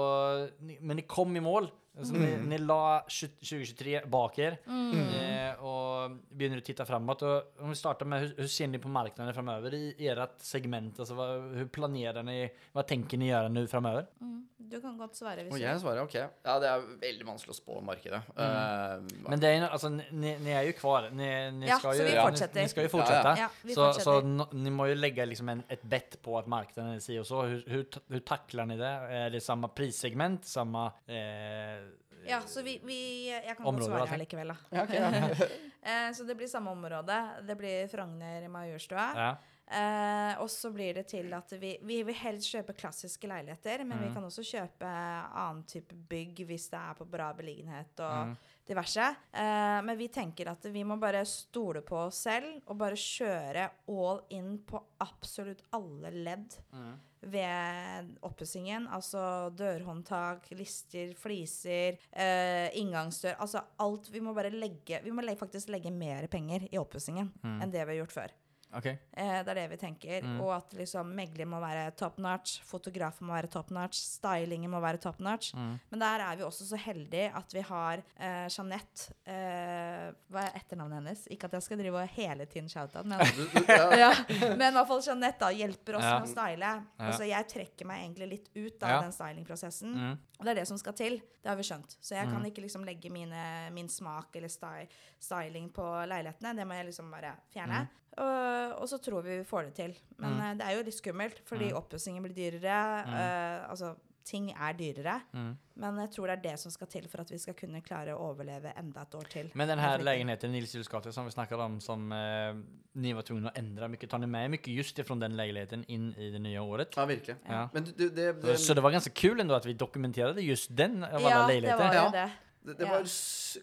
ni, 0.58 0.78
men 0.80 0.96
ni 0.96 1.02
kom 1.02 1.36
i 1.36 1.40
mål. 1.40 1.70
Alltså 1.98 2.14
ni, 2.14 2.36
ni 2.36 2.58
la 2.58 3.00
2023 3.08 4.00
bak 4.06 4.38
er 4.38 4.58
eh, 4.68 5.64
och 5.64 6.10
begynner 6.30 6.58
å 6.58 6.64
titta 6.64 6.84
framåt. 6.86 7.22
Och 7.22 7.42
om 7.60 7.68
vi 7.70 7.74
starter 7.76 8.06
med 8.06 8.20
hur, 8.20 8.34
hur 8.36 8.46
ser 8.46 8.66
ni 8.66 8.78
på 8.78 8.88
marknaden 8.88 9.34
framöver 9.34 9.74
i 9.74 10.06
ert 10.08 10.38
segment? 10.38 11.00
Alltså 11.00 11.14
vad, 11.14 11.42
hur 11.56 11.66
planerar 11.66 12.22
ni? 12.22 12.50
Vad 12.72 12.86
tänker 12.86 13.18
ni 13.18 13.28
gjøre 13.32 13.48
nå 13.48 13.66
framöver? 13.66 14.06
Mm. 14.20 14.44
du 14.68 14.80
kan 14.80 14.98
godt 14.98 15.16
svare 15.16 15.44
hvis 15.46 15.54
oh, 15.54 15.60
jeg 15.60 15.80
svarer 15.80 16.02
ok. 16.02 16.14
Ja, 16.44 16.54
det 16.60 16.68
er 16.68 16.82
veldig 17.00 17.24
vanskelig 17.24 17.54
å 17.54 17.56
spå 17.56 17.78
markedet. 17.80 18.18
Uh, 18.36 19.00
Men 19.24 19.40
det 19.40 19.48
er, 19.48 19.54
ju, 19.56 19.68
alltså, 19.68 19.88
ni, 19.88 20.34
ni 20.44 20.50
är 20.52 20.62
ju 20.68 20.72
kvar. 20.76 21.08
Ni, 21.10 21.28
ni 21.56 21.66
Ja, 21.70 21.78
ska 21.78 21.92
så 21.94 22.02
ju, 22.02 22.04
vi 22.04 22.10
fortsetter. 22.10 22.28
fortsätter. 22.28 22.62
ni 22.62 22.68
ska 22.68 22.80
ju 22.80 22.86
Ja, 22.86 22.92
fortsätta. 22.92 23.28
ja. 23.28 23.36
Ja, 23.46 23.48
vi 23.62 23.74
så, 23.74 23.86
fortsätter. 23.86 24.20
så 24.20 24.26
no, 24.26 24.48
ni 24.52 24.70
må 24.70 24.86
jo 24.90 24.98
legge 24.98 25.26
liksom 25.26 25.48
en, 25.48 25.62
et 25.68 25.82
bett 25.82 26.18
på 26.22 26.36
at 26.38 26.46
marknaden 26.46 27.00
sier 27.00 27.24
så. 27.24 27.46
Hvordan 27.64 28.24
takler 28.28 28.66
ta- 28.66 28.68
ni 28.74 28.76
det? 28.76 28.92
Er 29.22 29.30
det 29.30 29.42
samme 29.42 29.72
prissegment? 29.74 30.44
Samme 30.44 30.88
Eh, 31.08 31.87
Ja, 32.28 32.40
så 32.46 32.62
vi, 32.62 32.78
vi 32.84 33.28
Jeg 33.30 33.56
kan 33.56 33.66
Områder, 33.66 33.78
godt 33.78 33.90
svare 33.90 34.08
her 34.12 34.18
likevel, 34.22 34.48
da. 34.48 34.56
ja, 34.70 34.82
ok, 34.84 34.94
ja. 34.94 35.48
Eh, 35.88 36.10
så 36.12 36.24
det 36.26 36.34
blir 36.36 36.46
samme 36.50 36.70
område. 36.74 37.16
Det 37.46 37.54
blir 37.56 37.86
Frogner 37.88 38.48
Majorstua. 38.48 39.12
ja. 39.16 39.36
Uh, 39.68 40.40
og 40.40 40.48
så 40.48 40.70
blir 40.72 40.94
det 40.96 41.02
til 41.10 41.26
at 41.36 41.50
vi, 41.60 41.74
vi 41.84 41.98
vil 42.02 42.14
helst 42.16 42.48
kjøpe 42.54 42.72
klassiske 42.72 43.28
leiligheter, 43.28 43.82
men 43.84 43.98
Mm. 43.98 44.04
vi 44.06 44.14
kan 44.14 44.24
også 44.24 44.40
kjøpe 44.48 44.88
annen 45.36 45.62
type 45.68 45.92
bygg 46.08 46.40
hvis 46.48 46.70
det 46.72 46.78
er 46.80 46.94
på 46.96 47.04
bra 47.04 47.34
beliggenhet 47.36 48.00
og 48.00 48.30
Mm. 48.30 48.36
Diverse. 48.68 49.08
Eh, 49.32 49.80
men 49.82 49.96
vi 49.98 50.08
tenker 50.12 50.50
at 50.52 50.64
vi 50.72 50.84
må 50.84 50.98
bare 51.00 51.24
stole 51.26 51.80
på 51.86 51.96
oss 52.06 52.22
selv 52.28 52.60
og 52.68 52.76
bare 52.78 52.98
kjøre 53.00 53.68
all 53.88 54.20
in 54.36 54.58
på 54.68 54.80
absolutt 55.00 55.62
alle 55.72 56.10
ledd 56.12 56.54
Mm. 56.72 56.96
ved 57.32 58.12
oppussingen. 58.22 58.86
Altså 58.94 59.50
dørhåndtak, 59.56 60.50
lister, 60.54 61.14
fliser, 61.18 61.98
eh, 62.12 62.68
inngangsdør. 62.78 63.34
Altså 63.40 63.62
alt. 63.80 64.08
Vi 64.12 64.20
må 64.20 64.34
bare 64.34 64.50
legge 64.54 65.00
Vi 65.02 65.10
må 65.10 65.22
legge, 65.24 65.38
faktisk 65.40 65.68
legge 65.68 65.90
mer 65.90 66.26
penger 66.28 66.68
i 66.70 66.78
oppussingen 66.78 67.32
Mm. 67.42 67.62
enn 67.62 67.70
det 67.72 67.86
vi 67.86 67.96
har 67.96 68.04
gjort 68.06 68.12
før. 68.12 68.30
Okej. 68.76 68.98
Eh, 69.16 69.38
det 69.44 69.48
er 69.48 69.54
det 69.54 69.70
vi 69.70 69.76
tenker. 69.80 70.22
Mm. 70.22 70.40
Og 70.44 70.50
at 70.56 70.74
liksom 70.76 71.08
megler 71.16 71.46
må 71.48 71.58
være 71.62 71.90
top 71.96 72.18
notch, 72.18 72.58
fotografer 72.68 73.24
må 73.24 73.32
være 73.32 73.48
top 73.48 73.70
notch, 73.70 73.96
stylingen 74.18 74.70
må 74.70 74.80
være 74.84 74.98
top 75.00 75.20
notch. 75.24 75.54
Mm. 75.56 75.78
Men 75.90 76.00
der 76.00 76.20
er 76.26 76.36
vi 76.36 76.42
også 76.44 76.66
så 76.68 76.76
heldige 76.76 77.30
at 77.34 77.54
vi 77.54 77.62
har 77.64 78.02
eh, 78.18 78.46
Jeanette 78.52 79.14
eh, 79.26 80.12
Hva 80.28 80.42
er 80.44 80.58
etternavnet 80.60 80.98
hennes? 81.00 81.24
Ikke 81.32 81.48
at 81.48 81.56
jeg 81.56 81.62
skal 81.62 81.80
drive 81.80 82.02
og 82.02 82.08
hele 82.18 82.44
tiden 82.46 82.68
shoute 82.68 83.02
men, 83.08 83.20
ja. 83.68 83.88
ja. 84.04 84.10
men 84.28 84.68
i 84.68 84.76
hvert 84.76 84.88
fall 84.90 85.02
Jeanette 85.06 85.40
da 85.46 85.50
hjelper 85.54 85.96
oss 85.98 86.04
Ja. 86.08 86.18
med 86.18 86.28
å 86.28 86.32
style. 86.32 86.72
Ja. 86.98 87.08
Altså 87.08 87.24
Jeg 87.28 87.48
trekker 87.52 87.88
meg 87.88 88.04
egentlig 88.04 88.28
litt 88.34 88.48
ut 88.56 88.82
av 88.82 88.90
Ja. 88.90 89.00
den 89.06 89.12
stylingprosessen. 89.16 89.94
Mm. 89.96 90.18
Og 90.38 90.44
det 90.46 90.52
er 90.52 90.60
det 90.60 90.68
som 90.70 90.78
skal 90.78 90.92
til. 90.98 91.18
Det 91.42 91.48
har 91.50 91.56
vi 91.58 91.64
skjønt. 91.66 91.96
Så 92.00 92.14
jeg 92.14 92.28
kan 92.28 92.38
Mhm. 92.42 92.50
ikke 92.52 92.62
liksom 92.62 92.84
legge 92.84 93.10
mine, 93.10 93.70
min 93.72 93.88
smak 93.88 94.36
eller 94.36 94.48
sty 94.48 94.86
styling 95.18 95.70
på 95.72 95.82
leilighetene. 96.06 96.54
Det 96.56 96.66
må 96.66 96.74
jeg 96.76 96.86
liksom 96.92 97.10
bare 97.10 97.32
fjerne. 97.54 97.88
Og, 98.18 98.74
og 98.82 98.88
så 98.90 98.98
tror 98.98 99.22
vi 99.22 99.38
vi 99.38 99.44
får 99.44 99.64
det 99.70 99.74
til. 99.74 99.94
Men 100.18 100.32
Mm. 100.34 100.40
eh, 100.40 100.54
det 100.58 100.66
er 100.66 100.76
jo 100.76 100.82
litt 100.84 100.94
skummelt, 100.98 101.40
fordi 101.46 101.70
Mm. 101.70 101.76
oppussingen 101.78 102.22
blir 102.22 102.34
dyrere. 102.34 103.04
Mm. 103.06 103.14
Uh, 103.14 103.70
altså, 103.70 103.94
ting 104.28 104.50
er 104.52 104.72
dyrere. 104.76 105.20
Mm. 105.32 105.56
Men 105.76 105.96
jeg 106.02 106.10
tror 106.10 106.26
det 106.26 106.34
er 106.38 106.50
det 106.50 106.58
som 106.60 106.70
skal 106.70 106.86
til 106.86 107.06
for 107.08 107.20
at 107.22 107.30
vi 107.30 107.38
skal 107.38 107.54
kunne 107.54 107.80
klare 107.80 108.12
å 108.12 108.18
overleve 108.34 108.72
enda 108.76 109.00
et 109.06 109.14
år 109.14 109.28
til. 109.30 109.50
Men 109.54 109.68
denne 109.68 109.98
leiligheten 110.04 110.50
Nils 110.52 110.74
Jules 110.74 110.88
gate, 110.88 111.12
som 111.12 111.24
vi 111.24 111.30
snakket 111.30 111.58
om, 111.58 111.78
som 111.80 112.12
eh, 112.12 112.52
ni 112.94 113.12
var 113.14 113.22
tvunget 113.22 113.52
å 113.54 113.58
endre 113.58 113.88
mye, 113.88 114.06
Tar 114.08 114.18
ni 114.18 114.26
med 114.26 114.50
mye 114.50 114.74
just 114.76 115.00
fra 115.00 115.14
den 115.16 115.32
leiligheten 115.38 115.84
inn 115.88 116.10
i 116.18 116.30
det 116.30 116.40
nye 116.42 116.58
året? 116.60 116.92
ja, 116.96 117.06
virkelig. 117.06 117.36
Ja. 117.48 117.68
Men 117.72 117.84
du, 117.84 117.92
det, 118.10 118.34
Så, 118.42 118.46
det, 118.46 118.58
så 118.58 118.74
det 118.74 118.82
var 118.82 118.90
ganske 118.92 119.14
kul 119.14 119.40
at 119.40 119.64
vi 119.64 119.72
dokumenterte 119.72 120.44
just 120.44 120.76
den 120.76 121.04
av 121.04 121.22
Ja, 121.22 121.46
det 121.46 121.62
lägenheter. 121.62 121.78
var 121.78 121.94
jo 121.94 122.00
Ja. 122.04 122.10
det. 122.10 122.30
Det, 122.68 122.76
det 122.78 122.86
Ja. 122.86 122.92
var 122.94 123.08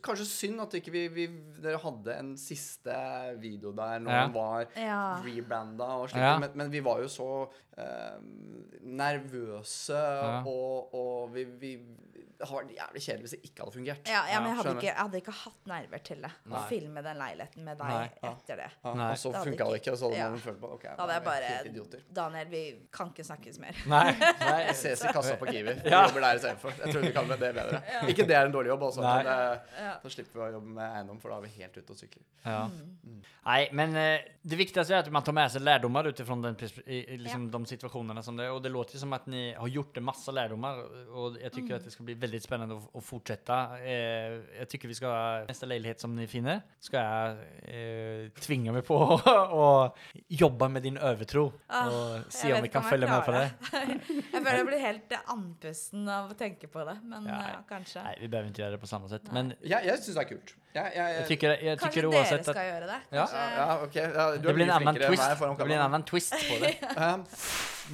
kanskje 0.09 0.25
synd 0.29 0.61
at 0.65 0.75
ikke 0.79 0.91
vi, 0.95 1.03
vi 1.13 1.27
dere 1.63 1.79
hadde 1.83 2.17
en 2.19 2.33
siste 2.41 2.95
video 3.41 3.71
der 3.77 3.99
når 4.03 4.11
Ja. 4.17 4.21
han 4.25 4.33
var 4.35 4.65
Ja. 4.75 5.01
rebranda 5.25 5.89
og 6.01 6.09
slikt. 6.09 6.25
Ja. 6.25 6.37
Men, 6.41 6.51
men 6.55 6.71
vi 6.73 6.81
var 6.85 6.99
jo 7.05 7.07
så 7.11 7.29
eh, 7.77 8.19
nervøse, 8.85 9.93
Ja. 9.95 10.41
og, 10.47 10.93
og 10.95 11.33
vi, 11.35 11.43
vi 11.59 11.77
Det 12.35 12.49
hadde 12.49 12.65
vært 12.65 12.71
jævlig 12.75 13.01
kjedelig 13.05 13.23
hvis 13.23 13.33
det 13.33 13.47
ikke 13.47 13.63
hadde 13.63 13.73
fungert. 13.77 14.09
Ja, 14.11 14.21
ja, 14.27 14.39
men 14.43 14.49
jeg 14.51 14.57
hadde, 14.59 14.71
ikke, 14.75 14.87
jeg 14.89 14.95
hadde 14.99 15.19
ikke 15.21 15.33
hatt 15.39 15.69
nerver 15.71 16.01
til 16.03 16.17
det. 16.25 16.31
Å 16.51 16.63
filme 16.67 17.03
den 17.05 17.15
leiligheten 17.21 17.63
med 17.63 17.77
deg 17.79 17.93
Nei, 17.93 18.09
etter 18.27 18.59
det. 18.59 18.65
Ja, 18.83 18.91
Nei. 18.99 19.05
og 19.13 19.21
så 19.21 19.31
funka 19.37 19.67
det 19.71 19.77
ikke- 19.79 19.93
og 19.93 19.99
så 20.01 20.09
hadde 20.09 20.17
ja. 20.19 20.25
man 20.33 20.41
følt 20.43 20.59
på 20.59 20.71
ok, 20.75 20.83
Da 20.83 21.05
hadde 21.05 21.15
jeg 21.15 21.23
bare. 21.23 22.01
Daniel, 22.19 22.47
vi 22.51 22.63
kan 22.91 23.13
ikke 23.13 23.23
snakkes 23.23 23.59
mer. 23.63 23.79
Nei. 23.87 24.11
Nei. 24.41 24.59
Jeg 24.67 24.75
ses 24.81 25.05
i 25.07 25.13
kassa 25.15 25.37
på 25.39 25.45
Kiwi. 25.47 25.77
Vi 25.79 25.89
Ja. 25.89 26.01
jobber 26.09 26.19
der 26.27 26.35
istedenfor. 26.41 26.71
Jeg 26.83 26.91
tror 26.93 27.01
vi 27.07 27.11
kan 27.15 27.27
med 27.31 27.39
det 27.39 27.53
bedre. 27.55 27.81
Ikke 28.11 28.27
det 28.27 28.35
er 28.35 28.45
en 28.45 28.51
dårlig 28.51 28.67
jobb, 28.75 28.83
også, 28.97 29.05
Nei. 29.05 29.23
men 29.23 29.27
eh, 29.85 29.97
da 30.03 30.09
slipper 30.13 30.39
vi 30.39 30.43
å 30.45 30.51
jobbe 30.55 30.73
med 30.77 30.95
eiendom, 30.99 31.19
for 31.21 31.29
da 31.33 31.37
er 31.37 31.45
vi 31.47 31.61
helt 31.61 31.77
ute 31.77 31.91
og 31.95 31.97
sykler. 31.99 32.23
Ja. 32.45 32.61
Mm. 32.69 33.21
Nei, 33.45 33.59
men 33.77 33.95
eh, 34.01 34.25
det 34.45 34.57
viktigste 34.59 34.93
er 34.95 35.03
at 35.03 35.11
man 35.13 35.23
tar 35.25 35.33
med 35.37 35.51
seg 35.53 35.63
lærdommer 35.65 36.09
utifrån 36.11 36.41
den, 36.45 36.55
pers- 36.59 36.79
i, 36.85 37.01
i 37.15 37.17
liksom 37.21 37.47
de 37.53 37.61
situasjonene 37.69 38.23
som 38.25 38.37
det 38.37 38.49
Og 38.53 38.61
det 38.63 38.69
låter 38.73 38.97
som 39.01 39.13
at 39.17 39.25
ni 39.31 39.53
har 39.57 39.67
gjort 39.71 39.93
det 39.97 40.03
masse 40.05 40.31
lærdommer, 40.33 40.81
og 41.11 41.37
jeg 41.41 41.51
tycker 41.51 41.75
Mm. 41.75 41.79
det 41.85 41.91
skal 41.93 42.05
bli 42.05 42.13
veldig 42.21 42.41
spennende 42.43 42.75
å, 42.77 42.81
å 42.93 43.01
fortsette. 43.01 43.55
Eh, 43.81 44.35
jag 44.59 44.69
tycker 44.69 44.87
vi 44.87 44.95
ha 45.11 45.45
neste 45.49 45.65
leilighet 45.69 45.99
som 46.01 46.13
ni 46.15 46.27
finner, 46.29 46.61
skal 46.79 47.01
jeg 47.01 47.47
eh, 47.73 48.29
meg 48.37 48.71
mig 48.75 48.83
på 48.85 48.95
å 49.65 49.65
jobbe 50.29 50.69
med 50.69 50.83
din 50.85 50.97
övertro 50.97 51.51
Ah, 51.67 51.87
och 51.89 52.31
se 52.33 52.53
om 52.53 52.61
vi 52.61 52.69
kan 52.69 52.83
følge 52.83 53.07
med 53.09 53.25
på 53.25 53.31
det. 53.31 53.49
jeg 54.33 54.43
føler 54.43 54.57
jeg 54.57 54.65
blir 54.67 54.79
helt 54.83 55.13
andpusten 55.33 56.07
av 56.09 56.31
å 56.31 56.37
tenke 56.37 56.67
på 56.71 56.85
det, 56.87 56.97
men 57.03 57.25
Ja. 57.27 57.61
kanskje. 57.69 58.03
Nei, 58.03 58.15
vi 58.21 58.27
behøver 58.27 58.49
ikke 58.51 58.61
gjøre 58.63 58.74
det 58.74 58.74
på 58.77 58.87
samme 58.87 59.09
sett. 59.09 59.31
Men 59.31 59.53
Jeg, 59.61 59.85
jeg 59.85 59.97
syns 60.03 60.15
det 60.15 60.23
er 60.25 60.29
kult. 60.29 60.55
Jeg, 60.75 60.91
jeg, 60.95 61.15
jag 61.15 61.27
tycker, 61.27 61.49
jag 61.63 61.79
Kanskje 61.79 61.87
tycker 62.01 62.07
dere 62.09 62.19
oavsett 62.19 62.41
skal 62.43 62.57
att 62.57 62.65
gjøre 62.67 62.87
det? 62.89 62.97
Ja. 63.09 63.25
Kanskje, 63.25 63.37
ja, 63.37 63.67
ja, 63.67 63.83
ok. 63.85 63.95
Ja, 63.95 64.31
du 64.31 64.37
det 64.43 64.49
er 64.49 64.53
blir 64.53 64.65
en 64.65 64.71
annen 64.75 64.95
flinkere 64.95 65.05
enn 65.05 65.11
twist. 65.15 65.27
meg 65.29 65.37
foran 65.37 65.55
Det 65.57 65.65
blir 65.65 65.75
en 65.75 65.79
kameraet. 65.79 65.85
annan 65.85 66.03
twist 66.03 66.33
på 66.49 66.59
det. 66.59 66.73
Ja. 66.95 67.17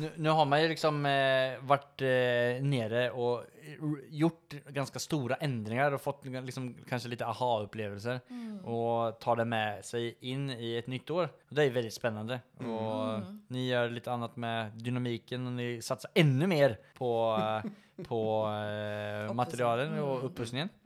Nå- 0.02 0.10
nu 0.15 0.30
har 0.30 0.46
man 0.46 0.62
ju 0.62 0.67
liksom 0.72 1.06
eh, 1.06 1.60
varit 1.62 2.02
eh, 2.02 2.63
nere 2.63 3.12
och 3.12 3.44
r- 3.82 4.04
gjort 4.10 4.54
ganska 4.67 5.00
stora 5.00 5.36
ändringar 5.36 5.91
och 5.91 6.02
fått 6.02 6.26
liksom 6.26 6.76
kanske 6.89 7.10
lite 7.10 7.26
aha-upplevelser 7.26 8.20
Mm. 8.30 8.65
och 8.65 9.20
tar 9.20 9.36
det 9.36 9.46
med 9.46 9.86
sig 9.86 10.15
in 10.20 10.50
i 10.50 10.78
ett 10.78 10.88
nytt 10.88 11.10
år. 11.10 11.30
Det 11.50 11.63
är 11.63 11.70
väldigt 11.70 11.94
spännande. 11.94 12.39
Och 12.58 12.65
Og 13.12 13.22
ni 13.48 13.67
gör 13.67 13.89
lite 13.89 14.12
annat 14.12 14.36
med 14.36 14.72
dynamiken 14.72 15.46
och 15.48 15.54
ni 15.54 15.82
satsar 15.82 16.12
ännu 16.13 16.48
mer 16.48 16.78
på, 16.98 17.38
eh, 17.65 17.72
på 18.07 18.19
eh, 18.47 19.33
materialen 19.33 19.97
og 19.99 20.21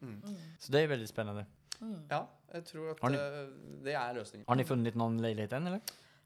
Mm. 0.02 0.22
Mm. 0.26 0.36
Så 0.60 0.72
det 0.72 0.80
är 0.82 0.88
väldigt 0.88 1.10
spännande. 1.10 1.46
Mm. 1.82 2.08
ja, 2.10 2.28
jeg 2.54 2.66
tror 2.66 2.92
at 2.92 3.00
Har 3.02 3.10
ni- 3.10 3.18
eh, 3.18 3.48
det 3.84 3.94
er 3.94 4.14
løsningen. 4.14 4.46
Har 4.48 4.56
ni 4.56 4.64
funnit 4.64 4.96
någon 4.96 5.18
leiligheter 5.22 5.58
än 5.58 5.68
eller? 5.68 5.80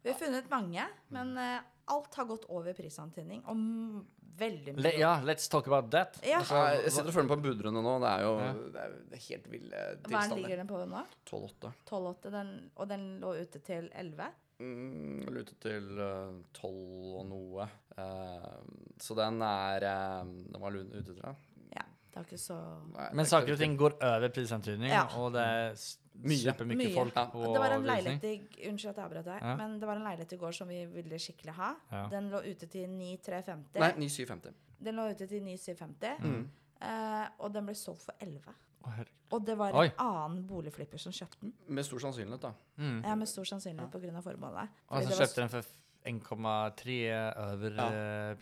Vi 0.03 0.09
har 0.11 0.17
funnet 0.19 0.49
mange, 0.49 0.85
men 1.07 1.37
eh, 1.37 1.59
alt 1.87 2.15
har 2.15 2.25
gått 2.25 2.45
over 2.49 2.73
prisantydning. 2.73 3.43
Og 3.45 3.55
m- 3.55 4.05
veldig 4.37 4.73
mye. 4.75 4.81
Le 4.83 4.89
ja, 4.99 5.21
let's 5.23 5.49
talk 5.51 5.67
about 5.67 5.91
that. 5.91 6.19
Ja. 6.23 6.37
Altså, 6.37 6.55
jeg 6.55 6.91
sitter 6.91 7.07
og 7.07 7.13
følger 7.13 7.27
med 7.29 7.37
på 7.37 7.43
budrunde 7.49 7.81
nå. 7.83 7.99
Det 7.99 8.09
er 8.09 8.21
jo 8.21 8.37
Ja. 8.39 8.53
det 8.53 8.75
er, 8.83 8.89
det 9.09 9.13
er 9.17 9.25
helt 9.29 9.51
ville 9.51 9.75
Hva 9.75 10.07
ligger 10.07 10.19
tilstander. 10.19 10.55
den 10.57 10.67
på 10.67 10.85
nå? 10.85 11.01
12-8. 11.25 11.71
12,8, 11.89 12.31
den, 12.31 12.71
og 12.75 12.89
den 12.89 13.19
lå 13.19 13.33
ute 13.41 13.59
til 13.59 13.89
11? 13.95 14.23
Mm, 14.59 15.21
Lute 15.31 15.55
til 15.63 15.85
tolv 15.95 16.43
12 16.53 17.13
og 17.21 17.25
noe. 17.29 17.67
Uh, 17.95 18.59
så 18.99 19.15
den 19.15 19.41
er 19.45 19.85
uh, 19.87 20.27
Den 20.27 20.59
var 20.61 20.75
ute, 20.75 21.03
tror 21.07 21.21
jeg. 21.23 21.35
Ja, 21.77 21.85
det 22.11 22.19
er 22.19 22.25
ikke 22.27 22.37
så 22.41 22.57
Nei, 22.93 23.07
Men 23.13 23.23
er 23.25 23.29
saker 23.31 23.53
og 23.55 23.59
ting 23.61 23.77
går 23.79 23.95
over 24.03 24.29
prisantydning 24.35 24.91
Ja. 24.91 25.05
og 25.19 25.33
det 25.33 25.41
er 25.47 25.73
Mye. 26.19 26.51
Mye. 26.75 26.93
folk 26.93 27.15
Ja. 27.15 27.25
på 27.31 27.39
Det 27.53 27.59
var 27.63 27.71
en 27.77 27.85
leilighet 27.87 28.23
i, 28.27 28.67
Unnskyld 28.69 28.89
at 28.91 28.97
jeg 28.97 29.05
avbrøt 29.05 29.25
deg, 29.29 29.41
Ja. 29.41 29.55
men 29.55 29.79
det 29.79 29.87
var 29.87 29.95
en 29.95 30.03
leilighet 30.03 30.33
i 30.33 30.37
går 30.41 30.51
som 30.57 30.67
vi 30.67 30.85
ville 30.85 31.15
skikkelig 31.19 31.53
ha. 31.55 31.69
Ja. 31.91 32.07
Den 32.11 32.27
lå 32.29 32.41
ute 32.43 32.67
til 32.67 32.89
9350. 32.89 33.79
Nei, 33.79 33.93
9750. 33.95 34.53
Den 34.83 34.95
lå 34.99 35.05
ute 35.13 35.27
til 35.27 35.41
9750, 35.43 36.19
Mm. 36.19 36.49
uh, 36.81 37.27
og 37.39 37.53
den 37.53 37.65
ble 37.65 37.75
solgt 37.75 38.01
for 38.03 38.13
11. 38.19 38.51
Å, 38.83 38.89
herregud. 38.97 39.15
Og 39.31 39.43
det 39.45 39.55
var 39.59 39.75
Oi. 39.77 39.85
en 39.87 39.99
annen 40.05 40.47
boligflipper 40.49 40.97
som 41.01 41.13
kjøpte 41.13 41.41
den. 41.43 41.53
Med 41.67 41.85
stor 41.85 42.01
sannsynlighet, 42.05 42.41
da. 42.41 42.53
Mm. 42.81 43.03
Ja, 43.05 43.15
med 43.15 43.29
stor 43.29 43.45
sannsynlighet 43.45 43.91
på 43.93 44.01
grunn 44.01 44.17
av 44.17 44.25
formålet. 44.25 44.69
Og 44.89 45.03
så 45.05 45.17
det 45.19 45.35
den 45.35 45.49
for 45.53 45.63
1,3 46.09 46.95
over 47.37 47.75
Ja. 47.75 47.87
eh. 47.91 48.35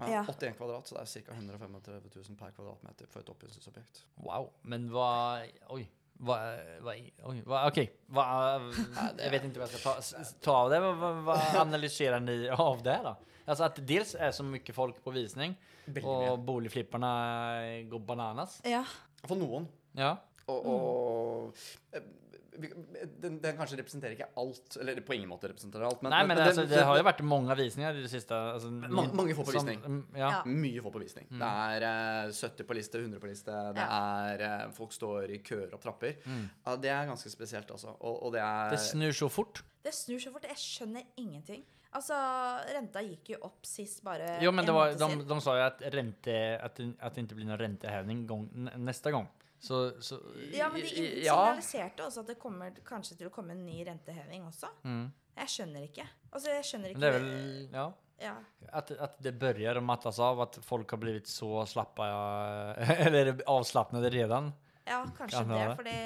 Ja, 0.00 0.08
Ja. 0.08 0.24
81 0.24 0.56
kvadrat, 0.56 0.86
så 0.86 0.94
det 0.94 1.02
er 1.02 1.22
ca. 1.22 1.32
135 1.32 2.10
000 2.28 2.36
per 2.36 2.50
kvadratmeter 2.50 3.08
for 3.08 3.20
et 3.20 3.28
oppussingsobjekt. 3.28 4.04
Wow, 4.18 4.52
men 4.62 4.88
hva 4.90 5.42
Oi. 5.70 5.88
Hva, 6.20 6.36
hva, 6.84 6.92
oi, 7.30 7.40
hva, 7.48 7.66
OK. 7.70 7.78
Hva, 8.12 8.24
jeg 9.16 9.30
vet 9.32 9.44
ikke 9.48 9.62
hva 9.62 9.68
jeg 9.70 9.80
skal 9.80 9.84
ta, 9.86 10.24
ta 10.44 10.52
av 10.52 10.68
det. 10.68 10.80
Hva, 10.84 11.12
hva 11.24 11.36
analyserer 11.62 12.20
dere 12.20 12.42
ni 12.44 12.48
av 12.52 12.82
det 12.84 12.98
da? 13.06 13.14
Altså 13.46 13.64
At 13.64 13.78
det 13.80 13.86
dels 13.88 14.14
er 14.14 14.30
så 14.36 14.44
mye 14.44 14.74
folk 14.76 15.00
på 15.02 15.14
visning 15.14 15.56
og 16.04 16.44
boligflipperne 16.44 17.88
går 17.88 18.02
bananas. 18.04 18.60
Ja. 18.68 18.84
For 19.24 19.40
noen. 19.40 19.66
Ja. 19.98 20.16
Og, 20.50 20.66
og 20.66 21.54
eh, 21.94 22.02
den, 22.60 23.38
den 23.40 23.56
kanskje 23.56 23.78
representerer 23.80 24.14
ikke 24.16 24.28
alt, 24.40 24.76
eller 24.80 25.00
på 25.06 25.14
ingen 25.16 25.30
måte 25.30 25.48
representerer 25.50 25.86
alt, 25.86 26.02
men, 26.02 26.12
Nei, 26.12 26.20
men 26.26 26.36
men 26.36 26.46
altså, 26.46 26.64
den- 26.66 26.72
det 26.74 26.84
har 26.84 26.98
jo 26.98 27.06
vært 27.06 27.22
mange 27.24 27.56
visninger 27.56 27.96
i 27.96 28.02
det 28.04 28.10
siste. 28.12 28.34
Altså, 28.34 28.70
mange, 28.70 29.14
mange 29.16 29.36
får 29.38 29.48
på 29.48 29.54
visning. 29.56 29.80
mm, 29.80 30.04
Ja. 30.18 30.30
Mye 30.44 30.82
får 30.82 30.92
på 30.92 31.02
visning. 31.04 31.26
Mm. 31.30 31.38
Det 31.38 31.50
er 31.80 31.86
uh, 32.26 32.32
70 32.32 32.68
på 32.68 32.74
liste, 32.76 33.00
100 33.00 33.20
på 33.20 33.30
liste. 33.30 33.56
Det 33.78 33.86
er 33.86 34.44
uh, 34.66 34.70
Folk 34.76 34.92
står 34.92 35.30
i 35.30 35.38
køer 35.38 35.72
og 35.74 35.80
trapper. 35.80 36.16
Mm. 36.26 36.46
Uh, 36.66 36.76
det 36.76 36.90
er 36.90 37.06
ganske 37.06 37.30
spesielt, 37.30 37.70
altså. 37.70 37.96
Og, 38.00 38.22
og 38.26 38.32
det 38.32 38.40
er 38.44 38.70
Det 38.76 38.80
snur 38.80 39.12
så 39.12 39.28
fort. 39.30 39.62
Det 39.84 39.94
snur 39.94 40.18
så 40.20 40.32
fort. 40.32 40.44
Jeg 40.50 40.56
skjønner 40.60 41.06
ingenting. 41.16 41.64
Altså, 41.90 42.14
renta 42.70 43.00
gikk 43.02 43.32
jo 43.32 43.38
opp 43.48 43.64
sist 43.66 44.04
bare 44.06 44.36
Jo, 44.44 44.52
men 44.54 44.64
det 44.64 44.74
var, 44.74 44.92
måned 44.94 45.24
de, 45.24 45.34
de 45.34 45.40
sa 45.42 45.56
jo 45.58 45.64
at, 45.64 45.80
rente, 45.90 46.36
at, 46.62 46.78
att 47.00 47.14
det 47.14 47.24
ikke 47.24 47.34
blir 47.40 47.48
noen 47.48 47.58
renteheving 47.58 48.20
neste 48.78 49.10
gång. 49.10 49.26
Så, 49.60 50.00
så, 50.00 50.16
Ja, 50.52 50.70
men 50.72 50.80
de 50.80 51.24
ja. 51.24 51.34
signaliserte 51.34 52.04
også 52.06 52.22
at 52.24 52.30
det 52.32 52.38
kommer 52.40 52.76
kanskje 52.86 53.18
til 53.18 53.28
å 53.28 53.32
komme 53.34 53.52
en 53.52 53.66
ny 53.66 53.82
renteheving 53.84 54.46
også. 54.48 54.70
Mm. 54.88 55.10
Jeg 55.40 55.52
skjønner 55.54 55.84
ikke. 55.84 56.06
Altså, 56.30 56.54
jeg 56.54 56.68
skjønner 56.68 56.94
Men 56.94 56.96
ikke 56.96 57.02
det 57.04 57.10
er 57.10 57.18
vel, 57.18 57.68
ja. 57.74 57.84
ja. 58.24 58.34
At, 58.70 58.92
at, 58.96 59.20
det 59.20 59.34
begynner 59.40 59.80
å 59.80 59.84
mattes 59.84 60.20
av, 60.24 60.40
at 60.46 60.56
folk 60.64 60.96
har 60.96 61.02
blivit 61.02 61.28
så 61.28 61.66
slappa, 61.68 62.08
eller 63.06 63.34
avslappnade 63.44 64.12
redan. 64.16 64.50
Ja, 64.86 65.02
kanskje 65.18 65.42
Kan 65.42 65.52
det. 65.52 65.64
For 65.66 65.76
Fordi, 65.82 65.98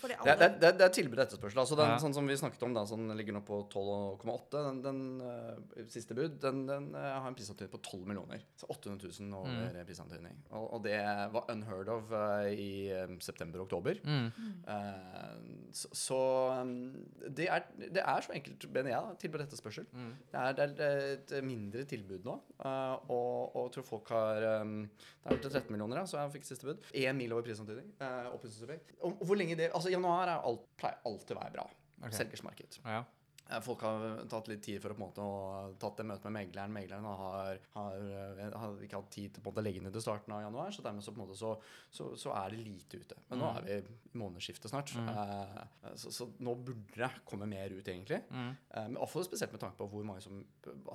fordi 0.00 0.14
Det, 0.14 0.20
alle 0.20 0.48
det, 0.60 0.68
er- 0.68 0.78
det 0.78 0.86
er 0.86 0.94
tilbud 0.98 1.18
og 1.18 1.24
etterspørsel. 1.26 1.58
Altså 1.64 1.78
den, 1.80 1.92
Ja. 1.94 1.98
Sånn 1.98 2.14
som 2.14 2.26
vi 2.26 2.36
snakket 2.36 2.62
om, 2.62 2.74
da, 2.74 2.84
som 2.86 3.10
ligger 3.16 3.36
nå 3.36 3.42
på 3.44 3.60
12,8. 3.72 4.62
Den, 4.68 4.82
den 4.82 5.00
uh, 5.20 5.84
siste 5.88 6.14
bud 6.14 6.38
den, 6.40 6.64
den 6.66 6.90
uh, 6.94 7.20
har 7.20 7.28
en 7.28 7.34
prisantydning 7.34 7.72
på 7.74 7.82
12 7.82 8.06
millioner. 8.06 8.44
Så 8.56 8.70
800 8.70 9.10
000 9.20 9.34
over 9.34 9.50
mm. 9.50 9.84
prisantydning. 9.86 10.38
Og, 10.50 10.66
og 10.78 10.84
det 10.86 10.98
var 11.34 11.50
unheard 11.52 11.88
of 11.88 12.12
uh, 12.14 12.48
i 12.48 12.92
um, 13.04 13.18
september-oktober. 13.20 14.00
Mm. 14.04 14.30
Eh, 14.68 15.72
så 15.72 16.14
så 16.14 16.60
um, 16.62 16.92
det, 17.36 17.46
er, 17.50 17.64
det 17.78 18.02
er 18.02 18.20
så 18.24 18.34
enkelt, 18.36 18.66
mener 18.72 18.90
jeg, 18.92 19.16
tilbud 19.24 19.40
og 19.40 19.46
etterspørsel. 19.46 19.86
Mm. 19.92 20.10
Det, 20.30 20.40
er, 20.40 20.52
det 20.78 20.86
er 20.86 21.06
et 21.14 21.34
mindre 21.46 21.84
tilbud 21.90 22.26
nå, 22.26 22.36
eh, 22.60 23.10
og, 23.14 23.56
og 23.56 23.70
tror 23.74 23.86
folk 23.88 24.12
har 24.14 24.46
um, 24.62 24.76
Det 24.84 25.30
er 25.30 25.36
vel 25.36 25.42
til 25.46 25.54
13 25.54 25.72
millioner, 25.72 26.00
da, 26.00 26.06
så 26.10 26.20
jeg 26.20 26.34
fikk 26.36 26.48
siste 26.50 26.68
bud. 26.68 26.90
Én 26.94 27.18
mil 27.18 27.32
over 27.34 27.46
prisantydning. 27.46 27.90
Uh, 28.04 29.08
og 29.08 29.24
hvor 29.24 29.38
lenge 29.38 29.56
det 29.58 29.70
Altså, 29.72 29.90
januar 29.92 30.28
er 30.28 30.46
alt, 30.48 30.64
pleier 30.80 31.00
alltid 31.08 31.36
å 31.36 31.40
være 31.40 31.54
bra. 31.56 31.66
Ok. 32.04 32.16
Selgersmarked. 32.18 32.80
Ja. 32.84 33.02
Folk 33.62 33.82
har 33.84 34.22
tatt 34.32 34.48
litt 34.48 34.62
tid 34.64 34.80
for 34.80 34.94
å 34.94 34.96
på 34.96 35.02
en 35.02 35.04
måte 35.04 35.20
å 35.24 35.74
tatt 35.78 35.98
det 36.00 36.06
møtet 36.08 36.24
med 36.30 36.34
megleren. 36.38 36.72
Megleren 36.72 37.04
har, 37.04 37.58
har, 37.74 37.96
eh, 38.40 38.54
har 38.56 38.78
ikke 38.86 39.00
hatt 39.02 39.10
tid 39.12 39.34
til 39.34 39.42
på 39.44 39.50
en 39.50 39.52
måte 39.52 39.60
å 39.62 39.66
legge 39.66 39.82
ned 39.84 39.92
til 39.92 40.04
starten 40.04 40.32
av 40.32 40.40
januar, 40.46 40.70
så 40.72 40.84
dermed 40.86 41.04
så, 41.04 41.12
på 41.12 41.20
en 41.20 41.26
måte 41.26 41.36
så, 41.38 41.50
så, 41.92 42.06
så 42.16 42.32
er 42.40 42.54
det 42.54 42.62
lite 42.64 43.02
ute. 43.02 43.18
Men 43.28 43.42
nå 43.42 43.50
er 43.58 43.66
vi 43.66 43.76
i 43.76 44.18
månedsskiftet 44.22 44.72
snart, 44.72 44.94
eh, 44.96 45.92
så, 46.00 46.12
så 46.14 46.28
nå 46.40 46.54
burde 46.64 46.96
det 47.02 47.10
komme 47.28 47.46
mer 47.50 47.68
ut, 47.76 47.84
egentlig. 47.84 48.22
Mm. 48.32 48.48
Eh, 48.70 48.88
men 48.88 48.96
også 49.04 49.26
spesielt 49.28 49.52
med 49.52 49.60
tanke 49.66 49.76
på 49.82 49.90
hvor 49.92 50.08
mange 50.08 50.24
som 50.24 50.40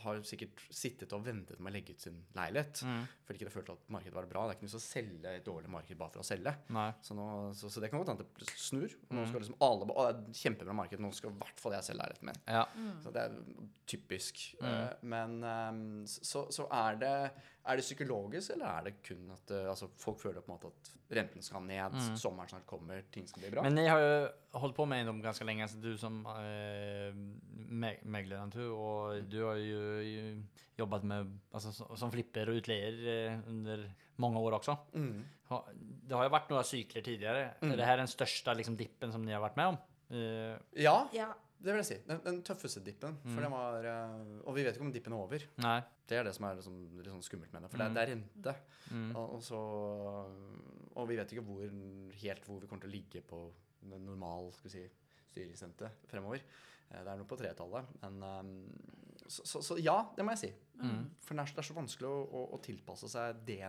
har 0.03 0.23
sikkert 0.25 0.65
sittet 0.73 1.13
og 1.13 1.23
ventet 1.27 1.61
med 1.61 1.69
å 1.71 1.77
legge 1.77 1.93
ut 1.93 2.01
sin 2.07 2.17
leilighet. 2.35 2.81
Mm. 2.87 3.05
Fordi 3.27 3.39
ikke 3.39 3.49
de 3.51 3.53
følte 3.59 3.77
at 3.77 3.85
markedet 3.93 4.17
var 4.17 4.29
bra. 4.31 4.47
Det 4.49 4.55
er 4.55 4.59
ikke 4.59 4.67
noe 4.71 4.81
å 4.81 4.85
selge 4.89 5.35
et 5.37 5.45
dårlig 5.45 5.69
marked 5.77 5.97
bare 6.01 6.15
for 6.17 6.23
å 6.23 6.27
selge. 6.27 6.55
Så, 7.05 7.13
nå, 7.17 7.29
så, 7.53 7.69
så 7.69 7.83
det 7.83 7.91
kan 7.93 8.01
godt 8.01 8.15
hende 8.15 8.25
det 8.41 8.49
snur. 8.57 8.89
Og 9.05 9.13
Mm. 9.13 9.19
nå 9.21 9.27
skal 9.29 9.41
liksom 9.43 9.57
alle 9.65 9.85
Å, 9.89 10.03
det 10.09 10.09
er 10.09 10.17
et 10.31 10.37
kjempebra 10.43 10.73
marked. 10.77 11.01
Nå 11.03 11.09
skal 11.17 11.31
i 11.33 11.37
hvert 11.41 11.59
fall 11.61 11.73
jeg 11.77 11.85
selge 11.89 12.01
leiligheten 12.03 12.29
min. 12.29 12.38
Ja. 12.47 12.63
Så 13.03 13.11
det 13.13 13.21
er 13.21 13.33
typisk. 13.89 14.39
Mm. 14.61 14.67
Eh, 14.69 14.93
men 15.01 15.35
um, 15.43 16.05
så, 16.07 16.45
så 16.53 16.67
er 16.71 16.95
det 17.01 17.13
Er 17.69 17.75
det 17.77 17.83
psykologisk, 17.85 18.51
eller 18.55 18.65
er 18.65 18.83
det 18.87 18.93
kun 19.05 19.29
at 19.35 19.51
eh, 19.53 19.67
altså, 19.69 19.89
folk 20.01 20.17
føler 20.19 20.41
på 20.41 20.49
en 20.51 20.55
måte 20.57 20.71
at 20.71 21.17
renten 21.19 21.41
skal 21.45 21.61
ned, 21.67 21.93
sommeren 22.17 22.49
snart 22.49 22.65
kommer, 22.65 23.01
ting 23.13 23.27
skal 23.29 23.43
bli 23.43 23.51
bra? 23.53 23.61
Mm. 23.61 23.67
Men 23.73 23.83
jeg 23.83 23.91
har 23.91 23.99
jo 24.01 24.59
holdt 24.63 24.75
på 24.77 24.85
med 24.89 24.97
eiendom 25.03 25.19
ganske 25.21 25.45
lenge, 25.45 25.67
så 25.69 25.77
du 25.83 25.91
som 25.97 26.23
äh, 26.25 27.11
me- 27.69 27.99
megler, 28.03 28.47
du, 28.55 28.63
och 28.71 29.23
du 29.29 29.43
har 29.43 29.55
jo 29.61 30.41
jobbet 30.79 31.03
med, 31.03 31.35
altså, 31.53 31.73
som- 31.97 32.11
flipper 32.11 32.49
og 32.49 32.57
utleier 32.61 32.97
eh, 33.33 33.39
under 33.51 33.85
mange 34.17 34.39
år 34.39 34.57
også. 34.59 34.77
Mm. 34.95 35.25
Det 36.07 36.15
har 36.17 36.25
jo 36.25 36.33
vært 36.33 36.49
noen 36.49 36.63
sykler 36.67 37.01
tidligere. 37.05 37.45
Mm. 37.61 37.71
Er 37.71 37.77
det 37.77 37.85
her 37.91 37.97
den 38.01 38.07
største 38.11 38.55
liksom, 38.57 38.77
dippen 38.79 39.11
som 39.13 39.21
ni 39.25 39.31
har 39.35 39.41
vært 39.43 39.57
med 39.57 39.75
om? 39.75 39.77
Uh, 40.09 40.57
Ja, 40.73 41.03
Ja. 41.13 41.29
Det 41.59 41.73
vil 41.73 41.81
jeg 41.81 41.87
si. 41.89 41.97
Den, 42.07 42.19
den 42.23 42.37
tøffeste 42.47 42.81
dippen. 42.85 43.17
Mm. 43.23 43.33
For 43.35 43.43
den 43.43 43.51
var 43.51 43.85
eh, 43.91 44.21
Og 44.47 44.55
vi 44.55 44.63
vet 44.63 44.77
ikke 44.77 44.85
om 44.87 44.91
dippen 44.95 45.13
er 45.15 45.23
over. 45.25 45.43
Nei. 45.59 45.79
Det 46.07 46.17
er 46.17 46.23
det 46.29 46.33
som 46.37 46.45
er 46.47 46.55
liksom, 46.59 46.77
litt 46.97 47.11
sånn 47.11 47.25
skummelt 47.25 47.51
med 47.53 47.65
det. 47.65 47.71
For 47.73 47.81
det, 47.81 47.87
er- 47.89 47.95
det 47.97 48.03
er 48.05 48.11
rente. 48.15 48.55
Og, 49.15 49.35
og, 49.35 49.41
så, 49.45 49.59
og 50.95 51.09
vi 51.09 51.17
vet 51.19 51.33
ikke 51.35 51.43
hvor, 51.45 51.67
helt 52.23 52.47
hvor 52.47 52.61
vi 52.63 52.67
kommer 52.71 52.85
til 52.85 52.91
å 52.91 52.95
ligge 52.95 53.21
på 53.27 53.41
den 53.89 54.03
normal 54.07 54.49
skal 54.55 54.69
vi 54.69 54.73
si, 54.77 54.85
styringsrente 55.33 55.91
fremover. 56.11 56.41
Eh, 56.89 57.03
Det 57.03 57.11
er 57.13 57.19
noe 57.21 57.29
på 57.29 57.37
tretallet. 57.39 57.91
Men 58.03 58.23
eh, 58.29 59.23
så, 59.29 59.45
så, 59.45 59.61
så 59.61 59.77
ja, 59.79 59.99
det 60.17 60.25
må 60.25 60.33
jeg 60.35 60.43
si. 60.47 60.51
For 61.27 61.35
det 61.37 61.45
er, 61.45 61.65
så- 61.67 61.77
vanskelig 61.77 62.07
å, 62.09 62.19
å, 62.39 62.45
å 62.55 62.61
tilpasse 62.65 63.09
seg 63.11 63.43
det, 63.47 63.59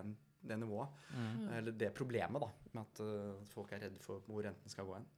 det 0.46 0.56
nivået. 0.62 0.94
Eller 1.58 1.74
det 1.76 1.90
problemet, 1.98 2.40
da. 2.46 2.48
Med 2.72 2.86
at 2.86 3.02
folk 3.52 3.74
er 3.76 3.84
redd 3.88 3.98
for 4.04 4.22
hvor 4.30 4.46
renten 4.46 4.70
skal 4.72 4.86
gå 4.88 4.94
hen. 4.96 5.10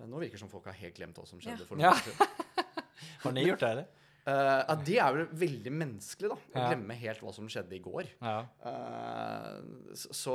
Men 0.00 0.10
nå 0.10 0.20
virker 0.22 0.38
det 0.38 0.42
som 0.42 0.48
folk 0.52 0.64
har 0.70 0.76
helt 0.80 0.96
glemt 0.96 1.18
hva 1.20 1.26
som 1.28 1.40
skjedde 1.42 1.60
Ja. 1.60 1.66
for 1.68 1.76
noen 1.76 1.84
Ja. 1.84 1.92
år 1.92 2.04
siden. 2.04 2.26
Har 3.24 3.32
ni 3.36 3.42
gjort 3.46 3.60
det 3.60 3.68
eller? 3.74 3.86
Eh, 4.28 4.60
ja, 4.68 4.74
det 4.84 4.96
er 5.00 5.14
vel 5.16 5.28
veldig 5.40 5.72
menneskelig, 5.72 6.28
da. 6.28 6.36
Å 6.36 6.60
Ja. 6.60 6.68
glemme 6.70 6.96
helt 7.00 7.20
hva 7.20 7.32
som 7.32 7.48
skjedde 7.48 7.76
i 7.76 7.80
går. 7.80 8.08
Ja. 8.20 8.46
Uh, 8.60 9.94
så, 9.94 10.34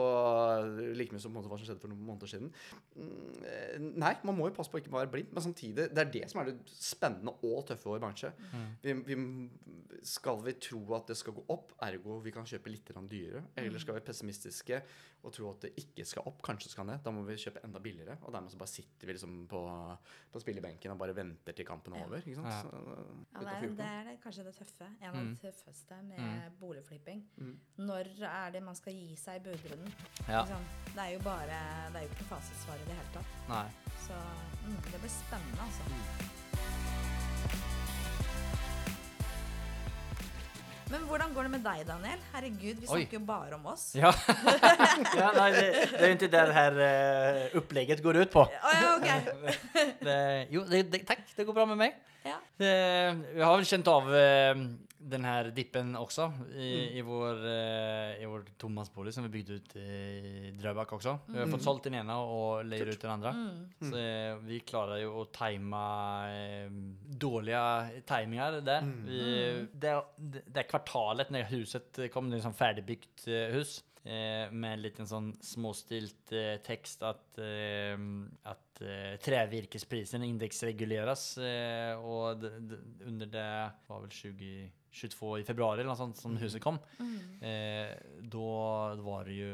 like 0.96 1.14
mye 1.14 1.22
som 1.22 1.34
hva 1.34 1.44
som 1.44 1.66
skjedde 1.66 1.82
for 1.82 1.90
noen 1.94 2.06
måneder 2.06 2.28
siden. 2.28 2.52
Mm, 2.98 3.44
eh, 3.46 3.78
nei, 3.80 4.16
man 4.24 4.38
må 4.38 4.50
jo 4.50 4.56
passe 4.56 4.72
på 4.72 4.80
å 4.80 4.82
ikke 4.82 4.92
være 4.94 5.12
blind, 5.12 5.34
men 5.34 5.44
samtidig 5.44 5.94
Det 5.96 5.98
er 5.98 6.12
det 6.12 6.30
som 6.32 6.42
er 6.42 6.46
det 6.52 6.60
spennende 6.66 7.36
og 7.44 7.66
tøffe 7.68 7.86
i 7.86 7.92
vår 7.94 8.00
bransje. 8.00 8.34
Vi, 8.82 8.94
vi, 8.94 9.50
skal 10.06 10.42
vi 10.42 10.54
tro 10.54 10.82
at 10.96 11.08
det 11.08 11.18
skal 11.18 11.34
gå 11.34 11.46
opp, 11.50 11.74
ergo 11.82 12.20
vi 12.22 12.32
kan 12.32 12.46
kjøpe 12.46 12.72
litt 12.72 12.92
dyrere? 13.10 13.44
Eller 13.56 13.80
skal 13.80 13.94
vi 13.94 14.00
være 14.00 14.10
pessimistiske 14.10 14.82
og 15.26 15.34
tro 15.34 15.50
at 15.50 15.66
det 15.66 15.72
ikke 15.82 16.06
skal 16.06 16.28
opp, 16.30 16.42
kanskje 16.46 16.70
skal 16.70 16.86
ned? 16.86 17.02
Da 17.04 17.12
må 17.14 17.24
vi 17.26 17.38
kjøpe 17.42 17.64
enda 17.66 17.80
billigere, 17.82 18.18
og 18.24 18.34
dermed 18.34 18.52
så 18.54 18.58
bare 18.58 18.70
sitter 18.70 19.10
vi 19.10 19.16
liksom 19.16 19.48
på, 19.50 19.62
på 20.32 20.42
spillebenken 20.44 20.94
og 20.94 21.02
bare 21.02 21.16
venter 21.18 21.58
til 21.58 21.66
kampen 21.66 21.96
er 21.98 22.06
over. 22.06 22.22
Ikke 22.22 22.38
sant? 22.38 22.52
Ja. 22.52 22.62
Så, 22.62 23.56
Det, 23.78 23.86
er, 23.86 24.04
det 24.10 24.16
kanskje 24.24 24.44
det 24.48 24.54
tøffe. 24.56 24.88
En 25.02 25.10
av 25.10 25.16
det 25.20 25.40
tøffeste 25.42 25.98
med 26.04 26.20
Mm. 26.20 26.56
boligflipping. 26.60 27.24
Mm. 27.38 27.56
Når 27.78 28.10
er 28.30 28.52
det 28.52 28.64
man 28.64 28.76
skal 28.76 28.94
gi 28.94 29.16
seg 29.16 29.36
i 29.42 29.44
budrunden? 29.50 29.94
Ja. 30.28 30.42
Liksom, 30.42 30.64
det 30.96 31.02
er 31.06 31.12
jo 31.14 31.20
bare 31.26 31.60
Det 31.92 31.96
er 32.02 32.08
jo 32.08 32.10
ikke 32.16 32.30
fasitsvar 32.32 32.76
i 32.76 32.86
det 32.90 32.96
hele 33.00 33.14
tatt. 33.14 33.36
Nei. 33.50 33.68
Så 34.08 34.14
mm, 34.66 34.82
det 34.92 35.00
blir 35.02 35.10
spennende, 35.10 35.62
altså. 35.68 35.84
Men 40.92 41.06
hvordan 41.10 41.32
går 41.34 41.48
det 41.48 41.52
med 41.56 41.64
deg, 41.66 41.82
Daniel? 41.88 42.20
Herregud, 42.34 42.82
vi 42.82 42.88
snakker 42.88 43.18
jo 43.18 43.22
bare 43.26 43.58
om 43.58 43.66
oss. 43.72 43.86
Ja. 43.98 44.12
ja 45.20 45.30
nei, 45.34 45.48
det, 45.56 45.64
det 45.92 46.02
er 46.02 46.12
jo 46.12 46.18
ikke 46.18 46.30
det 46.36 46.44
her 46.58 46.78
uh, 46.82 47.58
opplegget 47.62 48.04
går 48.06 48.20
ut 48.22 48.34
på. 48.36 48.44
Oh, 48.46 48.76
ja, 48.78 48.92
ok. 49.00 49.10
Det, 50.06 50.18
jo, 50.54 50.62
det, 50.70 51.02
takk. 51.08 51.24
det 51.34 51.46
går 51.48 51.58
bra 51.58 51.66
med 51.70 51.80
meg. 51.80 51.96
Ja. 52.26 52.38
Det, 52.62 52.74
vi 53.34 53.42
har 53.42 53.56
vel 53.58 53.66
kjent 53.70 53.90
av 53.90 54.12
eh, 54.14 54.54
den 55.06 55.26
her 55.28 55.50
dippen 55.56 55.94
også, 56.00 56.28
i, 56.56 56.70
mm. 56.70 56.98
i, 56.98 57.04
vår, 57.06 57.42
eh, 57.52 58.24
i 58.24 58.30
vår 58.30 58.46
Thomas-bolig 58.62 59.14
som 59.14 59.28
vi 59.28 59.32
bygde 59.36 59.60
ut 59.60 59.76
i 59.78 60.52
Drøbak 60.58 60.94
också. 60.98 61.18
Vi 61.28 61.38
har 61.38 61.46
mm. 61.46 61.56
fått 61.56 61.66
solgt 61.68 61.88
den 61.90 62.00
ene 62.02 62.18
og 62.22 62.66
lejer 62.66 62.94
ut 62.94 63.02
den 63.02 63.14
andre. 63.14 63.34
Mm. 63.38 63.90
Så 63.90 64.02
eh, 64.02 64.36
vi 64.48 64.62
klarer 64.68 65.04
jo 65.04 65.16
å 65.22 65.26
time 65.36 65.82
eh, 66.34 66.78
dårlige 67.26 67.66
timinger 68.10 68.62
der. 68.66 68.86
Mm. 68.86 69.02
Vi, 69.10 69.26
mm. 69.26 69.68
det, 69.74 69.98
det, 70.46 70.64
er 70.64 70.72
kvartalet 70.72 71.34
når 71.34 71.52
huset 71.54 72.06
kom, 72.14 72.32
det 72.32 72.40
er 72.42 72.48
sånn 72.48 72.58
ferdigbygd 72.58 73.30
hus. 73.56 73.80
Eh, 74.06 74.52
med 74.54 74.76
en 74.76 74.82
liten 74.84 75.08
sånn 75.10 75.32
småstilt 75.42 76.30
eh, 76.38 76.60
tekst 76.62 77.02
at, 77.02 77.40
eh, 77.42 77.98
at 78.46 78.62
trevirkesprisen 79.24 80.26
indeksreguleres. 80.28 81.38
og 82.04 82.44
under 83.08 83.30
det 83.32 83.46
var 83.88 84.02
vel 84.04 84.12
20 84.12 84.66
22 84.96 85.40
i 85.40 85.46
februari 85.48 85.82
eller 85.82 85.92
noe 85.92 86.00
sånt 86.00 86.20
som 86.20 86.36
mm. 86.36 86.42
huset 86.44 86.64
kom. 86.64 86.80
Mm. 87.00 87.44
Eh, 87.44 87.96
då 88.22 88.50
var 89.04 89.26
det 89.28 89.34
jo, 89.38 89.50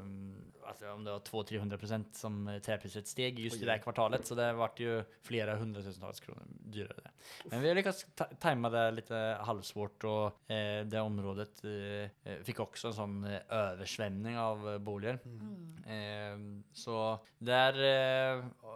mm, 0.00 0.52
altså 0.64 0.92
om 0.92 1.04
det 1.04 1.12
var 1.12 1.20
200-300 1.20 1.76
procent 1.76 2.16
som 2.16 2.38
träpriset 2.64 3.08
steg 3.08 3.38
just 3.38 3.62
i 3.62 3.68
det 3.68 3.78
kvartalet 3.84 4.26
så 4.26 4.34
det 4.38 4.48
ble 4.54 4.60
vart 4.62 4.80
ju 4.80 4.96
flera 5.26 5.58
kroner 5.58 6.46
dyrere 6.48 7.00
det. 7.04 7.10
Men 7.50 7.60
vi 7.60 7.68
har 7.68 7.74
lyckats 7.74 8.06
tajma 8.40 8.70
det 8.72 8.84
litt 8.96 9.10
eh, 9.14 9.44
halvsvårt 9.46 10.06
og 10.08 10.50
eh, 10.50 10.82
det 10.88 11.00
området 11.00 11.64
eh, 11.64 12.10
eh 12.24 12.42
fick 12.44 12.60
också 12.60 12.88
en 12.88 12.98
sånn 13.00 13.18
eh, 13.24 13.40
översvämning 13.48 14.38
av 14.38 14.78
boliger. 14.80 15.18
Mm. 15.24 16.64
så 16.72 17.18
där 17.38 17.72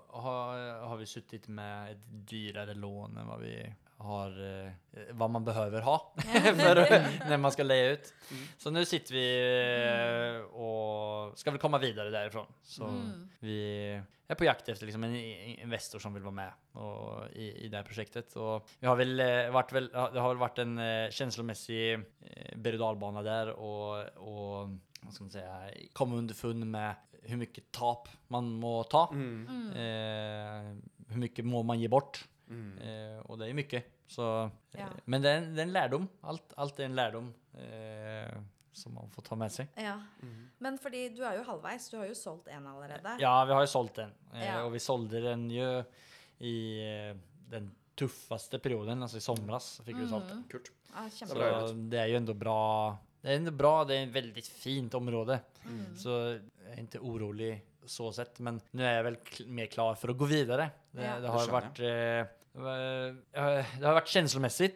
har, 0.08 0.80
har 0.86 0.96
vi 0.96 1.06
suttit 1.06 1.48
med 1.48 1.92
et 1.92 2.04
dyrere 2.30 2.74
lån 2.74 3.18
enn 3.18 3.28
hva 3.28 3.38
vi 3.40 3.54
har 4.00 4.36
eh, 4.44 5.10
vad 5.12 5.30
man 5.30 5.44
behøver 5.44 5.84
ha 5.86 5.96
for, 6.16 6.80
når 7.28 7.40
man 7.40 7.52
skal 7.54 7.68
leie 7.68 7.96
ut. 7.96 8.12
Så 8.60 8.72
nå 8.72 8.84
sitter 8.88 9.16
vi 9.16 9.26
eh, 9.40 11.34
skal 11.40 11.54
vel 11.54 11.62
komme 11.62 11.80
videre 11.82 12.08
vidare 12.08 12.24
därifrån. 12.24 12.46
Så 12.62 12.88
vi 13.40 13.60
er 14.30 14.38
på 14.38 14.46
jakt 14.46 14.68
efter 14.68 14.86
liksom 14.86 15.04
en 15.04 15.16
investor 15.16 15.98
som 15.98 16.14
vil 16.14 16.22
være 16.22 16.38
med 16.38 16.78
og, 16.78 17.30
i, 17.34 17.50
i 17.66 17.68
det 17.72 17.82
prosjektet. 17.86 18.36
Og 18.38 18.68
vi 18.78 18.86
har 18.86 18.96
vel, 18.96 19.18
eh, 19.20 19.50
varit 19.50 19.72
väl, 19.72 19.90
det 19.90 20.22
har 20.22 20.32
vel 20.32 20.44
vært 20.44 20.62
en 20.64 20.78
kjenslemessig 21.10 21.82
berg-og-dal-bane 22.56 23.26
der. 23.26 23.54
og, 23.58 24.16
og 24.22 24.78
hva 25.00 25.14
skal 25.14 25.26
man 25.26 25.32
si, 25.32 25.86
komme 25.96 26.18
underfund 26.20 26.66
med 26.68 27.06
hvor 27.20 27.40
mye 27.40 27.62
tap 27.74 28.08
man 28.32 28.48
må 28.60 28.80
ta. 28.90 29.06
Mm. 29.12 29.70
Eh, 29.76 30.68
hur 31.10 31.20
mycket 31.20 31.46
må 31.46 31.62
man 31.66 31.80
gi 31.80 31.90
bort? 31.90 32.22
Eh, 32.50 33.18
och 33.26 33.38
det 33.38 33.46
är 33.50 33.54
mycket. 33.54 33.84
Så, 34.06 34.50
eh, 34.72 34.86
Men 35.04 35.22
det 35.22 35.30
är, 35.30 35.36
en, 35.38 35.54
det 35.54 35.60
är 35.62 35.66
en 35.66 35.72
lärdom. 35.72 36.08
Allt, 36.20 36.52
allt 36.56 36.80
är 36.80 36.84
en 36.84 36.94
lärdom 36.94 37.34
eh, 37.54 38.38
som 38.72 38.94
man 38.94 39.10
får 39.10 39.22
ta 39.22 39.36
med 39.36 39.52
sig. 39.52 39.66
Ja. 39.74 40.02
Men 40.58 40.78
fordi 40.78 41.08
du 41.08 41.22
er 41.24 41.36
jo 41.38 41.42
halvveis. 41.46 41.90
Du 41.90 41.96
har 41.96 42.06
jo 42.06 42.14
solgt 42.14 42.48
en 42.48 42.66
allerede. 42.66 43.16
Ja, 43.20 43.44
vi 43.44 43.52
har 43.52 43.60
jo 43.60 43.66
solgt 43.66 43.98
en. 43.98 44.12
Eh, 44.34 44.46
Ja. 44.46 44.62
Og 44.64 44.72
vi 44.72 44.78
solgte 44.80 45.20
den 45.20 45.50
jo 45.50 45.82
i 46.38 46.54
eh, 46.86 47.16
den 47.50 47.70
tuffaste 47.94 48.58
perioden, 48.58 49.02
altså 49.02 49.16
i 49.16 49.20
somras 49.20 49.80
fikk 49.84 49.96
vi 50.00 50.08
solgt 50.08 50.28
den. 50.28 50.44
Kult. 50.50 50.70
Ja, 50.94 51.08
Så 51.10 51.34
det 51.90 51.98
er 52.00 52.06
jo 52.08 52.16
enda 52.16 52.34
bra. 52.34 52.96
Det 53.20 53.28
er 53.30 53.36
ändå 53.36 53.50
bra, 53.52 53.84
det 53.84 53.96
är 53.98 54.02
ett 54.06 54.14
väldigt 54.14 54.46
fint 54.46 54.94
område. 54.94 55.40
Så 55.96 56.08
jag 56.10 56.72
är 56.72 56.78
inte 56.80 56.98
orolig 56.98 57.64
så 57.84 58.12
sett. 58.12 58.38
Men 58.38 58.60
nu 58.70 58.84
är 58.84 58.94
jag 58.96 59.04
väl 59.04 59.16
mer 59.46 59.66
klar 59.66 59.94
för 59.94 60.08
att 60.08 60.16
gå 60.18 60.24
vidare. 60.24 60.70
Det, 60.90 61.04
Ja. 61.04 61.20
det 61.20 61.28
har 61.28 61.46
vært... 61.46 61.50
varit 61.78 61.80
eh, 61.80 62.32
det 62.50 63.38
eh, 63.38 63.74
har 63.84 63.94
vært 63.94 64.10
kjenslemessig, 64.10 64.70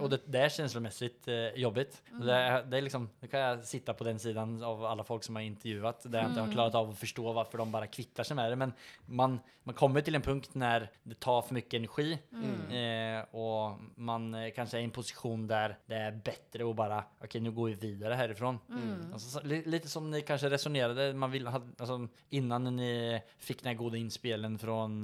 og 0.00 0.06
det, 0.12 0.22
det 0.30 0.40
er 0.40 0.54
kjenslemessig 0.54 1.10
jobbet. 1.10 1.58
jobbigt. 1.60 2.00
Det, 2.10 2.34
är, 2.34 2.62
det 2.64 2.80
liksom, 2.80 3.08
det, 3.20 3.28
kan 3.28 3.40
jeg 3.40 3.66
sitta 3.68 3.94
på 3.94 4.04
den 4.04 4.18
sidan 4.18 4.56
av 4.64 4.84
alle 4.88 5.04
folk 5.04 5.24
som 5.24 5.36
har 5.36 5.44
intervjuet. 5.44 6.06
Det 6.08 6.18
jeg 6.18 6.32
ikke 6.32 6.46
har 6.46 6.54
klart 6.54 6.78
av 6.80 6.90
å 6.90 6.96
forstå 6.96 7.24
hvorfor 7.28 7.62
de 7.62 7.66
bare 7.72 7.90
kvittar 7.92 8.26
seg 8.26 8.38
med 8.40 8.50
det. 8.52 8.58
Men 8.62 8.72
man, 9.06 9.36
man 9.68 9.76
kommer 9.76 10.04
til 10.04 10.16
en 10.16 10.24
punkt 10.24 10.56
når 10.58 10.88
det 11.12 11.18
tar 11.20 11.42
for 11.44 11.56
mye 11.56 11.76
energi 11.76 12.16
eh, 12.16 13.20
og 13.36 13.82
man 14.00 14.30
kanskje 14.56 14.80
er 14.80 14.84
i 14.84 14.88
en 14.88 14.94
position 14.94 15.44
der 15.50 15.76
det 15.90 16.00
er 16.00 16.18
bedre 16.24 16.66
å 16.66 16.74
bare 16.76 17.02
OK, 17.20 17.36
nå 17.44 17.52
går 17.56 17.74
vi 17.74 17.90
videre 17.90 18.16
härifrån. 18.18 18.60
Mm. 18.72 19.12
Altså, 19.12 19.44
litt 19.44 19.88
som 19.90 20.08
ni 20.10 20.24
kanskje 20.26 20.52
resonnerte 20.54 21.10
altså, 21.12 22.00
innan 22.36 22.72
ni 22.76 22.92
fikk 23.44 23.64
den 23.66 23.78
gode 23.78 24.00
innspillen 24.00 24.20
inspelen 24.20 24.58
från 24.58 25.00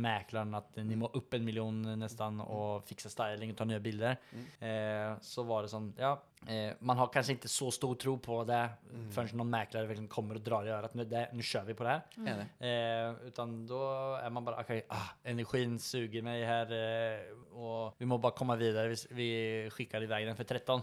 mekleren 0.00 0.04
mäklaren 0.04 0.54
dere 0.74 0.84
ni 0.84 0.96
må 0.98 1.08
upp 1.34 1.40
en 1.40 1.44
miljon 1.44 1.98
nästan 1.98 2.40
och 2.40 2.84
fixa 2.84 3.08
styling 3.08 3.50
och 3.50 3.56
ta 3.56 3.64
nya 3.64 3.80
bilder. 3.80 4.16
Eh, 4.60 5.18
så 5.20 5.42
var 5.42 5.62
det 5.62 5.68
sånn, 5.68 5.94
ja, 5.98 6.22
eh, 6.46 6.72
man 6.78 6.98
har 6.98 7.06
kanske 7.06 7.32
inte 7.32 7.48
så 7.48 7.70
stor 7.70 7.94
tro 7.94 8.18
på 8.18 8.44
det 8.44 8.68
förrän 9.14 9.28
någon 9.32 9.50
mäklare 9.50 9.86
verkligen 9.86 10.08
kommer 10.08 10.34
och 10.34 10.40
drar 10.40 10.66
i 10.66 10.70
örat. 10.70 10.94
Nu, 10.94 11.04
det, 11.04 11.30
nu 11.32 11.42
kör 11.42 11.64
vi 11.64 11.74
på 11.74 11.84
det 11.84 11.90
här. 11.90 12.02
Mm. 12.16 12.40
Eh, 12.58 13.26
utan 13.26 13.66
då 13.66 14.14
är 14.14 14.30
man 14.30 14.44
bara, 14.44 14.60
okej, 14.60 14.86
ah, 14.88 15.08
energin 15.22 15.78
suger 15.78 16.22
mig 16.22 16.44
här 16.44 16.66
eh, 16.72 17.56
och 17.58 17.94
vi 17.98 18.06
må 18.06 18.18
bara 18.18 18.32
komma 18.32 18.56
vidare. 18.56 18.88
Vi, 18.88 18.96
vi 19.10 19.70
skickar 19.70 20.02
iväg 20.02 20.26
den 20.26 20.36
för 20.36 20.44
13. 20.44 20.80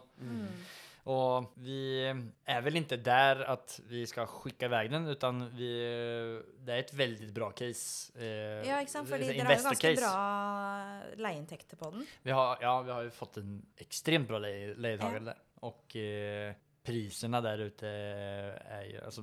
Och 1.04 1.52
vi 1.56 2.04
är 2.46 2.62
väl 2.62 2.76
inte 2.76 2.98
där 2.98 3.42
att 3.44 3.80
vi 3.88 4.08
ska 4.08 4.26
skicka 4.26 4.66
iväg 4.66 4.92
den 4.92 5.08
utan 5.08 5.56
vi, 5.56 5.72
det 6.60 6.74
är 6.74 6.78
ett 6.80 6.94
väldigt 6.94 7.34
bra 7.34 7.52
case. 7.52 8.12
Eh, 8.16 8.26
Ja, 8.70 8.82
ikke 8.82 8.92
sant? 8.92 9.10
Fordi 9.10 9.30
ett 9.30 9.38
dere 9.38 9.48
har 9.48 9.58
jo 9.58 9.64
ganske 9.64 9.96
bra 9.98 11.24
leieinntekter 11.26 11.78
på 11.78 11.90
den. 11.92 12.06
Vi 12.22 12.32
har, 12.32 12.58
ja, 12.62 12.82
vi 12.82 12.92
har 12.92 13.02
ju 13.02 13.10
fått 13.10 13.38
en 13.38 13.66
extremt 13.78 14.28
bra 14.28 14.38
le- 14.40 14.74
lejetagare 14.76 15.20
där. 15.20 15.38
Och 15.62 15.96
eh, 15.96 16.54
priserna 16.84 17.42
där 17.42 17.58
ute 17.58 17.88
är 17.88 18.84
ju, 18.86 19.02
alltså, 19.06 19.22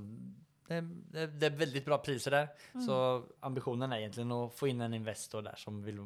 det, 0.69 0.75
er 0.77 0.83
det, 1.13 1.21
är- 1.21 1.27
det 1.27 1.47
är 1.47 1.51
väldigt 1.51 1.85
bra 1.85 1.99
priser 1.99 2.31
där. 2.31 2.49
Så 2.87 2.99
ambisjonen 3.41 3.93
er 3.93 4.03
egentlig 4.03 4.27
å 4.35 4.51
få 4.51 4.69
inn 4.69 4.81
en 4.81 4.95
investor 4.95 5.43
der 5.43 5.57
som 5.57 5.79
vil 5.85 6.03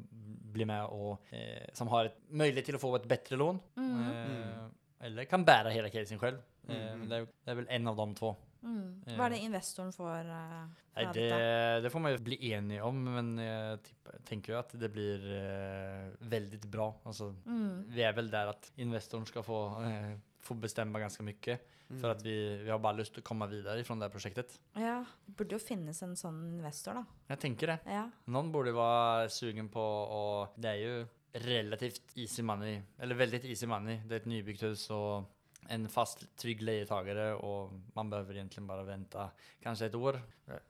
bli 0.52 0.64
med 0.68 0.84
og 0.84 1.18
eh, 1.32 1.68
som 1.72 1.88
har 1.88 2.04
et, 2.12 2.16
mulighet 2.28 2.64
til 2.70 2.76
å 2.76 2.78
få 2.82 2.94
et 2.96 3.08
bättre 3.08 3.36
lån. 3.36 3.60
Eh, 3.78 4.68
eller 5.02 5.24
kan 5.24 5.44
bära 5.44 5.70
hela 5.70 5.90
casen 5.90 6.18
själv. 6.18 6.38
Mm. 6.68 7.08
det, 7.08 7.16
är, 7.16 7.26
det 7.44 7.50
är 7.50 7.54
väl 7.54 7.66
en 7.68 7.88
av 7.88 7.96
de 7.96 8.14
två. 8.14 8.36
Mm. 8.62 9.02
Eh. 9.06 9.16
Hva 9.18 9.26
er 9.26 9.34
det 9.34 9.42
investoren 9.42 9.90
får 9.92 10.28
uh, 10.30 10.66
Nej, 10.94 11.08
det, 11.14 11.80
det 11.82 11.90
får 11.90 12.00
man 12.00 12.12
ju 12.12 12.18
bli 12.18 12.52
enig 12.52 12.82
om, 12.84 13.04
men 13.04 13.38
jag 13.38 13.82
tenker 13.82 14.26
tänker 14.28 14.52
ju 14.52 14.58
att 14.58 14.80
det 14.80 14.88
blir 14.88 15.24
uh, 15.32 16.12
väldigt 16.18 16.64
bra. 16.64 16.94
Alltså, 17.02 17.34
Mm. 17.46 17.84
Vi 17.88 18.02
är 18.02 18.12
väl 18.12 18.30
där 18.30 18.46
att 18.46 18.72
investorn 18.76 19.26
ska 19.26 19.42
få, 19.42 19.80
uh, 19.80 20.18
få 20.40 20.54
bestämma 20.54 21.00
ganska 21.00 21.22
mycket. 21.22 21.68
För 22.00 22.10
att 22.10 22.22
vi, 22.22 22.56
vi 22.56 22.70
har 22.70 22.94
lyst 22.96 23.12
til 23.14 23.20
å 23.20 23.26
komme 23.26 23.46
videre 23.50 23.82
fra 23.84 23.94
det 24.00 24.08
prosjektet. 24.12 24.54
Ja, 24.72 25.02
det 25.26 25.34
burde 25.36 25.58
jo 25.58 25.60
finnes 25.60 26.02
en 26.02 26.14
sånn 26.16 26.38
investor, 26.48 27.02
da. 27.02 27.04
Jeg 27.34 27.42
tenker 27.42 27.72
det. 27.74 27.78
Ja. 27.84 28.06
Noen 28.32 28.52
burde 28.54 28.72
være 28.72 29.28
sugen 29.28 29.68
på 29.72 29.82
å 29.82 30.22
det 30.56 30.70
er 30.70 30.80
ju 30.80 30.94
relativt 31.34 32.16
easy 32.16 32.42
money, 32.42 32.80
eller 32.98 33.14
veldig 33.14 33.44
easy 33.44 33.66
money. 33.66 34.00
Det 34.04 34.12
er 34.12 34.20
et 34.20 34.26
nybygd 34.26 34.62
hus 34.66 34.90
och 34.90 35.24
en 35.68 35.88
fast 35.88 36.36
trygg 36.36 36.62
leietagere, 36.62 37.34
och 37.34 37.72
man 37.94 38.10
behöver 38.10 38.34
egentligen 38.34 38.66
bara 38.66 38.82
vänta 38.82 39.30
kanske 39.62 39.86
ett 39.86 39.94
år. 39.94 40.20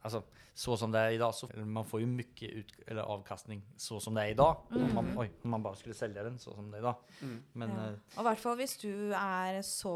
Alltså 0.02 0.22
så 0.54 0.76
som 0.76 0.92
det 0.92 0.98
är 0.98 1.10
idag 1.10 1.34
så 1.34 1.48
man 1.56 1.84
får 1.84 2.00
ju 2.00 2.06
mycket 2.06 2.50
ut, 2.50 2.72
eller 2.86 3.02
avkastning 3.02 3.62
så 3.76 4.00
som 4.00 4.14
det 4.14 4.22
är 4.22 4.26
idag. 4.26 4.56
Om, 4.70 4.94
man, 4.94 5.18
oj, 5.18 5.30
om 5.42 5.50
man 5.50 5.62
bara 5.62 5.74
skulle 5.74 5.94
sälja 5.94 6.22
den 6.22 6.38
så 6.38 6.54
som 6.54 6.70
det 6.70 6.76
är 6.76 6.80
idag. 6.80 6.94
Men 7.52 7.70
ja. 7.70 7.86
eh, 7.86 7.92
Og 8.16 8.20
i 8.20 8.26
hvert 8.28 8.42
fall 8.42 8.56
hvis 8.60 8.76
du 8.82 8.92
er 9.16 9.62
så 9.64 9.94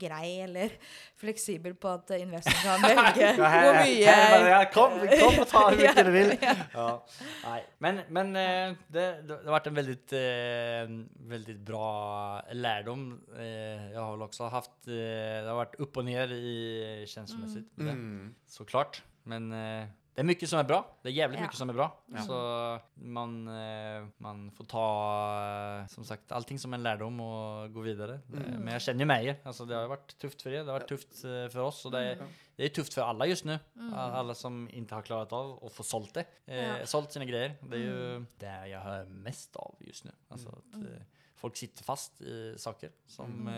grei 0.00 0.42
eller 0.44 0.74
fleksibel 1.16 1.74
på 1.74 1.88
at 1.88 2.12
investoren 2.18 2.84
kan 2.84 2.98
velge 3.00 3.30
hvor 3.64 3.78
mye 3.80 4.16
ja, 4.50 4.60
kom, 4.74 4.98
kom 5.08 5.40
och 5.40 5.48
ta 5.48 5.70
hur 5.70 5.76
mycket 5.80 6.06
du 6.06 6.12
vill. 6.12 6.36
Ja. 6.74 7.06
Nej. 7.44 7.64
Men, 7.78 8.00
men 8.08 8.36
eh, 8.36 8.76
det, 8.86 9.22
det 9.22 9.34
har 9.44 9.50
varit 9.56 9.66
en 9.66 9.74
väldigt, 9.74 10.12
eh, 10.12 10.84
väldigt 11.28 11.60
bra 11.60 12.42
lärdom. 12.52 13.20
Jeg 13.38 13.92
Jag 13.94 14.00
har 14.02 14.12
väl 14.12 14.22
också 14.22 14.33
haft, 14.40 14.70
eh, 14.88 14.92
det 14.94 15.44
har 15.48 15.54
varit 15.54 15.74
upp 15.74 15.96
och 15.96 16.04
ner 16.04 16.32
i 16.32 17.04
känslomässigt. 17.08 17.78
Mm. 17.78 17.88
Mm. 17.92 18.34
Såklart. 18.46 19.02
Men 19.22 19.52
eh, 19.52 19.88
det 20.14 20.20
är 20.20 20.24
mycket 20.24 20.48
som 20.48 20.58
är 20.58 20.64
bra. 20.64 20.98
Det 21.02 21.08
är 21.08 21.12
jävligt 21.12 21.40
Ja. 21.40 21.44
mycket 21.44 21.58
som 21.58 21.68
är 21.70 21.74
bra. 21.74 22.04
Så 22.26 22.78
man, 22.94 23.48
eh, 23.48 24.06
man 24.16 24.50
får 24.50 24.64
ta, 24.64 25.84
som 25.88 26.04
sagt, 26.04 26.32
allting 26.32 26.58
som 26.58 26.74
en 26.74 26.82
lärdom 26.82 27.20
och 27.20 27.72
gå 27.72 27.80
vidare. 27.80 28.20
Mm. 28.32 28.42
Men 28.60 28.72
jag 28.72 28.82
känner 28.82 29.00
ju 29.00 29.06
med 29.06 29.24
er. 29.24 29.36
Alltså, 29.42 29.64
det 29.64 29.74
har 29.74 29.88
varit 29.88 30.18
tufft 30.18 30.42
för 30.42 30.50
er. 30.50 30.64
Det 30.64 30.72
har 30.72 30.78
varit 30.78 30.88
tufft 30.88 31.20
för 31.20 31.58
oss. 31.58 31.84
Och 31.84 31.90
det, 31.90 31.98
är, 31.98 32.18
det 32.56 32.64
är 32.64 32.68
tufft 32.68 32.94
för 32.94 33.02
alla 33.02 33.26
just 33.26 33.44
nu. 33.44 33.58
Alla 33.94 34.34
som 34.34 34.68
inte 34.72 34.94
har 34.94 35.02
klarat 35.02 35.32
av 35.32 35.64
att 35.64 35.72
få 35.72 35.82
sålt 35.82 36.14
det. 36.14 36.24
Ja. 36.54 36.86
Sålt 36.86 37.12
sina 37.12 37.24
grejer. 37.24 37.54
Det 37.62 37.76
är 37.76 37.80
ju 37.80 38.24
det 38.38 38.68
jag 38.68 38.80
hör 38.80 39.04
mest 39.04 39.56
av 39.56 39.74
just 39.80 40.04
nu. 40.04 40.10
Alltså 40.28 40.48
att 40.48 40.74
eh, 40.74 41.02
folk 41.36 41.56
sitter 41.56 41.84
fast 41.84 42.20
i 42.20 42.54
saker 42.58 42.90
som 43.06 43.48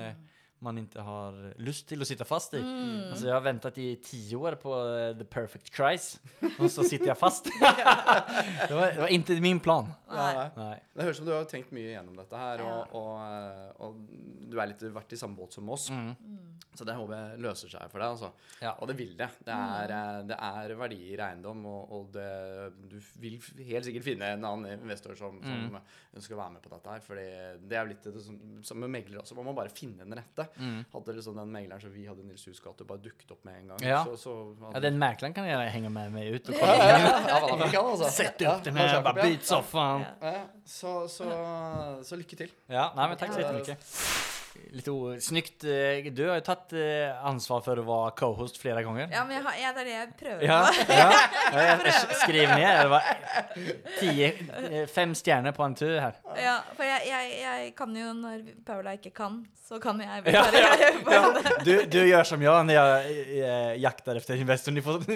man 0.59 0.79
inte 0.79 1.01
har 1.01 1.55
lust 1.61 1.89
till 1.89 2.03
att 2.03 2.09
sitta 2.09 2.25
fast 2.25 2.55
i. 2.55 2.63
Alltså 3.11 3.27
jag 3.27 3.35
har 3.35 3.41
väntat 3.41 3.79
i 3.79 3.97
tio 3.97 4.37
år 4.37 4.53
på 4.53 4.89
eh, 4.89 5.19
the 5.19 5.25
perfect 5.25 5.75
Christ 5.77 6.21
och 6.59 6.71
så 6.71 6.85
sitter 6.85 7.07
jag 7.07 7.19
fast. 7.19 7.45
det, 8.69 8.75
var, 8.75 8.93
det 8.93 9.01
var 9.01 9.09
inte 9.09 9.41
min 9.41 9.61
plan. 9.61 9.93
Nei. 10.09 10.49
Nej. 10.57 10.83
Det 10.95 11.03
høres 11.03 11.17
ut 11.17 11.17
som 11.17 11.27
du 11.27 11.33
har 11.33 11.45
tenkt 11.45 11.71
mye 11.77 11.93
gjennom 11.93 12.17
dette 12.17 12.41
her, 12.41 12.63
og, 12.65 12.95
og, 12.97 13.13
eh, 13.21 13.71
og 13.85 14.01
du 14.51 14.59
er 14.61 14.71
litt 14.73 14.83
vært 14.95 15.13
i 15.13 15.21
samme 15.21 15.37
båt 15.37 15.53
som 15.59 15.69
oss. 15.69 15.91
Så 16.77 16.85
det 16.85 16.93
håper 16.99 17.15
jeg 17.17 17.41
løser 17.41 17.71
seg 17.73 17.89
for 17.89 18.03
deg. 18.03 18.09
altså. 18.13 18.29
Ja. 18.61 18.75
Og 18.83 18.89
det 18.91 18.97
vil 18.99 19.15
det. 19.17 19.29
Det 19.47 19.55
er, 19.55 19.93
eh, 19.97 20.19
det 20.29 20.37
er 20.37 20.75
verdier 20.77 21.21
i 21.23 21.25
eiendom, 21.25 21.63
og, 21.71 21.93
og 21.97 22.11
det, 22.13 22.27
du 22.91 22.99
vil 23.23 23.39
helt 23.71 23.87
sikkert 23.89 24.05
finne 24.05 24.29
en 24.35 24.45
annen 24.45 24.83
investor 24.85 25.17
som, 25.17 25.39
som 25.41 25.79
ønsker 26.17 26.37
å 26.37 26.41
være 26.43 26.55
med 26.59 26.63
på 26.67 26.73
dette 26.75 26.93
her. 26.93 27.01
fordi 27.07 27.25
det 27.71 27.79
er 27.79 27.87
jo 27.87 27.93
litt 27.95 28.05
det 28.11 28.23
som, 28.27 28.37
som 28.69 28.81
med 28.85 28.93
meglere 28.93 29.23
også. 29.25 29.39
Man 29.39 29.49
må 29.49 29.55
bare 29.57 29.73
finne 29.73 30.05
den 30.05 30.19
rette. 30.21 30.49
Hadde 30.93 31.17
liksom 31.17 31.41
den 31.41 31.55
megleren 31.57 31.81
som 31.87 31.95
vi 31.97 32.05
hadde 32.11 32.21
i 32.25 32.29
Nils 32.29 32.45
Hus 32.51 32.61
gate, 32.65 32.85
bare 32.89 33.05
dukket 33.09 33.33
opp 33.33 33.45
med 33.49 33.63
en 33.63 33.73
gang, 33.75 33.87
Ja. 33.89 34.05
så, 34.05 34.17
så 34.21 34.37
Ja, 34.75 34.81
den 34.85 35.01
mekleren 35.01 35.33
kan 35.37 35.49
jeg 35.49 35.73
henge 35.73 35.91
med 35.93 36.13
meg 36.13 36.35
ut 36.37 36.49
och 36.49 36.55
ja, 36.61 36.77
ja, 36.77 36.99
ja, 36.99 37.19
ja, 37.29 37.57
da, 37.57 37.69
kan, 37.73 37.87
altså. 37.95 38.11
Sätt 38.11 38.41
Ja, 38.45 38.59
den 38.65 38.77
her, 38.77 39.01
bare 39.03 39.17
sofaen. 39.17 39.25
ja. 39.25 39.31
byt 39.33 39.45
soffan. 39.47 40.07
Ja, 40.21 40.47
så, 40.65 41.09
så, 41.09 41.29
så 42.05 42.17
lykke 42.21 42.37
til. 42.45 42.53
Ja, 42.69 42.91
nei, 42.97 43.09
men 43.09 43.17
takk 43.17 43.33
så 43.33 43.41
jättemycket. 43.41 44.35
Lite 44.73 44.91
o- 44.91 45.21
snyggt. 45.21 45.65
eh, 45.65 46.11
Du 46.11 46.23
har 46.29 46.39
jo 46.41 46.45
tagit 46.47 46.73
eh, 46.73 47.27
ansvar 47.29 47.61
for 47.65 47.77
å 47.77 47.85
være 47.85 48.15
co-host 48.17 48.57
ganger. 48.63 48.83
gånger. 48.85 49.09
Ja, 49.13 49.25
men 49.25 49.37
jeg 49.37 49.45
har, 49.45 49.55
ja, 49.61 49.73
det 49.77 49.81
er 49.81 49.85
det 49.85 49.97
jeg 49.97 50.17
prøver 50.21 50.47
Ja, 50.47 50.61
på. 50.67 50.93
ja. 50.93 51.11
ja 51.53 51.85
jag 51.85 52.17
skriver 52.23 52.55
ner. 52.57 52.83
Det 52.83 52.89
var 52.89 53.03
tio, 54.01 54.33
eh, 54.71 54.87
fem 54.87 55.15
stjerner 55.15 55.53
på 55.53 55.65
en 55.67 55.75
tur 55.75 56.01
her. 56.01 56.15
Ja, 56.41 56.57
for 56.77 56.85
jeg, 56.85 57.07
jeg, 57.11 57.37
jeg 57.43 57.75
kan 57.77 57.95
jo 57.97 58.13
når 58.17 58.43
Paula 58.67 58.97
ikke 58.97 59.13
kan, 59.15 59.45
så 59.69 59.79
kan 59.83 60.01
jeg 60.01 60.23
Ja, 60.33 60.43
bare, 60.43 61.13
ja, 61.13 61.61
Du, 61.65 61.73
du 61.91 61.99
gjør 62.07 62.25
som 62.25 62.43
jeg 62.43 62.65
når 62.71 62.77
jeg, 62.79 63.27
jeg 63.43 63.81
jakter 63.85 64.17
efter 64.23 64.41
investoren. 64.41 64.77
Jeg 64.77 64.85
får, 64.85 65.07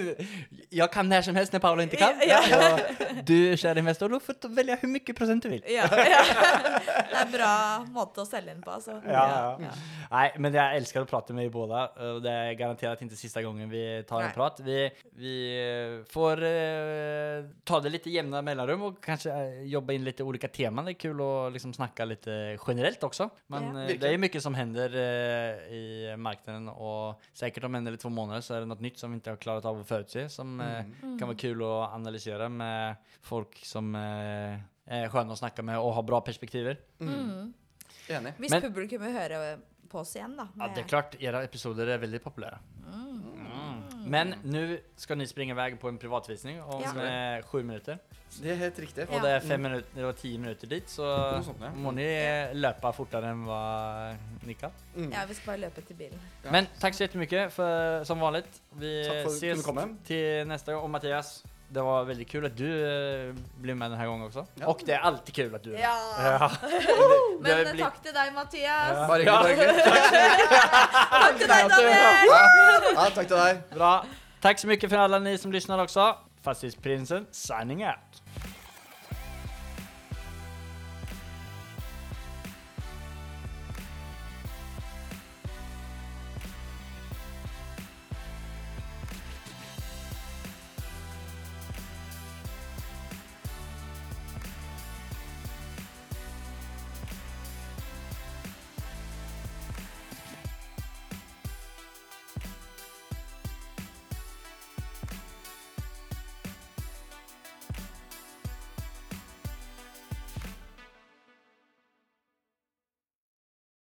jag 0.83 0.91
kan 0.93 1.09
når 1.09 1.23
som 1.31 1.37
helst 1.39 1.53
når 1.57 1.65
Paula 1.65 1.83
ikke 1.89 1.97
kan. 2.05 2.21
Ja. 2.27 2.41
Ja, 2.51 2.77
du 3.27 3.37
kjære 3.57 3.79
Investor, 3.81 4.09
du 4.13 4.19
får 4.21 4.37
du 4.45 4.49
hvor 4.83 4.91
mye 4.91 5.15
prosent 5.17 5.31
procent 5.31 5.43
du 5.43 5.49
vil. 5.49 5.63
Ja, 5.71 5.87
ja. 6.11 6.23
Det 7.11 7.17
er 7.17 7.25
en 7.27 7.33
bra 7.33 7.53
måte 7.93 8.23
å 8.23 8.27
selge 8.29 8.53
inn 8.55 8.63
på, 8.65 8.73
altså. 8.75 8.99
Ja, 9.07 9.25
ja. 9.67 9.75
Nej, 10.11 10.33
men 10.43 10.57
jeg 10.57 10.81
elsker 10.81 11.05
å 11.05 11.09
prate 11.11 11.37
med 11.37 11.47
er 11.47 11.53
båda. 11.55 11.87
och 12.15 12.23
Det 12.23 12.31
er 12.31 12.55
garantert 12.59 13.03
ikke 13.05 13.19
siste 13.19 13.43
gangen 13.45 13.71
vi 13.71 14.03
tar 14.09 14.25
en 14.25 14.35
prat. 14.35 14.61
Vi, 14.65 14.81
vi 15.21 15.35
eh, 15.61 16.01
får 16.11 16.43
uh, 16.43 17.51
ta 17.65 17.81
det 17.85 17.93
litt 17.95 18.09
jevne 18.11 18.43
mellomrom 18.43 18.89
og 18.89 19.01
kanskje 19.05 19.35
jobbe 19.71 19.95
inn 19.95 20.05
litt 20.09 20.21
ulike 20.21 20.49
temaer. 20.49 20.71
teman. 20.71 20.87
Det 20.87 20.95
er 20.97 21.01
kul 21.01 21.21
å 21.25 21.51
liksom 21.53 21.75
snakke 21.75 22.07
litt 22.07 22.27
generelt 22.61 23.03
også. 23.07 23.31
Men 23.49 23.71
Ja. 23.75 23.87
eh, 23.89 23.99
det 23.99 24.09
er 24.09 24.19
mye 24.19 24.41
som 24.41 24.55
hender 24.55 24.91
uh, 24.95 25.73
i 25.73 26.17
marknaden 26.17 26.69
og 26.69 27.21
sikkert 27.35 27.65
om 27.65 27.75
en 27.75 27.87
eller 27.87 27.99
to 27.99 28.09
måneder 28.09 28.41
så 28.41 28.57
er 28.57 28.61
det 28.61 28.69
noe 28.71 28.81
nytt 28.81 28.99
som 28.99 29.13
vi 29.13 29.21
ikke 29.21 29.35
har 29.35 29.43
klart 29.43 29.65
av 29.65 29.81
å 29.81 29.85
forutse, 29.87 30.29
som 30.31 30.61
eh, 30.61 30.85
kan 31.19 31.29
være 31.29 31.41
kul 31.41 31.63
å 31.63 31.91
analysere 31.91 32.49
med 32.49 32.97
folk 33.23 33.57
som 33.65 33.95
er 33.95 34.61
eh, 34.87 35.09
skjønne 35.11 35.35
å 35.35 35.41
snakke 35.41 35.63
med 35.63 35.79
og 35.79 35.95
har 35.95 36.07
bra 36.07 36.21
perspektiver. 36.21 36.79
Enig. 38.09 38.35
Hvis 38.39 38.51
Men- 38.51 38.63
publikum 38.63 39.01
vil 39.03 39.13
høre 39.13 39.59
på 39.91 39.99
oss 40.01 40.15
igjen, 40.15 40.37
da. 40.37 40.49
Ja, 40.59 40.69
det 40.75 40.85
er 40.85 40.89
klart, 40.89 41.17
era 41.21 41.43
episoder 41.43 41.89
er 41.89 41.99
veldig 41.99 42.21
populære. 42.23 42.59
Mm. 42.87 43.31
Men 44.11 44.35
nå 44.45 44.79
skal 44.97 45.19
ni 45.19 45.27
springe 45.27 45.55
vei 45.55 45.75
på 45.79 45.89
en 45.91 45.99
privatvisning 45.99 46.61
om 46.63 46.81
Ja. 46.83 46.93
eh, 47.37 47.43
sju 47.43 47.63
minutter. 47.63 47.99
Det 48.41 48.53
er 48.53 48.57
helt 48.57 48.79
riktig. 48.79 49.09
Og 49.11 49.23
det 49.23 49.31
er 49.31 49.41
fem 49.41 49.61
minutter 49.61 50.05
og 50.07 50.17
ti 50.17 50.37
minutter 50.39 50.67
dit, 50.69 50.85
så 50.87 51.43
sånt, 51.45 51.61
ja. 51.61 51.71
må 51.71 51.93
ni 51.93 52.03
eh, 52.05 52.53
løpe 52.55 52.93
fortere 52.95 53.25
enn 53.33 53.45
hva 53.45 54.17
ni 54.47 54.55
kan. 54.55 54.71
Ja, 54.97 55.25
vi 55.27 55.35
skal 55.35 55.47
bare 55.47 55.61
løpe 55.69 55.85
til 55.87 55.97
bilen. 55.97 56.19
Ja. 56.45 56.51
Men 56.51 56.67
takk 56.81 56.95
så 56.95 57.05
jättemycket 57.05 57.53
för, 57.53 58.05
som 58.05 58.21
vanligt. 58.21 58.61
Vi 58.73 59.03
ses 59.27 59.41
til 60.05 60.47
neste 60.47 60.73
gang. 60.73 60.85
Og 60.85 60.91
gång. 60.91 61.23
Det 61.75 61.83
var 61.87 62.05
veldig 62.09 62.25
kul 62.27 62.45
at 62.49 62.55
du 62.59 62.67
eh, 62.67 63.29
blev 63.63 63.77
med 63.79 63.91
denne 63.93 64.05
gangen 64.05 64.25
også. 64.27 64.43
Och 64.67 64.81
det 64.87 64.95
er 64.97 65.05
alltid 65.07 65.35
kul 65.35 65.55
at 65.55 65.63
du 65.65 65.71
är 65.71 65.79
med. 65.79 65.83
Ja! 65.83 66.51
Men 67.41 67.67
blir- 67.75 67.85
takk 67.85 68.01
til 68.03 68.13
deg, 68.17 68.33
Mathias. 68.35 68.97
Bare 69.09 69.19
hyggelig. 69.23 69.39
bare 69.39 69.49
hyggelig. 69.55 69.85
Takk 71.15 71.39
til 71.39 71.49
deg, 71.53 71.71
Daniel. 71.71 71.95
Ja. 72.31 72.43
ja, 72.97 73.05
takk 73.15 73.29
til 73.29 73.37
deg. 73.37 73.63
Bra. 73.77 73.93
Tack 74.43 74.59
så 74.59 74.67
mycket 74.67 74.91
för 74.91 74.97
alla 74.99 75.19
ni 75.19 75.39
som 75.39 75.53
lyssnar 75.53 75.79
också. 75.79 76.17
Fastighetsprinsen 76.43 77.27
signing 77.31 77.85
out. 77.87 78.10